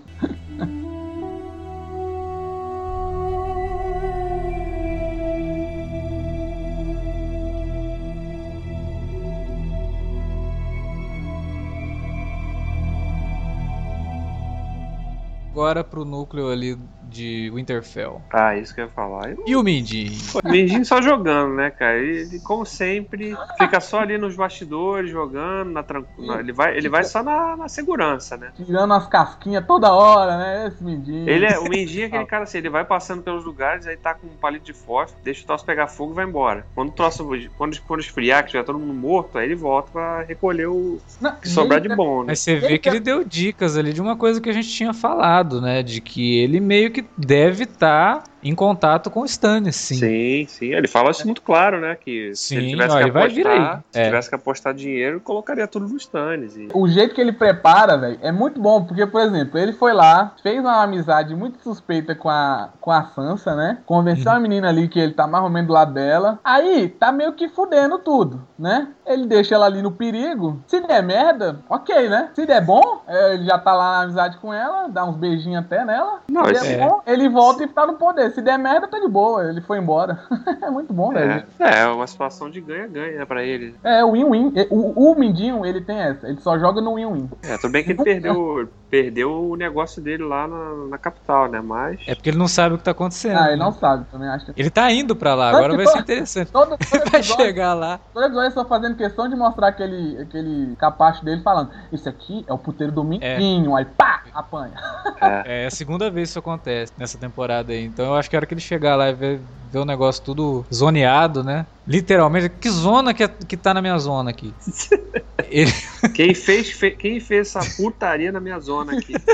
agora 15.65 15.83
pro 15.83 16.05
núcleo 16.05 16.49
ali 16.49 16.77
de 17.15 17.49
Winterfell. 17.53 18.21
Ah, 18.31 18.55
isso 18.57 18.75
que 18.75 18.81
eu 18.81 18.85
ia 18.85 18.91
falar. 18.91 19.31
Eu... 19.31 19.43
E 19.47 19.55
o 19.55 19.63
Mindin? 19.63 20.11
O 20.43 20.49
Mindin 20.49 20.83
só 20.83 21.01
jogando, 21.01 21.55
né, 21.55 21.69
cara? 21.69 21.97
Ele, 21.97 22.39
como 22.39 22.65
sempre, 22.65 23.35
fica 23.57 23.79
só 23.79 24.01
ali 24.01 24.17
nos 24.17 24.35
bastidores 24.35 25.09
jogando, 25.09 25.71
na 25.71 25.81
tran... 25.81 26.03
ele, 26.39 26.51
vai, 26.51 26.77
ele 26.77 26.89
vai 26.89 27.03
só 27.03 27.23
na, 27.23 27.55
na 27.55 27.69
segurança, 27.69 28.35
né? 28.35 28.51
Tirando 28.55 28.93
as 28.93 29.07
casquinhas 29.07 29.65
toda 29.65 29.93
hora, 29.93 30.37
né? 30.37 30.67
Esse 30.67 30.83
Mindin. 30.83 31.27
Ele 31.27 31.45
é, 31.45 31.57
o 31.57 31.69
Mindin 31.69 32.01
é 32.01 32.05
aquele 32.05 32.25
cara 32.25 32.43
assim, 32.43 32.57
ele 32.57 32.69
vai 32.69 32.83
passando 32.83 33.23
pelos 33.23 33.45
lugares, 33.45 33.87
aí 33.87 33.95
tá 33.95 34.13
com 34.13 34.27
um 34.27 34.37
palito 34.37 34.65
de 34.65 34.73
fósforo, 34.73 35.21
deixa 35.23 35.43
o 35.43 35.47
troço 35.47 35.65
pegar 35.65 35.87
fogo 35.87 36.11
e 36.11 36.15
vai 36.15 36.25
embora. 36.25 36.65
Quando 36.75 36.89
o 36.89 36.91
troço, 36.91 37.27
quando, 37.57 37.79
quando 37.81 38.01
esfriar, 38.01 38.45
que 38.45 38.53
já 38.53 38.63
todo 38.63 38.77
mundo 38.77 38.93
morto, 38.93 39.37
aí 39.37 39.45
ele 39.45 39.55
volta 39.55 39.91
pra 39.91 40.21
recolher 40.23 40.67
o 40.67 40.99
Não, 41.21 41.35
que 41.35 41.47
sobrar 41.47 41.79
de 41.79 41.95
bom, 41.95 42.19
né? 42.19 42.25
Mas 42.29 42.39
você 42.39 42.55
vê 42.55 42.77
que 42.77 42.89
ele 42.89 42.99
deu 42.99 43.23
dicas 43.23 43.77
ali 43.77 43.93
de 43.93 44.01
uma 44.01 44.17
coisa 44.17 44.41
que 44.41 44.49
a 44.49 44.53
gente 44.53 44.69
tinha 44.69 44.93
falado, 44.93 45.61
né? 45.61 45.81
De 45.81 46.01
que 46.01 46.39
ele 46.39 46.59
meio 46.59 46.91
que 46.91 47.04
deve 47.17 47.63
estar 47.63 48.21
tá 48.23 48.34
em 48.49 48.55
contato 48.55 49.09
com 49.09 49.21
o 49.21 49.25
Stannis, 49.25 49.75
sim. 49.75 49.95
Sim, 49.95 50.45
sim. 50.47 50.65
Ele 50.73 50.87
fala 50.87 51.11
isso 51.11 51.25
muito 51.25 51.41
claro, 51.41 51.81
né? 51.81 51.95
Que 51.95 52.33
se 52.35 52.49
Sim, 52.49 52.57
ele 52.57 52.69
tivesse 52.71 52.95
ó, 52.95 52.97
que 53.03 53.09
apostar, 53.09 53.83
se 53.91 53.99
É. 53.99 54.05
tivesse 54.05 54.29
que 54.29 54.35
apostar 54.35 54.73
dinheiro, 54.73 55.19
colocaria 55.19 55.67
tudo 55.67 55.87
no 55.87 55.97
Stannis. 55.97 56.55
E... 56.55 56.67
O 56.73 56.87
jeito 56.87 57.15
que 57.15 57.21
ele 57.21 57.31
prepara, 57.33 57.97
velho, 57.97 58.19
é 58.21 58.31
muito 58.31 58.61
bom, 58.61 58.83
porque, 58.85 59.05
por 59.07 59.21
exemplo, 59.21 59.57
ele 59.59 59.73
foi 59.73 59.93
lá, 59.93 60.33
fez 60.43 60.59
uma 60.59 60.83
amizade 60.83 61.35
muito 61.35 61.59
suspeita 61.63 62.13
com 62.13 62.29
a, 62.29 62.69
com 62.79 62.91
a 62.91 63.03
Sansa, 63.05 63.55
né? 63.55 63.79
Convenceu 63.85 64.31
Uhum. 64.31 64.37
a 64.37 64.39
menina 64.39 64.69
ali 64.69 64.87
que 64.87 64.99
ele 64.99 65.13
tá 65.13 65.25
mais 65.27 65.43
ou 65.43 65.49
menos 65.49 65.67
do 65.67 65.73
lado 65.73 65.93
dela. 65.93 66.39
Aí, 66.43 66.87
tá 66.89 67.11
meio 67.11 67.33
que 67.33 67.49
fudendo 67.49 67.97
tudo, 67.99 68.41
né? 68.59 68.87
Ele 69.05 69.25
deixa 69.25 69.55
ela 69.55 69.65
ali 69.65 69.81
no 69.81 69.91
perigo. 69.91 70.61
Se 70.67 70.79
der 70.81 71.01
merda, 71.01 71.59
ok, 71.69 72.07
né? 72.09 72.29
Se 72.35 72.45
der 72.45 72.61
bom, 72.63 73.01
é, 73.07 73.33
ele 73.33 73.45
já 73.45 73.57
tá 73.57 73.73
lá 73.73 73.97
na 73.97 74.03
amizade 74.03 74.37
com 74.37 74.53
ela, 74.53 74.87
dá 74.87 75.03
uns 75.05 75.15
beijinhos 75.15 75.63
até 75.65 75.83
nela. 75.83 76.19
Não, 76.29 76.45
Se 76.45 76.53
der 76.53 76.71
é. 76.79 76.87
bom, 76.87 77.01
ele 77.07 77.27
volta 77.29 77.63
e 77.63 77.67
tá 77.67 77.85
no 77.87 77.93
poder. 77.93 78.31
Se 78.35 78.41
der 78.41 78.59
merda, 78.59 78.87
tá 78.87 78.99
de 78.99 79.07
boa. 79.07 79.49
Ele 79.49 79.61
foi 79.61 79.77
embora. 79.79 80.19
é 80.61 80.69
muito 80.69 80.93
bom, 80.93 81.11
velho. 81.11 81.45
É, 81.57 81.79
é 81.79 81.87
uma 81.87 82.05
situação 82.05 82.49
de 82.49 82.59
ganha-ganha 82.59 83.19
né, 83.19 83.25
pra 83.25 83.43
ele. 83.43 83.73
É, 83.83 84.03
o 84.03 84.11
win-win. 84.11 84.53
O, 84.69 85.11
o 85.11 85.15
Mindinho, 85.17 85.65
ele 85.65 85.79
tem 85.81 85.97
essa. 85.97 86.27
Ele 86.27 86.39
só 86.41 86.59
joga 86.59 86.81
no 86.81 86.95
win-win. 86.95 87.29
É, 87.43 87.57
tudo 87.57 87.71
bem 87.71 87.83
que 87.83 87.91
ele 87.93 88.03
perdeu, 88.03 88.69
perdeu 88.89 89.49
o 89.51 89.55
negócio 89.55 90.01
dele 90.01 90.23
lá 90.23 90.47
na, 90.47 90.87
na 90.89 90.97
capital, 90.97 91.49
né? 91.49 91.61
Mas. 91.61 91.99
É 92.05 92.13
porque 92.13 92.29
ele 92.29 92.37
não 92.37 92.47
sabe 92.47 92.75
o 92.75 92.77
que 92.77 92.83
tá 92.83 92.91
acontecendo. 92.91 93.37
Ah, 93.37 93.47
ele 93.47 93.57
né? 93.57 93.63
não 93.65 93.71
sabe 93.71 94.05
também, 94.11 94.27
acho 94.27 94.45
que. 94.47 94.59
Ele 94.59 94.69
tá 94.69 94.91
indo 94.91 95.15
pra 95.15 95.33
lá, 95.33 95.49
agora 95.49 95.75
vai 95.75 95.85
ser 95.87 95.93
to- 95.93 95.99
interessante. 95.99 96.51
Todo, 96.51 96.77
todo 96.77 97.01
Ele 97.01 97.09
vai 97.09 97.23
chegar 97.23 97.73
lá. 97.73 97.99
todo 98.13 98.25
episódio 98.25 98.51
só 98.51 98.65
fazendo 98.65 98.97
questão 98.97 99.29
de 99.29 99.35
mostrar 99.35 99.69
aquele, 99.69 100.21
aquele 100.21 100.75
capacho 100.75 101.23
dele 101.23 101.41
falando: 101.41 101.71
Isso 101.91 102.09
aqui 102.09 102.43
é 102.47 102.53
o 102.53 102.57
puteiro 102.57 102.91
do 102.91 103.03
Mindinho. 103.03 103.75
Aí 103.75 103.85
pá, 103.85 104.23
apanha. 104.33 104.73
É. 105.21 105.63
É 105.63 105.65
a 105.67 105.71
segunda 105.71 106.09
vez 106.09 106.25
que 106.27 106.31
isso 106.31 106.39
acontece 106.39 106.91
nessa 106.97 107.17
temporada 107.17 107.71
aí. 107.71 107.85
Então 107.85 108.05
eu 108.05 108.15
acho 108.15 108.24
que 108.29 108.35
a 108.35 108.39
hora 108.39 108.45
que 108.45 108.53
ele 108.53 108.61
chegar 108.61 108.95
lá 108.95 109.09
e 109.09 109.13
ver, 109.13 109.41
ver 109.71 109.79
o 109.79 109.85
negócio 109.85 110.23
tudo 110.23 110.65
zoneado, 110.73 111.43
né? 111.43 111.65
Literalmente, 111.87 112.49
que 112.49 112.69
zona 112.69 113.13
que, 113.13 113.23
é- 113.23 113.27
que 113.27 113.55
tá 113.55 113.73
na 113.73 113.81
minha 113.81 113.97
zona 113.99 114.31
aqui? 114.31 114.53
Ele, 115.49 115.71
Quem, 116.15 116.33
fez, 116.33 116.71
fe- 116.71 116.91
quem 116.91 117.19
fez 117.19 117.55
essa 117.55 117.59
putaria 117.77 118.31
na 118.31 118.39
minha 118.39 118.59
zona 118.59 118.93
aqui? 118.97 119.13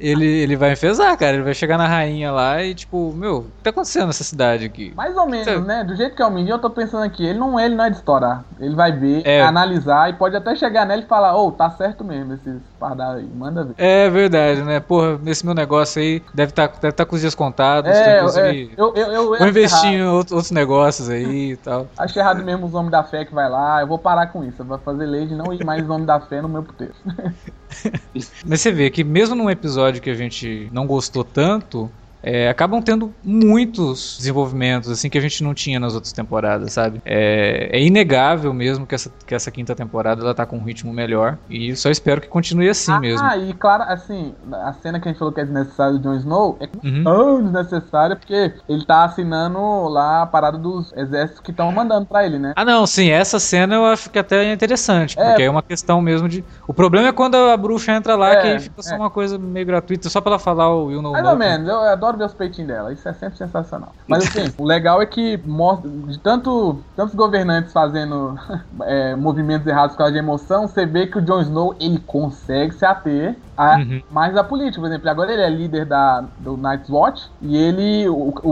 ele, 0.00 0.26
ele 0.26 0.56
vai 0.56 0.72
enfesar, 0.72 1.16
cara. 1.16 1.34
Ele 1.34 1.42
vai 1.44 1.54
chegar 1.54 1.76
na 1.78 1.86
rainha 1.86 2.32
lá 2.32 2.62
e, 2.62 2.74
tipo, 2.74 3.12
meu, 3.12 3.36
o 3.38 3.42
que 3.44 3.62
tá 3.62 3.70
acontecendo 3.70 4.06
nessa 4.06 4.24
cidade 4.24 4.64
aqui? 4.64 4.92
Mais 4.96 5.16
ou 5.16 5.26
menos, 5.26 5.44
Cê- 5.46 5.58
né? 5.60 5.84
Do 5.84 5.94
jeito 5.94 6.16
que 6.16 6.22
é 6.22 6.26
o 6.26 6.30
Mindinho, 6.30 6.54
eu 6.54 6.58
tô 6.58 6.70
pensando 6.70 7.02
aqui: 7.04 7.24
ele 7.24 7.38
não, 7.38 7.58
ele 7.60 7.74
não 7.74 7.84
é 7.84 7.90
de 7.90 7.96
estourar. 7.96 8.44
Ele 8.58 8.74
vai 8.74 8.92
ver, 8.92 9.22
É. 9.26 9.42
analisar 9.42 10.10
e 10.10 10.14
pode 10.14 10.36
até 10.36 10.54
chegar 10.56 10.86
nele 10.86 11.02
e 11.02 11.06
falar: 11.06 11.36
Ô, 11.36 11.52
tá 11.52 11.70
certo 11.70 12.02
mesmo 12.04 12.34
esses 12.34 12.60
pardal 12.78 13.12
aí, 13.12 13.24
manda 13.34 13.64
ver. 13.64 13.74
É 13.76 14.08
verdade, 14.10 14.62
né? 14.62 14.80
Porra, 14.80 15.20
esse 15.26 15.44
meu 15.44 15.54
negócio 15.54 16.00
aí 16.00 16.22
deve 16.32 16.50
estar 16.50 16.66
deve 16.80 16.92
tá 16.92 17.04
com 17.04 17.14
os 17.14 17.20
dias 17.20 17.34
contados. 17.34 17.90
tem 17.92 18.00
É, 18.00 18.14
é, 18.14 18.18
inclusive, 18.18 18.74
eu, 18.76 18.94
eu, 18.96 19.12
eu, 19.12 19.26
vou 19.38 19.46
investir 19.48 19.92
errado. 19.92 19.94
em 19.94 20.02
outros, 20.06 20.32
outros 20.32 20.50
negócios 20.64 21.08
aí 21.08 21.52
e 21.52 21.56
tal. 21.56 21.86
Acho 21.96 22.18
errado 22.18 22.42
mesmo 22.42 22.66
os 22.66 22.74
homens 22.74 22.90
da 22.90 23.04
fé 23.04 23.24
que 23.24 23.34
vai 23.34 23.48
lá. 23.48 23.80
Eu 23.80 23.86
vou 23.86 23.98
parar 23.98 24.28
com 24.28 24.42
isso. 24.42 24.62
Eu 24.62 24.66
vou 24.66 24.78
fazer 24.78 25.06
lei 25.06 25.26
de 25.26 25.34
não 25.34 25.52
ir 25.52 25.64
mais 25.64 25.84
os 25.84 25.90
homens 25.90 26.06
da 26.06 26.20
fé 26.20 26.40
no 26.40 26.48
meu 26.48 26.62
puteiro. 26.62 26.94
Mas 28.46 28.60
você 28.60 28.72
vê 28.72 28.90
que 28.90 29.04
mesmo 29.04 29.34
num 29.34 29.50
episódio 29.50 30.02
que 30.02 30.10
a 30.10 30.14
gente 30.14 30.68
não 30.72 30.86
gostou 30.86 31.22
tanto, 31.22 31.90
é, 32.24 32.48
acabam 32.48 32.80
tendo 32.82 33.12
muitos 33.22 34.16
desenvolvimentos 34.18 34.90
assim 34.90 35.08
que 35.10 35.18
a 35.18 35.20
gente 35.20 35.42
não 35.44 35.54
tinha 35.54 35.78
nas 35.78 35.94
outras 35.94 36.12
temporadas, 36.12 36.72
sabe? 36.72 37.00
É, 37.04 37.68
é 37.72 37.80
inegável 37.82 38.52
mesmo 38.52 38.86
que 38.86 38.94
essa, 38.94 39.10
que 39.26 39.34
essa 39.34 39.50
quinta 39.50 39.74
temporada 39.74 40.22
ela 40.22 40.34
tá 40.34 40.46
com 40.46 40.56
um 40.56 40.62
ritmo 40.64 40.92
melhor 40.92 41.38
e 41.48 41.74
só 41.76 41.90
espero 41.90 42.20
que 42.20 42.28
continue 42.28 42.68
assim 42.68 42.98
mesmo. 42.98 43.26
Ah, 43.26 43.36
e 43.36 43.52
claro, 43.52 43.84
assim, 43.84 44.34
a 44.52 44.72
cena 44.72 44.98
que 44.98 45.08
a 45.08 45.12
gente 45.12 45.18
falou 45.18 45.32
que 45.32 45.40
é 45.40 45.44
desnecessária 45.44 45.92
do 45.98 46.00
Jon 46.02 46.14
Snow 46.16 46.56
é 46.60 46.68
Uhum. 46.84 47.04
tão 47.04 47.42
desnecessária 47.42 48.16
porque 48.16 48.52
ele 48.68 48.84
tá 48.84 49.04
assinando 49.04 49.58
lá 49.88 50.22
a 50.22 50.26
parada 50.26 50.58
dos 50.58 50.92
exércitos 50.96 51.40
que 51.40 51.50
estão 51.50 51.70
mandando 51.72 52.06
pra 52.06 52.24
ele, 52.24 52.38
né? 52.38 52.52
Ah, 52.56 52.64
não, 52.64 52.86
sim, 52.86 53.10
essa 53.10 53.38
cena 53.38 53.74
eu 53.74 53.84
acho 53.86 54.10
que 54.10 54.18
até 54.18 54.44
é 54.44 54.52
interessante, 54.52 55.18
É. 55.18 55.24
porque 55.28 55.42
é 55.42 55.50
uma 55.50 55.62
questão 55.62 56.00
mesmo 56.00 56.28
de. 56.28 56.44
O 56.66 56.74
problema 56.74 57.08
é 57.08 57.12
quando 57.12 57.34
a 57.36 57.56
bruxa 57.56 57.92
entra 57.92 58.16
lá, 58.16 58.30
É, 58.32 58.36
que 58.40 58.46
aí 58.48 58.60
fica 58.60 58.82
só 58.82 58.94
é. 58.94 58.98
uma 58.98 59.10
coisa 59.10 59.38
meio 59.38 59.66
gratuita, 59.66 60.08
só 60.08 60.20
pra 60.20 60.32
ela 60.32 60.38
falar 60.38 60.74
o 60.74 60.90
You 60.90 61.02
Know 61.02 61.12
Mais 61.12 61.26
ou 61.26 61.36
menos, 61.36 61.68
eu 61.68 61.80
adoro 61.80 62.13
ver 62.14 62.24
os 62.24 62.34
peitinhos 62.34 62.68
dela, 62.68 62.92
isso 62.92 63.08
é 63.08 63.12
sempre 63.12 63.36
sensacional. 63.36 63.92
Mas 64.06 64.26
assim, 64.26 64.52
o 64.58 64.64
legal 64.64 65.00
é 65.02 65.06
que 65.06 65.38
mostra, 65.44 65.90
de 65.90 66.18
tanto, 66.18 66.78
tantos 66.96 67.14
governantes 67.14 67.72
fazendo 67.72 68.38
é, 68.82 69.14
movimentos 69.16 69.66
errados 69.66 69.92
por 69.92 69.98
causa 69.98 70.12
de 70.12 70.18
emoção, 70.18 70.66
você 70.66 70.86
vê 70.86 71.06
que 71.06 71.18
o 71.18 71.22
Jon 71.22 71.40
Snow 71.40 71.76
ele 71.80 71.98
consegue 71.98 72.74
se 72.74 72.84
ater 72.84 73.36
a 73.56 73.76
Uhum. 73.78 74.00
mais 74.10 74.36
a 74.36 74.44
política. 74.44 74.80
Por 74.80 74.86
exemplo, 74.88 75.08
agora 75.10 75.32
ele 75.32 75.42
é 75.42 75.48
líder 75.50 75.86
da, 75.86 76.22
do 76.38 76.56
Night's 76.56 76.88
Watch 76.90 77.30
e 77.40 77.56
ele, 77.56 78.08
o, 78.08 78.34
o, 78.42 78.50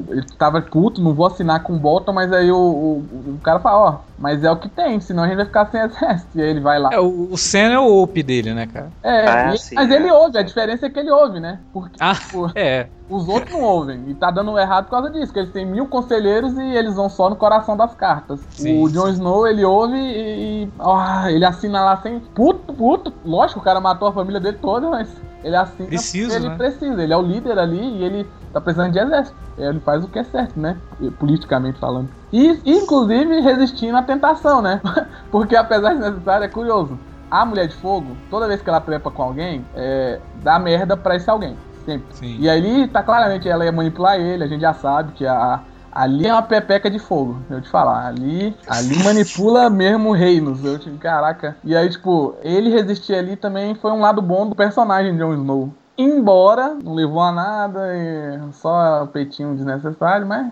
o- 0.00 0.04
ele 0.10 0.26
tava 0.38 0.60
puto, 0.62 1.00
não 1.02 1.14
vou 1.14 1.26
assinar 1.26 1.62
com 1.62 1.74
o 1.74 1.78
Bolton, 1.78 2.12
mas 2.12 2.32
aí 2.32 2.50
o, 2.50 2.56
o, 2.56 3.34
o 3.36 3.40
cara 3.42 3.60
fala, 3.60 3.78
ó, 3.78 4.12
mas 4.18 4.44
é 4.44 4.50
o 4.50 4.56
que 4.58 4.68
tem, 4.68 5.00
senão 5.00 5.22
a 5.24 5.26
gente 5.26 5.36
vai 5.36 5.46
ficar 5.46 5.66
sem 5.70 5.80
exército. 5.82 6.38
E 6.38 6.42
aí 6.42 6.48
ele 6.48 6.60
vai 6.60 6.78
lá. 6.78 6.90
É, 6.92 7.00
o, 7.00 7.28
o 7.32 7.36
Senna 7.38 7.74
é 7.74 7.78
o 7.78 8.02
OP 8.02 8.22
dele, 8.22 8.54
né, 8.54 8.66
cara? 8.66 8.90
É, 9.02 9.28
Ah, 9.28 9.54
e- 9.54 9.58
sim, 9.58 9.74
mas 9.74 9.90
é. 9.90 9.96
ele 9.96 10.10
ouve, 10.10 10.38
a 10.38 10.42
diferença 10.42 10.86
é 10.86 10.90
que 10.90 10.98
ele 10.98 11.10
ouve, 11.10 11.40
né? 11.40 11.60
Porque 11.72 11.96
Ah, 12.00 12.14
tipo, 12.14 12.50
é. 12.56 12.88
os 13.08 13.28
outros 13.28 13.52
não 13.52 13.62
ouvem. 13.62 14.08
E 14.10 14.14
tá 14.14 14.30
dando 14.30 14.56
errado 14.58 14.84
por 14.84 14.92
causa 14.92 15.10
disso, 15.10 15.32
que 15.32 15.38
eles 15.38 15.52
têm 15.52 15.66
mil 15.66 15.86
conselheiros 15.88 16.56
e 16.56 16.62
eles 16.76 16.94
vão 16.94 17.08
só 17.08 17.28
no 17.28 17.36
coração 17.36 17.76
das 17.76 17.94
cartas. 17.94 18.40
Sim, 18.54 18.82
o 18.82 18.88
Jon 18.88 19.08
Snow, 19.08 19.46
ele 19.46 19.64
ouve 19.64 19.96
e. 19.96 20.64
e- 20.64 20.72
ah, 20.80 21.30
ele 21.30 21.44
assina 21.44 21.82
lá 21.84 21.96
sem. 21.96 22.20
Puto, 22.34 22.61
puto. 22.82 23.12
Lógico, 23.24 23.60
o 23.60 23.62
cara 23.62 23.80
matou 23.80 24.08
a 24.08 24.12
família 24.12 24.40
dele 24.40 24.58
toda, 24.60 24.90
mas 24.90 25.08
ele 25.44 25.54
assina 25.54 25.86
Preciso, 25.86 26.30
porque 26.30 26.42
ele 26.42 26.48
né? 26.48 26.56
precisa. 26.56 27.00
Ele 27.00 27.12
é 27.12 27.16
o 27.16 27.22
líder 27.22 27.56
ali 27.56 27.80
e 27.80 28.02
ele 28.02 28.28
tá 28.52 28.60
precisando 28.60 28.90
de 28.90 28.98
exército. 28.98 29.36
Ele 29.56 29.78
faz 29.78 30.02
o 30.02 30.08
que 30.08 30.18
é 30.18 30.24
certo, 30.24 30.58
né? 30.58 30.76
Politicamente 31.20 31.78
falando. 31.78 32.08
E, 32.32 32.60
inclusive, 32.66 33.40
resistindo 33.40 33.96
à 33.96 34.02
tentação, 34.02 34.60
né? 34.60 34.80
Porque 35.30 35.54
apesar 35.54 35.94
de 35.94 36.00
necessário, 36.00 36.44
é 36.44 36.48
curioso. 36.48 36.98
A 37.30 37.46
mulher 37.46 37.68
de 37.68 37.76
fogo, 37.76 38.16
toda 38.28 38.48
vez 38.48 38.60
que 38.60 38.68
ela 38.68 38.80
trepa 38.80 39.12
com 39.12 39.22
alguém, 39.22 39.64
é, 39.76 40.18
dá 40.42 40.58
merda 40.58 40.96
pra 40.96 41.14
esse 41.14 41.30
alguém. 41.30 41.56
Sempre. 41.86 42.14
Sim. 42.14 42.36
E 42.40 42.48
aí 42.48 42.88
tá 42.88 43.02
claramente 43.02 43.48
ela 43.48 43.64
ia 43.64 43.72
manipular 43.72 44.18
ele, 44.18 44.42
a 44.42 44.46
gente 44.46 44.60
já 44.60 44.74
sabe 44.74 45.12
que 45.12 45.26
a, 45.26 45.60
ali 45.92 46.26
é 46.26 46.32
uma 46.32 46.42
pepeca 46.42 46.90
de 46.90 46.98
fogo, 46.98 47.40
eu 47.50 47.60
te 47.60 47.68
falar. 47.68 48.06
Ali, 48.06 48.56
ali 48.66 49.04
manipula 49.04 49.68
mesmo 49.70 50.12
reinos. 50.12 50.64
Eu 50.64 50.78
te, 50.78 50.90
caraca. 50.92 51.56
E 51.62 51.76
aí, 51.76 51.88
tipo, 51.90 52.34
ele 52.42 52.70
resistir 52.70 53.14
ali 53.14 53.36
também 53.36 53.74
foi 53.74 53.92
um 53.92 54.00
lado 54.00 54.22
bom 54.22 54.48
do 54.48 54.56
personagem 54.56 55.12
de 55.12 55.18
Jon 55.18 55.34
Snow. 55.34 55.72
Embora 55.96 56.74
não 56.82 56.94
levou 56.94 57.20
a 57.20 57.30
nada, 57.30 57.80
e 57.94 58.52
só 58.54 59.04
o 59.04 59.08
peitinho 59.08 59.54
desnecessário, 59.54 60.26
mas 60.26 60.50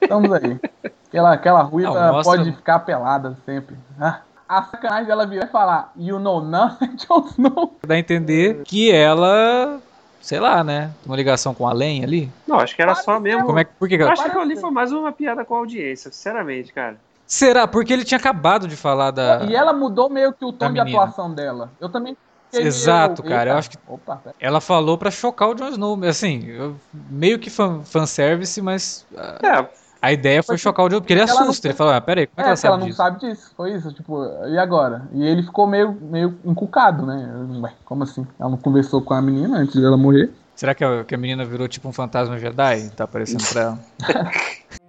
estamos 0.00 0.30
aí. 0.32 0.60
Aquela, 1.08 1.32
aquela 1.32 1.62
ruiva 1.62 1.94
Não, 1.94 2.12
mostra- 2.14 2.38
pode 2.38 2.52
ficar 2.52 2.80
pelada 2.80 3.36
sempre. 3.46 3.76
Ah, 4.00 4.18
a 4.48 4.64
sacanagem 4.64 5.06
dela 5.06 5.24
virar 5.24 5.46
e 5.46 5.48
falar, 5.48 5.92
you 5.96 6.18
know 6.18 6.42
nothing, 6.44 6.96
Jon 7.08 7.24
Snow. 7.28 7.76
Dá 7.86 7.94
a 7.94 7.98
entender 8.00 8.62
que 8.64 8.90
ela, 8.90 9.78
sei 10.24 10.40
lá, 10.40 10.64
né? 10.64 10.90
Tem 11.02 11.10
uma 11.10 11.16
ligação 11.16 11.52
com 11.52 11.68
a 11.68 11.72
Len 11.74 12.02
ali. 12.02 12.32
Não, 12.46 12.58
acho 12.58 12.74
que 12.74 12.80
era 12.80 12.94
só 12.94 13.20
mesmo. 13.20 13.44
Como 13.44 13.58
é 13.58 13.64
que, 13.64 13.72
por 13.78 13.86
que 13.86 13.96
Eu 13.96 14.08
acho 14.10 14.24
que 14.24 14.30
ali 14.38 14.56
foi 14.58 14.70
mais 14.70 14.90
uma 14.90 15.12
piada 15.12 15.44
com 15.44 15.54
a 15.54 15.58
audiência, 15.58 16.10
sinceramente, 16.10 16.72
cara. 16.72 16.96
Será? 17.26 17.66
Porque 17.68 17.92
ele 17.92 18.04
tinha 18.04 18.16
acabado 18.18 18.66
de 18.66 18.74
falar 18.74 19.10
da. 19.10 19.44
E 19.44 19.54
ela 19.54 19.72
mudou 19.74 20.08
meio 20.08 20.32
que 20.32 20.44
o 20.44 20.52
tom 20.52 20.72
de 20.72 20.80
atuação 20.80 21.32
dela. 21.32 21.70
Eu 21.78 21.90
também. 21.90 22.16
Exato, 22.52 23.22
meio- 23.22 23.34
cara, 23.34 23.50
eu 23.50 23.54
Eita. 23.54 23.58
acho 23.58 23.70
que- 23.70 23.78
Opa. 23.86 24.22
Ela 24.40 24.60
falou 24.60 24.96
pra 24.96 25.10
chocar 25.10 25.48
o 25.50 25.54
Jon 25.54 25.68
Snow. 25.68 25.98
Assim, 26.04 26.46
eu- 26.46 26.76
meio 27.10 27.38
que 27.38 27.50
fan, 27.50 27.82
fanservice, 27.84 28.62
mas 28.62 29.04
ah, 29.16 29.38
É, 29.42 29.68
a 30.04 30.12
ideia 30.12 30.42
foi 30.42 30.54
Porque 30.56 30.62
chocar 30.62 30.84
o 30.86 30.88
Jon 30.88 31.00
porque 31.00 31.12
ele 31.12 31.20
ela 31.22 31.34
não- 31.34 31.42
assusta. 31.42 31.66
Ele 31.68 31.74
fala, 31.74 31.96
ah, 31.96 32.00
peraí, 32.00 32.26
como 32.26 32.40
é 32.40 32.42
que 32.42 32.48
É, 32.48 32.50
ela 32.50 32.56
porque 32.56 32.66
ela 32.66 32.74
sabe 32.76 32.80
não 32.80 32.86
disso? 32.86 32.96
sabe 32.96 33.20
disso. 33.20 33.52
Foi 33.56 33.72
isso, 33.74 33.92
tipo, 33.92 34.24
e 34.48 34.58
agora? 34.58 35.02
E 35.12 35.24
ele 35.24 35.42
ficou 35.42 35.66
meio, 35.66 35.92
meio 36.00 36.38
encucado, 36.44 37.04
né? 37.06 37.28
Ué, 37.62 37.72
como 37.84 38.02
assim? 38.04 38.26
Ela 38.38 38.50
não 38.50 38.56
conversou 38.58 39.00
com 39.02 39.14
a 39.14 39.22
menina 39.22 39.58
antes 39.58 39.80
dela 39.80 39.96
morrer? 39.96 40.30
Será 40.54 40.74
que 40.74 40.84
a, 40.84 41.04
que 41.04 41.14
a 41.14 41.18
menina 41.18 41.44
virou 41.44 41.66
tipo 41.66 41.88
um 41.88 41.92
fantasma 41.92 42.38
Jedi? 42.38 42.90
Tá 42.90 43.04
aparecendo 43.04 43.44
pra 43.48 43.60
ela? 43.62 43.78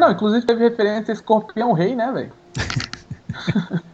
não, 0.00 0.10
inclusive 0.10 0.44
teve 0.44 0.68
referência 0.68 1.12
a 1.12 1.14
Escorpião 1.14 1.72
Rei, 1.72 1.94
né, 1.94 2.10
velho? 2.10 2.32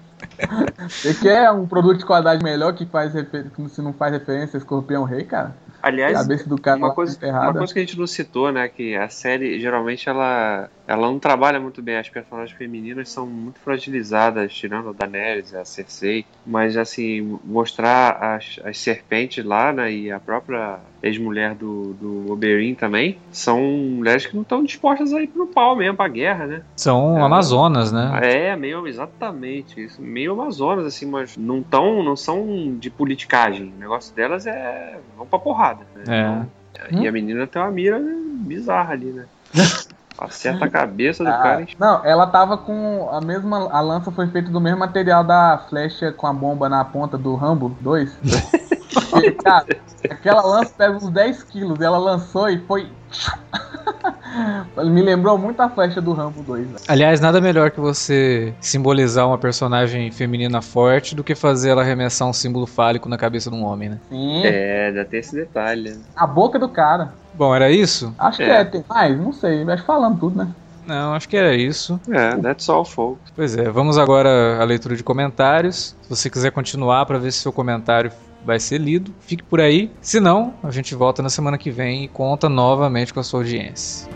Você 0.88 1.14
quer 1.14 1.50
um 1.50 1.66
produto 1.66 1.98
de 1.98 2.04
qualidade 2.04 2.42
melhor 2.44 2.72
que 2.74 2.86
faz 2.86 3.12
refer... 3.12 3.50
que 3.50 3.68
se 3.68 3.82
não 3.82 3.92
faz 3.92 4.12
referência 4.12 4.56
a 4.56 4.58
Escorpião 4.58 5.04
Rei, 5.04 5.24
cara? 5.24 5.54
Aliás, 5.82 6.18
cabeça 6.18 6.48
do 6.48 6.60
cara 6.60 6.78
uma 6.78 6.88
lá 6.88 6.94
coisa, 6.94 7.18
uma 7.22 7.54
coisa 7.54 7.72
que 7.72 7.78
a 7.78 7.82
gente 7.82 7.98
não 7.98 8.06
citou, 8.06 8.50
né? 8.52 8.68
Que 8.68 8.96
a 8.96 9.08
série 9.08 9.60
geralmente 9.60 10.09
ela, 10.09 10.68
ela 10.87 11.07
não 11.09 11.18
trabalha 11.18 11.59
muito 11.59 11.82
bem. 11.82 11.97
As 11.97 12.09
personagens 12.09 12.57
femininas 12.57 13.09
são 13.09 13.26
muito 13.26 13.59
fragilizadas, 13.61 14.55
tirando 14.55 14.91
a 14.91 14.93
Daenerys, 14.93 15.55
a 15.55 15.64
Cersei. 15.64 16.24
Mas 16.47 16.76
assim, 16.76 17.39
mostrar 17.45 18.18
as, 18.20 18.61
as 18.64 18.78
serpentes 18.78 19.45
lá, 19.45 19.72
né? 19.72 19.93
E 19.93 20.11
a 20.11 20.20
própria 20.20 20.78
ex-mulher 21.03 21.55
do, 21.55 21.95
do 21.95 22.32
Oberyn 22.32 22.74
também, 22.74 23.18
são 23.30 23.61
mulheres 23.61 24.26
que 24.26 24.34
não 24.34 24.43
estão 24.43 24.64
dispostas 24.64 25.12
a 25.12 25.20
ir 25.20 25.28
pro 25.28 25.47
pau 25.47 25.76
mesmo, 25.76 25.97
pra 25.97 26.09
guerra, 26.09 26.47
né? 26.47 26.62
São 26.76 27.18
É. 27.18 27.22
Amazonas, 27.22 27.93
né? 27.93 28.20
É, 28.22 28.57
meio 28.57 28.87
exatamente 28.87 29.84
isso. 29.84 30.01
Meio 30.01 30.32
Amazonas, 30.32 30.84
assim, 30.87 31.07
mas 31.07 31.37
não 31.37 31.62
tão, 31.62 32.03
não 32.03 32.16
são 32.16 32.76
de 32.78 32.91
politicagem. 32.91 33.72
O 33.76 33.80
negócio 33.80 34.14
delas 34.14 34.47
é. 34.47 34.99
vão 35.16 35.26
pra 35.26 35.39
porrada. 35.39 35.87
Né? 35.95 36.05
É. 36.09 36.66
Então, 36.87 37.03
e 37.03 37.09
a 37.09 37.12
menina 37.12 37.47
tem 37.47 37.61
uma 37.61 37.70
mira 37.70 37.99
bizarra 37.99 38.93
ali, 38.93 39.07
né? 39.07 39.26
Acerta 40.18 40.64
a 40.64 40.70
cabeça 40.70 41.22
do 41.22 41.30
Ah, 41.30 41.38
cara 41.42 41.62
e 41.62 41.68
não, 41.78 42.04
ela 42.04 42.26
tava 42.26 42.56
com 42.56 43.08
a 43.12 43.20
mesma. 43.20 43.68
A 43.70 43.80
lança 43.80 44.10
foi 44.10 44.26
feita 44.28 44.50
do 44.50 44.60
mesmo 44.60 44.78
material 44.78 45.22
da 45.22 45.58
flecha 45.68 46.10
com 46.12 46.26
a 46.26 46.32
bomba 46.32 46.68
na 46.68 46.84
ponta 46.84 47.18
do 47.18 47.34
Rambo 47.34 47.76
2. 47.80 48.16
Porque, 49.10 49.32
cara, 49.44 49.66
aquela 50.08 50.42
lança 50.42 50.72
pesa 50.76 50.96
uns 50.96 51.10
10 51.10 51.42
quilos. 51.44 51.80
Ela 51.80 51.98
lançou 51.98 52.48
e 52.48 52.58
foi. 52.66 52.90
Me 54.84 55.00
lembrou 55.02 55.38
muito 55.38 55.60
a 55.60 55.68
flecha 55.68 56.00
do 56.00 56.12
Rambo 56.12 56.42
2. 56.42 56.66
velho. 56.66 56.80
Aliás, 56.88 57.20
nada 57.20 57.40
melhor 57.40 57.70
que 57.70 57.80
você 57.80 58.54
simbolizar 58.60 59.26
uma 59.26 59.38
personagem 59.38 60.10
feminina 60.10 60.60
forte 60.60 61.14
do 61.14 61.24
que 61.24 61.34
fazer 61.34 61.70
ela 61.70 61.82
arremessar 61.82 62.28
um 62.28 62.32
símbolo 62.32 62.66
fálico 62.66 63.08
na 63.08 63.16
cabeça 63.16 63.50
de 63.50 63.56
um 63.56 63.64
homem, 63.64 63.88
né? 63.90 63.98
Sim, 64.08 64.44
É, 64.44 64.88
ainda 64.88 65.04
tem 65.04 65.20
esse 65.20 65.34
detalhe. 65.34 65.90
né? 65.90 66.00
a 66.14 66.26
boca 66.26 66.58
do 66.58 66.68
cara. 66.68 67.12
Bom, 67.37 67.55
era 67.55 67.70
isso? 67.70 68.14
Acho 68.18 68.39
que 68.39 68.43
É. 68.45 68.61
é, 68.61 68.64
tem 68.64 68.84
mais, 68.89 69.16
não 69.18 69.32
sei. 69.32 69.62
Acho 69.64 69.82
que 69.82 69.87
falando 69.87 70.18
tudo, 70.18 70.39
né? 70.39 70.49
Não, 70.87 71.14
acho 71.14 71.28
que 71.28 71.37
era 71.37 71.55
isso. 71.55 72.01
É, 72.09 72.37
that's 72.37 72.68
all, 72.68 72.84
folks. 72.84 73.32
Pois 73.34 73.57
é, 73.57 73.68
vamos 73.68 73.99
agora 73.99 74.59
à 74.61 74.64
leitura 74.64 74.95
de 74.97 75.03
comentários. 75.03 75.97
Se 76.03 76.09
você 76.11 76.30
quiser 76.30 76.53
continuar 76.53 77.05
para 77.07 77.18
ver 77.18 77.32
se 77.32 77.39
seu 77.41 77.53
comentário 77.53 78.12
vai 78.45 78.61
ser 78.61 78.78
lido, 78.78 79.12
fique 79.20 79.43
por 79.43 79.61
aí. 79.61 79.91
Se 80.01 80.20
não, 80.20 80.55
a 80.62 80.70
gente 80.70 80.95
volta 80.95 81.20
na 81.22 81.28
semana 81.28 81.59
que 81.59 81.70
vem 81.72 82.05
e 82.05 82.09
conta 82.09 82.49
novamente 82.49 83.12
com 83.12 83.18
a 83.18 83.24
sua 83.24 83.41
audiência. 83.41 84.09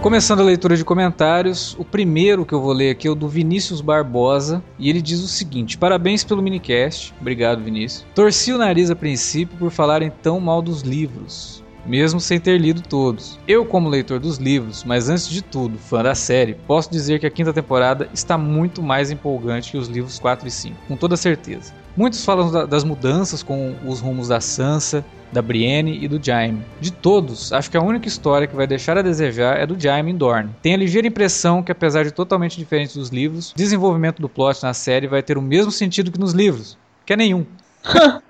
Começando 0.00 0.40
a 0.40 0.44
leitura 0.44 0.78
de 0.78 0.82
comentários, 0.84 1.76
o 1.78 1.84
primeiro 1.84 2.46
que 2.46 2.54
eu 2.54 2.60
vou 2.60 2.72
ler 2.72 2.88
aqui 2.88 3.06
é 3.06 3.10
o 3.10 3.14
do 3.14 3.28
Vinícius 3.28 3.82
Barbosa, 3.82 4.64
e 4.78 4.88
ele 4.88 5.02
diz 5.02 5.20
o 5.20 5.28
seguinte: 5.28 5.76
Parabéns 5.76 6.24
pelo 6.24 6.40
minicast, 6.40 7.12
obrigado 7.20 7.62
Vinícius. 7.62 8.06
Torci 8.14 8.50
o 8.50 8.56
nariz 8.56 8.90
a 8.90 8.96
princípio 8.96 9.58
por 9.58 9.70
falarem 9.70 10.10
tão 10.22 10.40
mal 10.40 10.62
dos 10.62 10.80
livros, 10.80 11.62
mesmo 11.84 12.18
sem 12.18 12.40
ter 12.40 12.58
lido 12.58 12.80
todos. 12.80 13.38
Eu, 13.46 13.66
como 13.66 13.90
leitor 13.90 14.18
dos 14.18 14.38
livros, 14.38 14.84
mas 14.84 15.10
antes 15.10 15.28
de 15.28 15.42
tudo, 15.42 15.76
fã 15.76 16.02
da 16.02 16.14
série, 16.14 16.54
posso 16.66 16.90
dizer 16.90 17.20
que 17.20 17.26
a 17.26 17.30
quinta 17.30 17.52
temporada 17.52 18.08
está 18.14 18.38
muito 18.38 18.82
mais 18.82 19.10
empolgante 19.10 19.72
que 19.72 19.76
os 19.76 19.86
livros 19.86 20.18
4 20.18 20.48
e 20.48 20.50
5, 20.50 20.76
com 20.88 20.96
toda 20.96 21.14
certeza. 21.14 21.74
Muitos 22.00 22.24
falam 22.24 22.50
da- 22.50 22.64
das 22.64 22.82
mudanças 22.82 23.42
com 23.42 23.74
os 23.84 24.00
rumos 24.00 24.28
da 24.28 24.40
Sansa, 24.40 25.04
da 25.30 25.42
Brienne 25.42 26.02
e 26.02 26.08
do 26.08 26.18
Jaime. 26.18 26.64
De 26.80 26.90
todos, 26.90 27.52
acho 27.52 27.70
que 27.70 27.76
a 27.76 27.82
única 27.82 28.08
história 28.08 28.46
que 28.46 28.56
vai 28.56 28.66
deixar 28.66 28.96
a 28.96 29.02
desejar 29.02 29.58
é 29.58 29.66
do 29.66 29.78
Jaime 29.78 30.10
em 30.10 30.16
Dorne. 30.16 30.48
Tenho 30.62 30.76
a 30.76 30.78
ligeira 30.78 31.06
impressão 31.06 31.62
que, 31.62 31.70
apesar 31.70 32.02
de 32.02 32.10
totalmente 32.10 32.56
diferente 32.56 32.98
dos 32.98 33.10
livros, 33.10 33.50
o 33.50 33.54
desenvolvimento 33.54 34.22
do 34.22 34.30
plot 34.30 34.62
na 34.62 34.72
série 34.72 35.06
vai 35.06 35.22
ter 35.22 35.36
o 35.36 35.42
mesmo 35.42 35.70
sentido 35.70 36.10
que 36.10 36.18
nos 36.18 36.32
livros, 36.32 36.78
que 37.04 37.12
é 37.12 37.16
nenhum. 37.16 37.44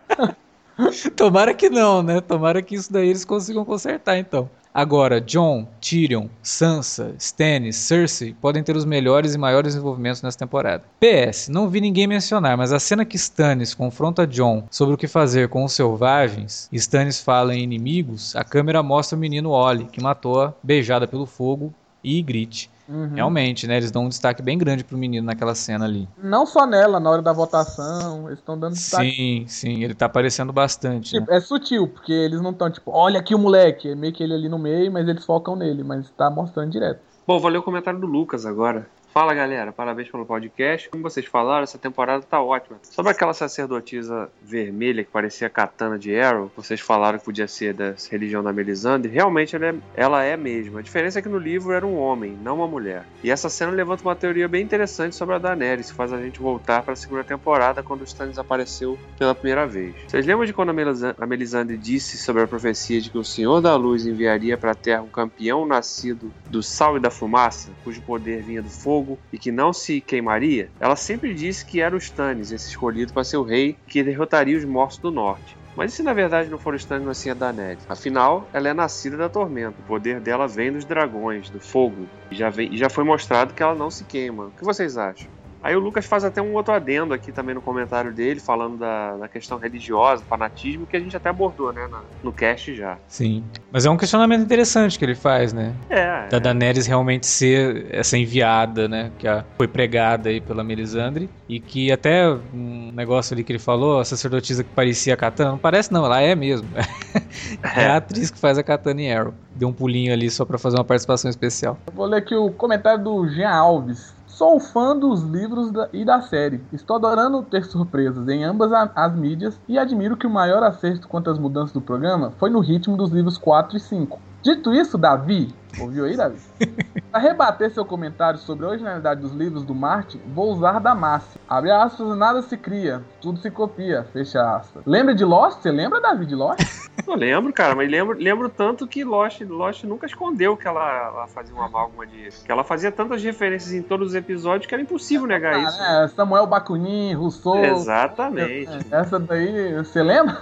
Tomara 1.17 1.55
que 1.55 1.69
não, 1.69 2.03
né? 2.03 2.21
Tomara 2.21 2.63
que 2.63 2.75
isso 2.75 2.93
daí 2.93 3.09
eles 3.09 3.25
consigam 3.25 3.65
consertar, 3.65 4.19
então. 4.19 4.49
Agora, 4.73 5.21
Jon, 5.21 5.67
Tyrion, 5.81 6.29
Sansa, 6.41 7.13
Stannis, 7.19 7.75
Cersei 7.75 8.37
podem 8.41 8.63
ter 8.63 8.77
os 8.77 8.85
melhores 8.85 9.35
e 9.35 9.39
maiores 9.39 9.75
desenvolvimentos 9.75 10.23
nessa 10.23 10.39
temporada. 10.39 10.85
PS, 11.01 11.49
não 11.49 11.69
vi 11.69 11.81
ninguém 11.81 12.07
mencionar, 12.07 12.57
mas 12.57 12.73
a 12.73 12.79
cena 12.79 13.05
que 13.05 13.17
Stannis 13.17 13.75
confronta 13.75 14.29
Jon 14.29 14.63
sobre 14.71 14.95
o 14.95 14.97
que 14.97 15.09
fazer 15.09 15.49
com 15.49 15.65
os 15.65 15.73
selvagens, 15.73 16.69
e 16.71 16.77
Stannis 16.77 17.21
fala 17.21 17.53
em 17.53 17.65
inimigos, 17.65 18.37
a 18.37 18.45
câmera 18.45 18.81
mostra 18.81 19.17
o 19.17 19.21
menino 19.21 19.51
Ollie, 19.51 19.87
que 19.87 20.01
matou-a, 20.01 20.55
beijada 20.63 21.09
pelo 21.09 21.27
fogo, 21.27 21.75
e 22.03 22.19
Ygritte. 22.19 22.71
Uhum. 22.91 23.15
Realmente, 23.15 23.69
né? 23.69 23.77
Eles 23.77 23.91
dão 23.93 24.07
um 24.07 24.09
destaque 24.09 24.43
bem 24.43 24.59
grande 24.59 24.83
pro 24.83 24.99
menino 24.99 25.25
naquela 25.25 25.55
cena 25.55 25.85
ali. 25.85 26.09
Não 26.21 26.45
só 26.45 26.67
nela, 26.67 26.99
na 26.99 27.09
hora 27.09 27.23
da 27.23 27.33
votação, 27.33 28.27
eles 28.27 28.41
estão 28.41 28.59
dando 28.59 28.73
destaque. 28.75 29.13
Sim, 29.13 29.45
sim, 29.47 29.85
ele 29.85 29.95
tá 29.95 30.07
aparecendo 30.07 30.53
bastante. 30.53 31.15
né? 31.15 31.21
Tipo, 31.21 31.33
é 31.33 31.41
sutil, 31.41 31.87
porque 31.87 32.13
eles 32.13 32.41
não 32.41 32.51
estão 32.51 32.69
tipo, 32.71 32.91
olha 32.91 33.21
aqui 33.21 33.35
o 33.35 33.39
moleque, 33.39 33.91
é 33.91 33.95
meio 33.95 34.13
que 34.13 34.23
ele 34.23 34.35
ali 34.35 34.49
no 34.49 34.59
meio, 34.59 34.91
mas 34.91 35.07
eles 35.07 35.25
focam 35.25 35.55
nele, 35.55 35.85
mas 35.85 36.11
tá 36.11 36.29
mostrando 36.29 36.71
direto. 36.73 37.01
Bom, 37.27 37.39
vou 37.39 37.51
ler 37.51 37.59
o 37.59 37.63
comentário 37.63 38.01
do 38.01 38.07
Lucas 38.07 38.45
agora. 38.45 38.89
Fala 39.13 39.35
galera, 39.35 39.73
parabéns 39.73 40.09
pelo 40.09 40.25
podcast. 40.25 40.89
Como 40.89 41.03
vocês 41.03 41.27
falaram, 41.27 41.65
essa 41.65 41.77
temporada 41.77 42.23
tá 42.23 42.41
ótima. 42.41 42.79
Sobre 42.83 43.11
aquela 43.11 43.35
sacerdotisa 43.35 44.31
vermelha 44.41 45.03
que 45.03 45.11
parecia 45.11 45.49
a 45.49 45.51
katana 45.51 45.99
de 45.99 46.15
Arrow, 46.17 46.49
vocês 46.57 46.79
falaram 46.81 47.19
que 47.19 47.25
podia 47.25 47.49
ser 47.49 47.75
da 47.75 47.95
religião 48.09 48.41
da 48.41 48.53
Melisandre, 48.53 49.11
realmente 49.11 49.57
ela 49.57 49.67
é, 49.67 49.75
ela 49.97 50.23
é 50.23 50.37
mesmo. 50.37 50.79
A 50.79 50.83
diferença 50.83 51.19
é 51.19 51.23
que 51.23 51.29
no 51.29 51.39
livro 51.39 51.73
era 51.73 51.85
um 51.85 51.99
homem, 51.99 52.39
não 52.41 52.59
uma 52.59 52.69
mulher. 52.69 53.05
E 53.25 53.33
essa 53.33 53.49
cena 53.49 53.73
levanta 53.73 54.05
uma 54.05 54.15
teoria 54.15 54.47
bem 54.47 54.63
interessante 54.63 55.17
sobre 55.17 55.35
a 55.35 55.39
Daenerys, 55.39 55.91
que 55.91 55.97
faz 55.97 56.13
a 56.13 56.23
gente 56.23 56.39
voltar 56.39 56.85
para 56.85 56.93
a 56.93 56.97
segunda 56.97 57.25
temporada 57.25 57.83
quando 57.83 58.03
o 58.03 58.05
Stannis 58.05 58.39
apareceu 58.39 58.97
pela 59.19 59.35
primeira 59.35 59.67
vez. 59.67 59.93
Vocês 60.07 60.25
lembram 60.25 60.47
de 60.47 60.53
quando 60.53 60.69
a 60.69 60.73
Melisan- 60.73 61.17
a 61.19 61.27
Melisandre 61.27 61.77
disse 61.77 62.17
sobre 62.17 62.43
a 62.43 62.47
profecia 62.47 63.01
de 63.01 63.11
que 63.11 63.19
o 63.19 63.25
Senhor 63.25 63.61
da 63.61 63.75
Luz 63.75 64.07
enviaria 64.07 64.57
para 64.57 64.71
a 64.71 64.75
Terra 64.77 65.03
um 65.03 65.09
campeão 65.09 65.67
nascido 65.67 66.33
do 66.49 66.63
sal 66.63 66.97
e 66.97 67.01
da 67.01 67.11
fumaça, 67.11 67.71
cujo 67.83 68.01
poder 68.03 68.41
vinha 68.43 68.63
do 68.63 68.71
fogo 68.71 69.00
e 69.33 69.39
que 69.39 69.51
não 69.53 69.73
se 69.73 70.01
queimaria? 70.01 70.71
Ela 70.81 70.97
sempre 70.97 71.35
disse 71.35 71.65
que 71.65 71.81
era 71.81 71.95
o 71.95 71.99
Stannis, 71.99 72.51
esse 72.53 72.69
escolhido 72.69 73.13
para 73.13 73.25
ser 73.25 73.37
o 73.37 73.43
rei 73.43 73.77
que 73.87 74.03
derrotaria 74.03 74.57
os 74.57 74.65
mortos 74.65 74.99
do 74.99 75.11
norte. 75.11 75.57
Mas 75.77 75.93
e 75.93 75.97
se 75.97 76.03
na 76.03 76.13
verdade 76.13 76.51
não 76.51 76.59
for 76.59 76.75
o 76.75 76.77
Stannis, 76.77 77.07
mas 77.07 77.19
sim 77.19 77.31
a 77.31 77.35
Daenerys? 77.35 77.85
Afinal, 77.89 78.49
ela 78.53 78.69
é 78.69 78.75
nascida 78.75 79.17
da 79.17 79.29
tormenta. 79.29 79.77
O 79.81 79.85
poder 79.85 80.21
dela 80.21 80.47
vem 80.49 80.73
dos 80.73 80.85
dragões, 80.85 81.49
do 81.49 81.61
fogo. 81.61 82.09
E 82.31 82.35
já, 82.35 82.51
vem- 82.51 82.73
e 82.73 82.77
já 82.77 82.91
foi 82.91 83.05
mostrado 83.05 83.55
que 83.55 83.63
ela 83.63 83.75
não 83.75 83.91
se 83.91 84.05
queima. 84.05 84.47
O 84.47 84.51
que 84.51 84.65
vocês 84.65 84.97
acham? 84.99 85.31
Aí 85.63 85.77
o 85.77 85.81
Lucas 85.81 86.07
faz 86.07 86.25
até 86.25 86.41
um 86.41 86.55
outro 86.55 86.73
adendo 86.73 87.13
aqui 87.13 87.33
também 87.33 87.55
no 87.55 87.61
comentário 87.61 88.13
dele, 88.15 88.41
falando 88.41 88.79
da, 88.79 89.17
da 89.19 89.29
questão 89.29 89.59
religiosa, 89.59 90.25
fanatismo, 90.29 90.87
que 90.87 90.97
a 90.97 91.01
gente 91.01 91.17
até 91.17 91.29
abordou, 91.29 91.73
né, 91.73 91.87
na- 91.91 92.03
no 92.23 92.33
cast 92.33 92.75
já. 92.75 92.97
Sim. 93.07 93.45
Mas 93.71 93.85
é 93.85 93.91
um 93.91 93.97
questionamento 93.97 94.43
interessante 94.43 94.99
que 94.99 95.05
ele 95.05 95.15
faz, 95.15 95.53
né? 95.53 95.75
É, 95.89 96.29
Da 96.29 96.39
Daenerys 96.39 96.87
realmente 96.87 97.27
ser 97.27 97.87
essa 97.91 98.17
enviada, 98.17 98.89
né? 98.89 99.13
Que 99.19 99.29
a- 99.29 99.45
foi 99.59 99.69
pregada 99.69 100.29
aí 100.31 100.41
pela 100.41 100.65
Melisandre. 100.65 101.29
E 101.49 101.61
que 101.61 101.91
até 101.93 102.29
um 102.53 102.91
negócio 102.95 103.35
ali 103.35 103.43
que 103.45 103.53
ele 103.53 103.59
falou, 103.59 103.99
a 104.01 104.05
sacerdotisa 104.05 104.63
que 104.65 104.71
parecia 104.71 105.15
a 105.15 105.17
Katana, 105.17 105.51
não 105.51 105.59
parece 105.59 105.93
não, 105.93 106.05
ela 106.07 106.21
é 106.21 106.35
mesmo. 106.35 106.69
é 107.77 107.87
a 107.87 107.97
atriz 107.97 108.31
que 108.31 108.39
faz 108.39 108.57
a 108.59 108.63
Katana 108.63 109.01
em 109.03 109.13
Arrow. 109.13 109.35
Deu 109.55 109.69
um 109.69 109.73
pulinho 109.73 110.13
ali 110.13 110.31
só 110.31 110.45
pra 110.45 110.59
fazer 110.59 110.77
uma 110.77 110.85
participação 110.85 111.29
especial. 111.31 111.79
Eu 111.89 111.95
vou 111.95 112.07
ler 112.07 112.19
aqui 112.19 112.35
o 112.35 112.51
comentário 112.53 113.03
do 113.03 113.29
Jean 113.29 113.51
Alves. 113.51 114.15
Sou 114.41 114.59
fã 114.59 114.97
dos 114.97 115.23
livros 115.23 115.71
e 115.93 116.03
da 116.03 116.23
série. 116.23 116.63
Estou 116.73 116.97
adorando 116.97 117.43
ter 117.43 117.63
surpresas 117.63 118.27
em 118.27 118.43
ambas 118.43 118.73
as 118.73 119.15
mídias 119.15 119.61
e 119.69 119.79
admiro 119.79 120.17
que 120.17 120.27
o 120.27 120.31
maior 120.31 120.63
acerto 120.63 121.07
quanto 121.07 121.29
às 121.29 121.39
mudanças 121.39 121.75
do 121.75 121.81
programa 121.83 122.33
foi 122.39 122.49
no 122.49 122.61
ritmo 122.61 122.97
dos 122.97 123.11
livros 123.11 123.37
4 123.37 123.77
e 123.77 123.81
5. 123.81 124.19
Dito 124.43 124.73
isso, 124.73 124.97
Davi, 124.97 125.55
ouviu 125.79 126.05
aí, 126.05 126.17
Davi? 126.17 126.39
Para 127.11 127.21
rebater 127.21 127.71
seu 127.71 127.85
comentário 127.85 128.39
sobre 128.39 128.65
a 128.65 128.69
originalidade 128.69 129.21
dos 129.21 129.33
livros 129.33 129.65
do 129.65 129.75
Martin, 129.75 130.21
vou 130.33 130.53
usar 130.53 130.79
da 130.79 130.95
máxima. 130.95 131.41
Abre 131.49 131.71
aspas, 131.71 132.17
nada 132.17 132.43
se 132.43 132.57
cria, 132.57 133.03
tudo 133.21 133.39
se 133.41 133.51
copia, 133.51 134.07
fecha 134.13 134.57
aspas. 134.57 134.83
Lembra 134.87 135.15
de 135.15 135.25
Lost? 135.25 135.61
Você 135.61 135.71
lembra, 135.71 136.01
Davi, 136.01 136.27
de 136.27 136.35
Lost? 136.35 136.61
Eu 137.07 137.15
lembro, 137.15 137.53
cara, 137.53 137.75
mas 137.75 137.91
lembro, 137.91 138.17
lembro 138.19 138.49
tanto 138.49 138.87
que 138.87 139.03
Lost, 139.03 139.41
Lost 139.41 139.85
nunca 139.85 140.07
escondeu 140.07 140.57
que 140.57 140.67
ela, 140.67 141.07
ela 141.09 141.27
fazia 141.27 141.55
uma 141.55 141.67
amálgama 141.67 142.07
de. 142.07 142.29
que 142.45 142.51
ela 142.53 142.63
fazia 142.63 142.93
tantas 142.93 143.23
referências 143.23 143.73
em 143.73 143.83
todos 143.83 144.09
os 144.09 144.15
episódios 144.15 144.67
que 144.67 144.75
era 144.75 144.83
impossível 144.83 145.27
negar 145.27 145.55
ah, 145.55 145.59
isso. 145.59 145.83
É, 145.83 146.09
Samuel 146.09 146.47
Bakunin, 146.47 147.15
Rousseau. 147.15 147.65
Exatamente. 147.65 148.69
Essa 148.91 149.19
daí, 149.19 149.75
você 149.75 150.03
lembra? 150.03 150.39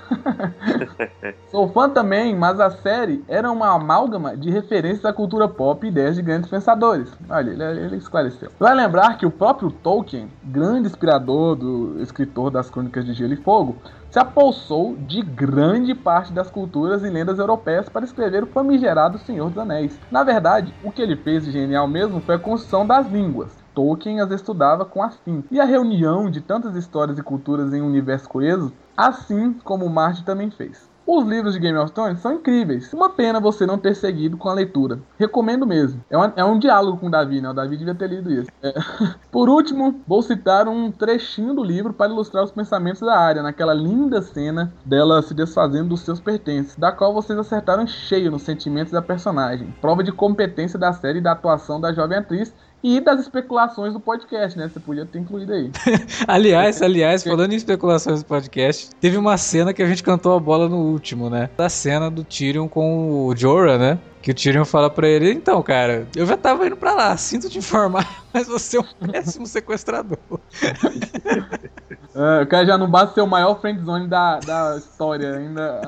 Sou 1.50 1.68
fã 1.68 1.88
também, 1.88 2.34
mas 2.34 2.60
a 2.60 2.70
série 2.70 3.24
era 3.28 3.50
uma 3.50 3.74
amálgama 3.74 4.36
de 4.36 4.50
referências 4.50 5.04
à 5.04 5.12
cultura 5.18 5.48
pop 5.48 5.84
e 5.84 5.90
ideias 5.90 6.14
de 6.14 6.22
grandes 6.22 6.48
pensadores. 6.48 7.12
Olha, 7.28 7.50
ele, 7.50 7.64
ele 7.64 7.96
esclareceu. 7.96 8.52
Vai 8.56 8.72
lembrar 8.72 9.18
que 9.18 9.26
o 9.26 9.30
próprio 9.32 9.68
Tolkien, 9.68 10.30
grande 10.44 10.86
inspirador 10.86 11.56
do 11.56 12.00
escritor 12.00 12.52
das 12.52 12.70
Crônicas 12.70 13.04
de 13.04 13.12
Gelo 13.14 13.32
e 13.32 13.36
Fogo, 13.36 13.74
se 14.12 14.18
apossou 14.20 14.94
de 14.94 15.20
grande 15.20 15.92
parte 15.92 16.32
das 16.32 16.48
culturas 16.48 17.02
e 17.02 17.10
lendas 17.10 17.40
europeias 17.40 17.88
para 17.88 18.04
escrever 18.04 18.44
o 18.44 18.46
famigerado 18.46 19.18
Senhor 19.18 19.48
dos 19.48 19.58
Anéis. 19.58 19.98
Na 20.08 20.22
verdade, 20.22 20.72
o 20.84 20.92
que 20.92 21.02
ele 21.02 21.16
fez 21.16 21.44
de 21.44 21.50
genial 21.50 21.88
mesmo 21.88 22.20
foi 22.20 22.36
a 22.36 22.38
construção 22.38 22.86
das 22.86 23.10
línguas. 23.10 23.52
Tolkien 23.74 24.20
as 24.20 24.30
estudava 24.30 24.84
com 24.84 25.02
afim. 25.02 25.42
E 25.50 25.60
a 25.60 25.64
reunião 25.64 26.30
de 26.30 26.40
tantas 26.40 26.76
histórias 26.76 27.18
e 27.18 27.22
culturas 27.24 27.74
em 27.74 27.82
um 27.82 27.86
universo 27.86 28.28
coeso, 28.28 28.72
assim 28.96 29.52
como 29.64 29.88
Martin 29.88 30.22
também 30.22 30.48
fez. 30.48 30.87
Os 31.10 31.26
livros 31.26 31.54
de 31.54 31.58
Game 31.58 31.78
of 31.78 31.90
Thrones 31.92 32.20
são 32.20 32.34
incríveis. 32.34 32.92
Uma 32.92 33.08
pena 33.08 33.40
você 33.40 33.64
não 33.64 33.78
ter 33.78 33.96
seguido 33.96 34.36
com 34.36 34.50
a 34.50 34.52
leitura. 34.52 35.00
Recomendo 35.18 35.66
mesmo. 35.66 36.04
É, 36.10 36.16
uma, 36.18 36.34
é 36.36 36.44
um 36.44 36.58
diálogo 36.58 36.98
com 36.98 37.06
o 37.06 37.10
Davi, 37.10 37.40
né? 37.40 37.48
O 37.48 37.54
Davi 37.54 37.78
devia 37.78 37.94
ter 37.94 38.10
lido 38.10 38.30
isso. 38.30 38.50
É. 38.62 38.74
Por 39.32 39.48
último, 39.48 40.02
vou 40.06 40.20
citar 40.20 40.68
um 40.68 40.92
trechinho 40.92 41.54
do 41.54 41.64
livro 41.64 41.94
para 41.94 42.12
ilustrar 42.12 42.44
os 42.44 42.52
pensamentos 42.52 43.00
da 43.00 43.18
área, 43.18 43.42
naquela 43.42 43.72
linda 43.72 44.20
cena 44.20 44.70
dela 44.84 45.22
se 45.22 45.32
desfazendo 45.32 45.88
dos 45.88 46.00
seus 46.00 46.20
pertences, 46.20 46.76
da 46.76 46.92
qual 46.92 47.14
vocês 47.14 47.38
acertaram 47.38 47.86
cheio 47.86 48.30
nos 48.30 48.42
sentimentos 48.42 48.92
da 48.92 49.00
personagem. 49.00 49.74
Prova 49.80 50.04
de 50.04 50.12
competência 50.12 50.78
da 50.78 50.92
série 50.92 51.20
e 51.20 51.22
da 51.22 51.32
atuação 51.32 51.80
da 51.80 51.90
jovem 51.90 52.18
atriz 52.18 52.52
e 52.82 53.00
das 53.00 53.20
especulações 53.20 53.92
do 53.92 54.00
podcast, 54.00 54.58
né? 54.58 54.68
Você 54.68 54.80
podia 54.80 55.04
ter 55.04 55.18
incluído 55.18 55.52
aí. 55.52 55.70
aliás, 56.26 56.80
aliás, 56.80 57.24
falando 57.24 57.52
em 57.52 57.56
especulações 57.56 58.22
do 58.22 58.26
podcast, 58.26 58.90
teve 59.00 59.16
uma 59.16 59.36
cena 59.36 59.72
que 59.72 59.82
a 59.82 59.86
gente 59.86 60.02
cantou 60.02 60.36
a 60.36 60.40
bola 60.40 60.68
no 60.68 60.76
último, 60.76 61.28
né? 61.28 61.50
Da 61.56 61.68
cena 61.68 62.10
do 62.10 62.22
Tyrion 62.24 62.68
com 62.68 63.26
o 63.26 63.36
Jorah, 63.36 63.78
né? 63.78 63.98
Que 64.22 64.30
o 64.30 64.34
Tyrion 64.34 64.64
fala 64.64 64.90
pra 64.90 65.08
ele, 65.08 65.32
então, 65.32 65.62
cara, 65.62 66.06
eu 66.14 66.26
já 66.26 66.36
tava 66.36 66.66
indo 66.66 66.76
pra 66.76 66.92
lá, 66.92 67.16
sinto 67.16 67.48
te 67.48 67.58
informar, 67.58 68.24
mas 68.32 68.46
você 68.46 68.76
é 68.76 68.80
um 68.80 69.06
péssimo 69.06 69.46
sequestrador. 69.46 70.18
É, 72.14 72.42
o 72.42 72.46
cara 72.48 72.66
já 72.66 72.76
não 72.76 72.90
basta 72.90 73.14
ser 73.14 73.20
o 73.20 73.26
maior 73.28 73.60
friendzone 73.60 74.08
da, 74.08 74.40
da 74.40 74.76
história, 74.76 75.36
ainda, 75.36 75.80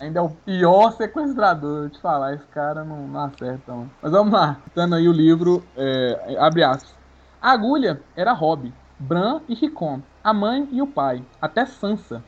ainda 0.00 0.20
é 0.20 0.22
o 0.22 0.30
pior 0.30 0.92
sequestrador. 0.92 1.90
te 1.90 2.00
falar, 2.00 2.34
esse 2.34 2.46
cara 2.46 2.84
não, 2.84 3.06
não 3.06 3.24
acerta. 3.24 3.72
Não. 3.72 3.90
Mas 4.02 4.12
vamos 4.12 4.32
lá, 4.32 4.58
citando 4.64 4.94
aí 4.94 5.08
o 5.08 5.12
livro, 5.12 5.64
é, 5.76 6.36
abre 6.38 6.62
aspas. 6.62 6.94
A 7.40 7.52
agulha 7.52 8.00
era 8.16 8.32
Robb, 8.32 8.72
Bran 8.98 9.40
e 9.48 9.54
Rickon, 9.54 10.00
a 10.22 10.32
mãe 10.32 10.68
e 10.72 10.80
o 10.80 10.86
pai, 10.86 11.24
até 11.40 11.66
Sansa. 11.66 12.22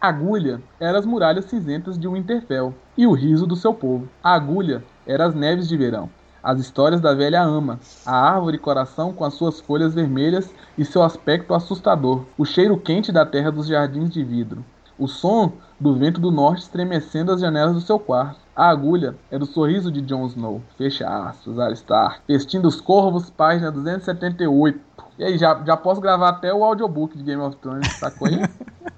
A 0.00 0.08
agulha 0.08 0.62
era 0.78 0.98
as 0.98 1.06
muralhas 1.06 1.46
cinzentas 1.46 1.98
de 1.98 2.06
Winterfell 2.06 2.74
e 2.96 3.06
o 3.06 3.12
riso 3.12 3.46
do 3.46 3.56
seu 3.56 3.74
povo. 3.74 4.08
A 4.22 4.34
agulha 4.34 4.84
era 5.06 5.26
as 5.26 5.34
neves 5.34 5.68
de 5.68 5.76
verão 5.76 6.10
as 6.42 6.60
histórias 6.60 7.00
da 7.00 7.14
velha 7.14 7.42
ama, 7.42 7.78
a 8.06 8.16
árvore 8.16 8.58
coração 8.58 9.12
com 9.12 9.24
as 9.24 9.34
suas 9.34 9.60
folhas 9.60 9.94
vermelhas 9.94 10.50
e 10.76 10.84
seu 10.84 11.02
aspecto 11.02 11.52
assustador, 11.52 12.24
o 12.36 12.44
cheiro 12.44 12.78
quente 12.78 13.12
da 13.12 13.26
terra 13.26 13.50
dos 13.50 13.66
jardins 13.66 14.10
de 14.10 14.22
vidro, 14.22 14.64
o 14.98 15.06
som 15.06 15.52
do 15.78 15.94
vento 15.94 16.20
do 16.20 16.30
norte 16.30 16.62
estremecendo 16.62 17.32
as 17.32 17.40
janelas 17.40 17.74
do 17.74 17.80
seu 17.80 17.98
quarto. 17.98 18.40
A 18.54 18.68
agulha 18.68 19.14
é 19.30 19.38
do 19.38 19.46
sorriso 19.46 19.92
de 19.92 20.00
Jon 20.00 20.26
Snow. 20.26 20.60
Fecha 20.76 21.08
aspas, 21.08 21.58
Alistar. 21.58 22.20
Vestindo 22.26 22.66
os 22.66 22.80
Corvos, 22.80 23.30
página 23.30 23.70
278. 23.70 24.80
E 25.18 25.24
aí, 25.24 25.38
já, 25.38 25.62
já 25.64 25.76
posso 25.76 26.00
gravar 26.00 26.30
até 26.30 26.52
o 26.52 26.64
audiobook 26.64 27.16
de 27.16 27.22
Game 27.22 27.40
of 27.40 27.56
Thrones, 27.56 27.92
sacou 27.94 28.26
aí? 28.26 28.42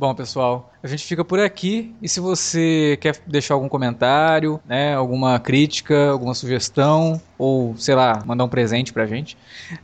Bom, 0.00 0.14
pessoal, 0.14 0.72
a 0.82 0.86
gente 0.86 1.04
fica 1.04 1.22
por 1.22 1.38
aqui. 1.38 1.94
E 2.00 2.08
se 2.08 2.20
você 2.20 2.96
quer 3.02 3.18
deixar 3.26 3.52
algum 3.52 3.68
comentário, 3.68 4.58
né, 4.66 4.94
alguma 4.94 5.38
crítica, 5.38 6.08
alguma 6.08 6.32
sugestão, 6.32 7.20
ou 7.36 7.76
sei 7.76 7.94
lá, 7.94 8.22
mandar 8.24 8.44
um 8.44 8.48
presente 8.48 8.94
pra 8.94 9.04
gente, 9.04 9.36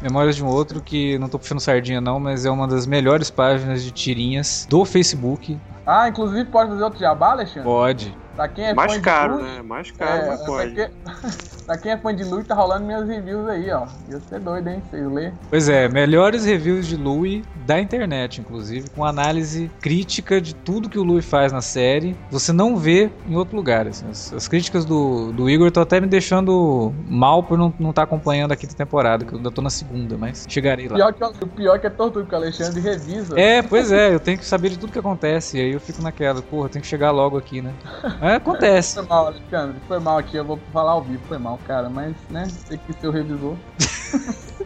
Memórias 0.02 0.36
de 0.36 0.44
um 0.44 0.48
Outro, 0.48 0.82
que 0.82 1.20
não 1.20 1.30
tô 1.30 1.38
puxando 1.38 1.60
sardinha 1.60 2.02
não, 2.02 2.20
mas 2.20 2.44
é 2.44 2.50
uma 2.50 2.68
das 2.68 2.88
melhores 2.88 3.30
páginas 3.30 3.84
de 3.84 3.92
tirinhas 3.92 4.66
do 4.68 4.84
Facebook. 4.84 5.60
Ah, 5.86 6.08
inclusive 6.10 6.46
pode 6.46 6.72
fazer 6.72 6.84
outro 6.84 7.00
jabá, 7.00 7.32
Alexandre? 7.32 7.64
Pode. 7.64 8.26
Pra 8.36 8.50
quem 8.50 8.66
é 8.66 8.74
Mais 8.74 8.94
fã 8.94 9.02
caro, 9.02 9.38
de 9.38 9.44
né? 9.44 9.62
Mais 9.62 9.92
caro, 9.92 10.26
é, 10.26 10.28
mas 10.28 10.46
pode. 10.46 10.74
Pra 10.74 10.86
quem, 10.86 11.32
pra 11.66 11.78
quem 11.78 11.92
é 11.94 11.98
fã 11.98 12.14
de 12.14 12.24
Louis, 12.26 12.46
tá 12.46 12.54
rolando 12.54 12.86
minhas 12.86 13.08
reviews 13.08 13.48
aí, 13.48 13.72
ó. 13.72 13.86
Ia 14.10 14.20
ser 14.20 14.42
doido, 14.42 14.68
hein? 14.68 14.84
Vocês 14.90 15.10
lerem. 15.10 15.34
Pois 15.50 15.70
é, 15.70 15.88
melhores 15.88 16.44
reviews 16.44 16.86
de 16.86 16.98
Louis 16.98 17.44
da 17.66 17.80
internet, 17.80 18.42
inclusive, 18.42 18.90
com 18.90 19.06
análise 19.06 19.72
crítica 19.80 20.42
de 20.42 20.54
tudo 20.54 20.90
que 20.90 21.00
o 21.00 21.04
Louis 21.04 21.26
faz 21.26 21.54
na 21.54 21.62
série. 21.62 22.16
Você 22.30 22.52
não 22.52 22.76
vê 22.76 23.10
em 23.28 23.36
outro 23.36 23.56
lugar. 23.56 23.88
Assim. 23.88 24.06
As, 24.10 24.34
as, 24.34 24.48
críticas 24.50 24.84
do, 24.84 25.32
do 25.32 25.50
Igor 25.50 25.70
estão 25.70 25.82
até 25.82 26.02
me 26.02 26.08
deixando 26.08 26.94
mal 27.08 27.42
por 27.42 27.58
não 27.58 27.70
estar 27.70 27.94
tá 27.94 28.04
acompanhando 28.04 28.52
a 28.52 28.56
quinta 28.58 28.76
temporada, 28.76 29.24
que 29.24 29.32
eu 29.32 29.38
ainda 29.38 29.50
tô 29.50 29.62
na 29.62 29.70
segunda, 29.70 30.18
mas 30.18 30.46
chegarei 30.50 30.90
lá. 30.90 30.96
Pior 30.96 31.14
que, 31.14 31.24
o 31.24 31.48
pior 31.48 31.80
que 31.80 31.88
é 31.88 31.90
tortura, 31.90 32.26
porque 32.26 32.36
o 32.36 32.38
Alexandre 32.38 32.82
revisa. 32.82 33.40
É, 33.40 33.62
pois 33.62 33.94
é, 33.94 34.14
eu 34.14 34.20
tenho 34.20 34.38
que 34.38 34.46
saber 34.46 34.70
de 34.70 34.78
tudo 34.78 34.92
que 34.92 35.00
acontece. 35.00 35.58
E 35.58 35.62
aí 35.62 35.75
eu 35.76 35.80
fico 35.80 36.02
naquela, 36.02 36.42
porra, 36.42 36.70
tem 36.70 36.82
que 36.82 36.88
chegar 36.88 37.12
logo 37.12 37.38
aqui, 37.38 37.62
né? 37.62 37.74
Mas 38.20 38.36
acontece 38.36 38.96
foi 38.96 39.06
mal, 39.06 39.28
Alexandre. 39.28 39.76
Foi 39.88 40.00
mal 40.00 40.18
aqui, 40.18 40.38
eu 40.38 40.46
vou 40.46 40.60
falar 40.72 40.92
ao 40.92 41.04
vivo. 41.04 41.22
Foi 41.28 41.38
mal, 41.38 41.60
cara. 41.68 41.90
Mas, 41.90 42.16
né, 42.30 42.48
você 42.50 42.78
que 42.78 42.94
ser 42.94 43.08
o 43.08 43.12
revisor. 43.12 43.56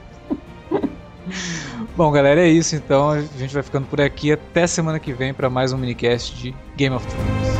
Bom, 1.95 2.11
galera, 2.11 2.41
é 2.41 2.47
isso 2.47 2.75
então. 2.75 3.09
A 3.09 3.21
gente 3.21 3.53
vai 3.53 3.63
ficando 3.63 3.87
por 3.87 3.99
aqui. 4.01 4.31
Até 4.31 4.65
semana 4.67 4.99
que 4.99 5.13
vem 5.13 5.33
para 5.33 5.49
mais 5.49 5.73
um 5.73 5.77
minicast 5.77 6.35
de 6.35 6.55
Game 6.75 6.95
of 6.95 7.05
Thrones. 7.05 7.58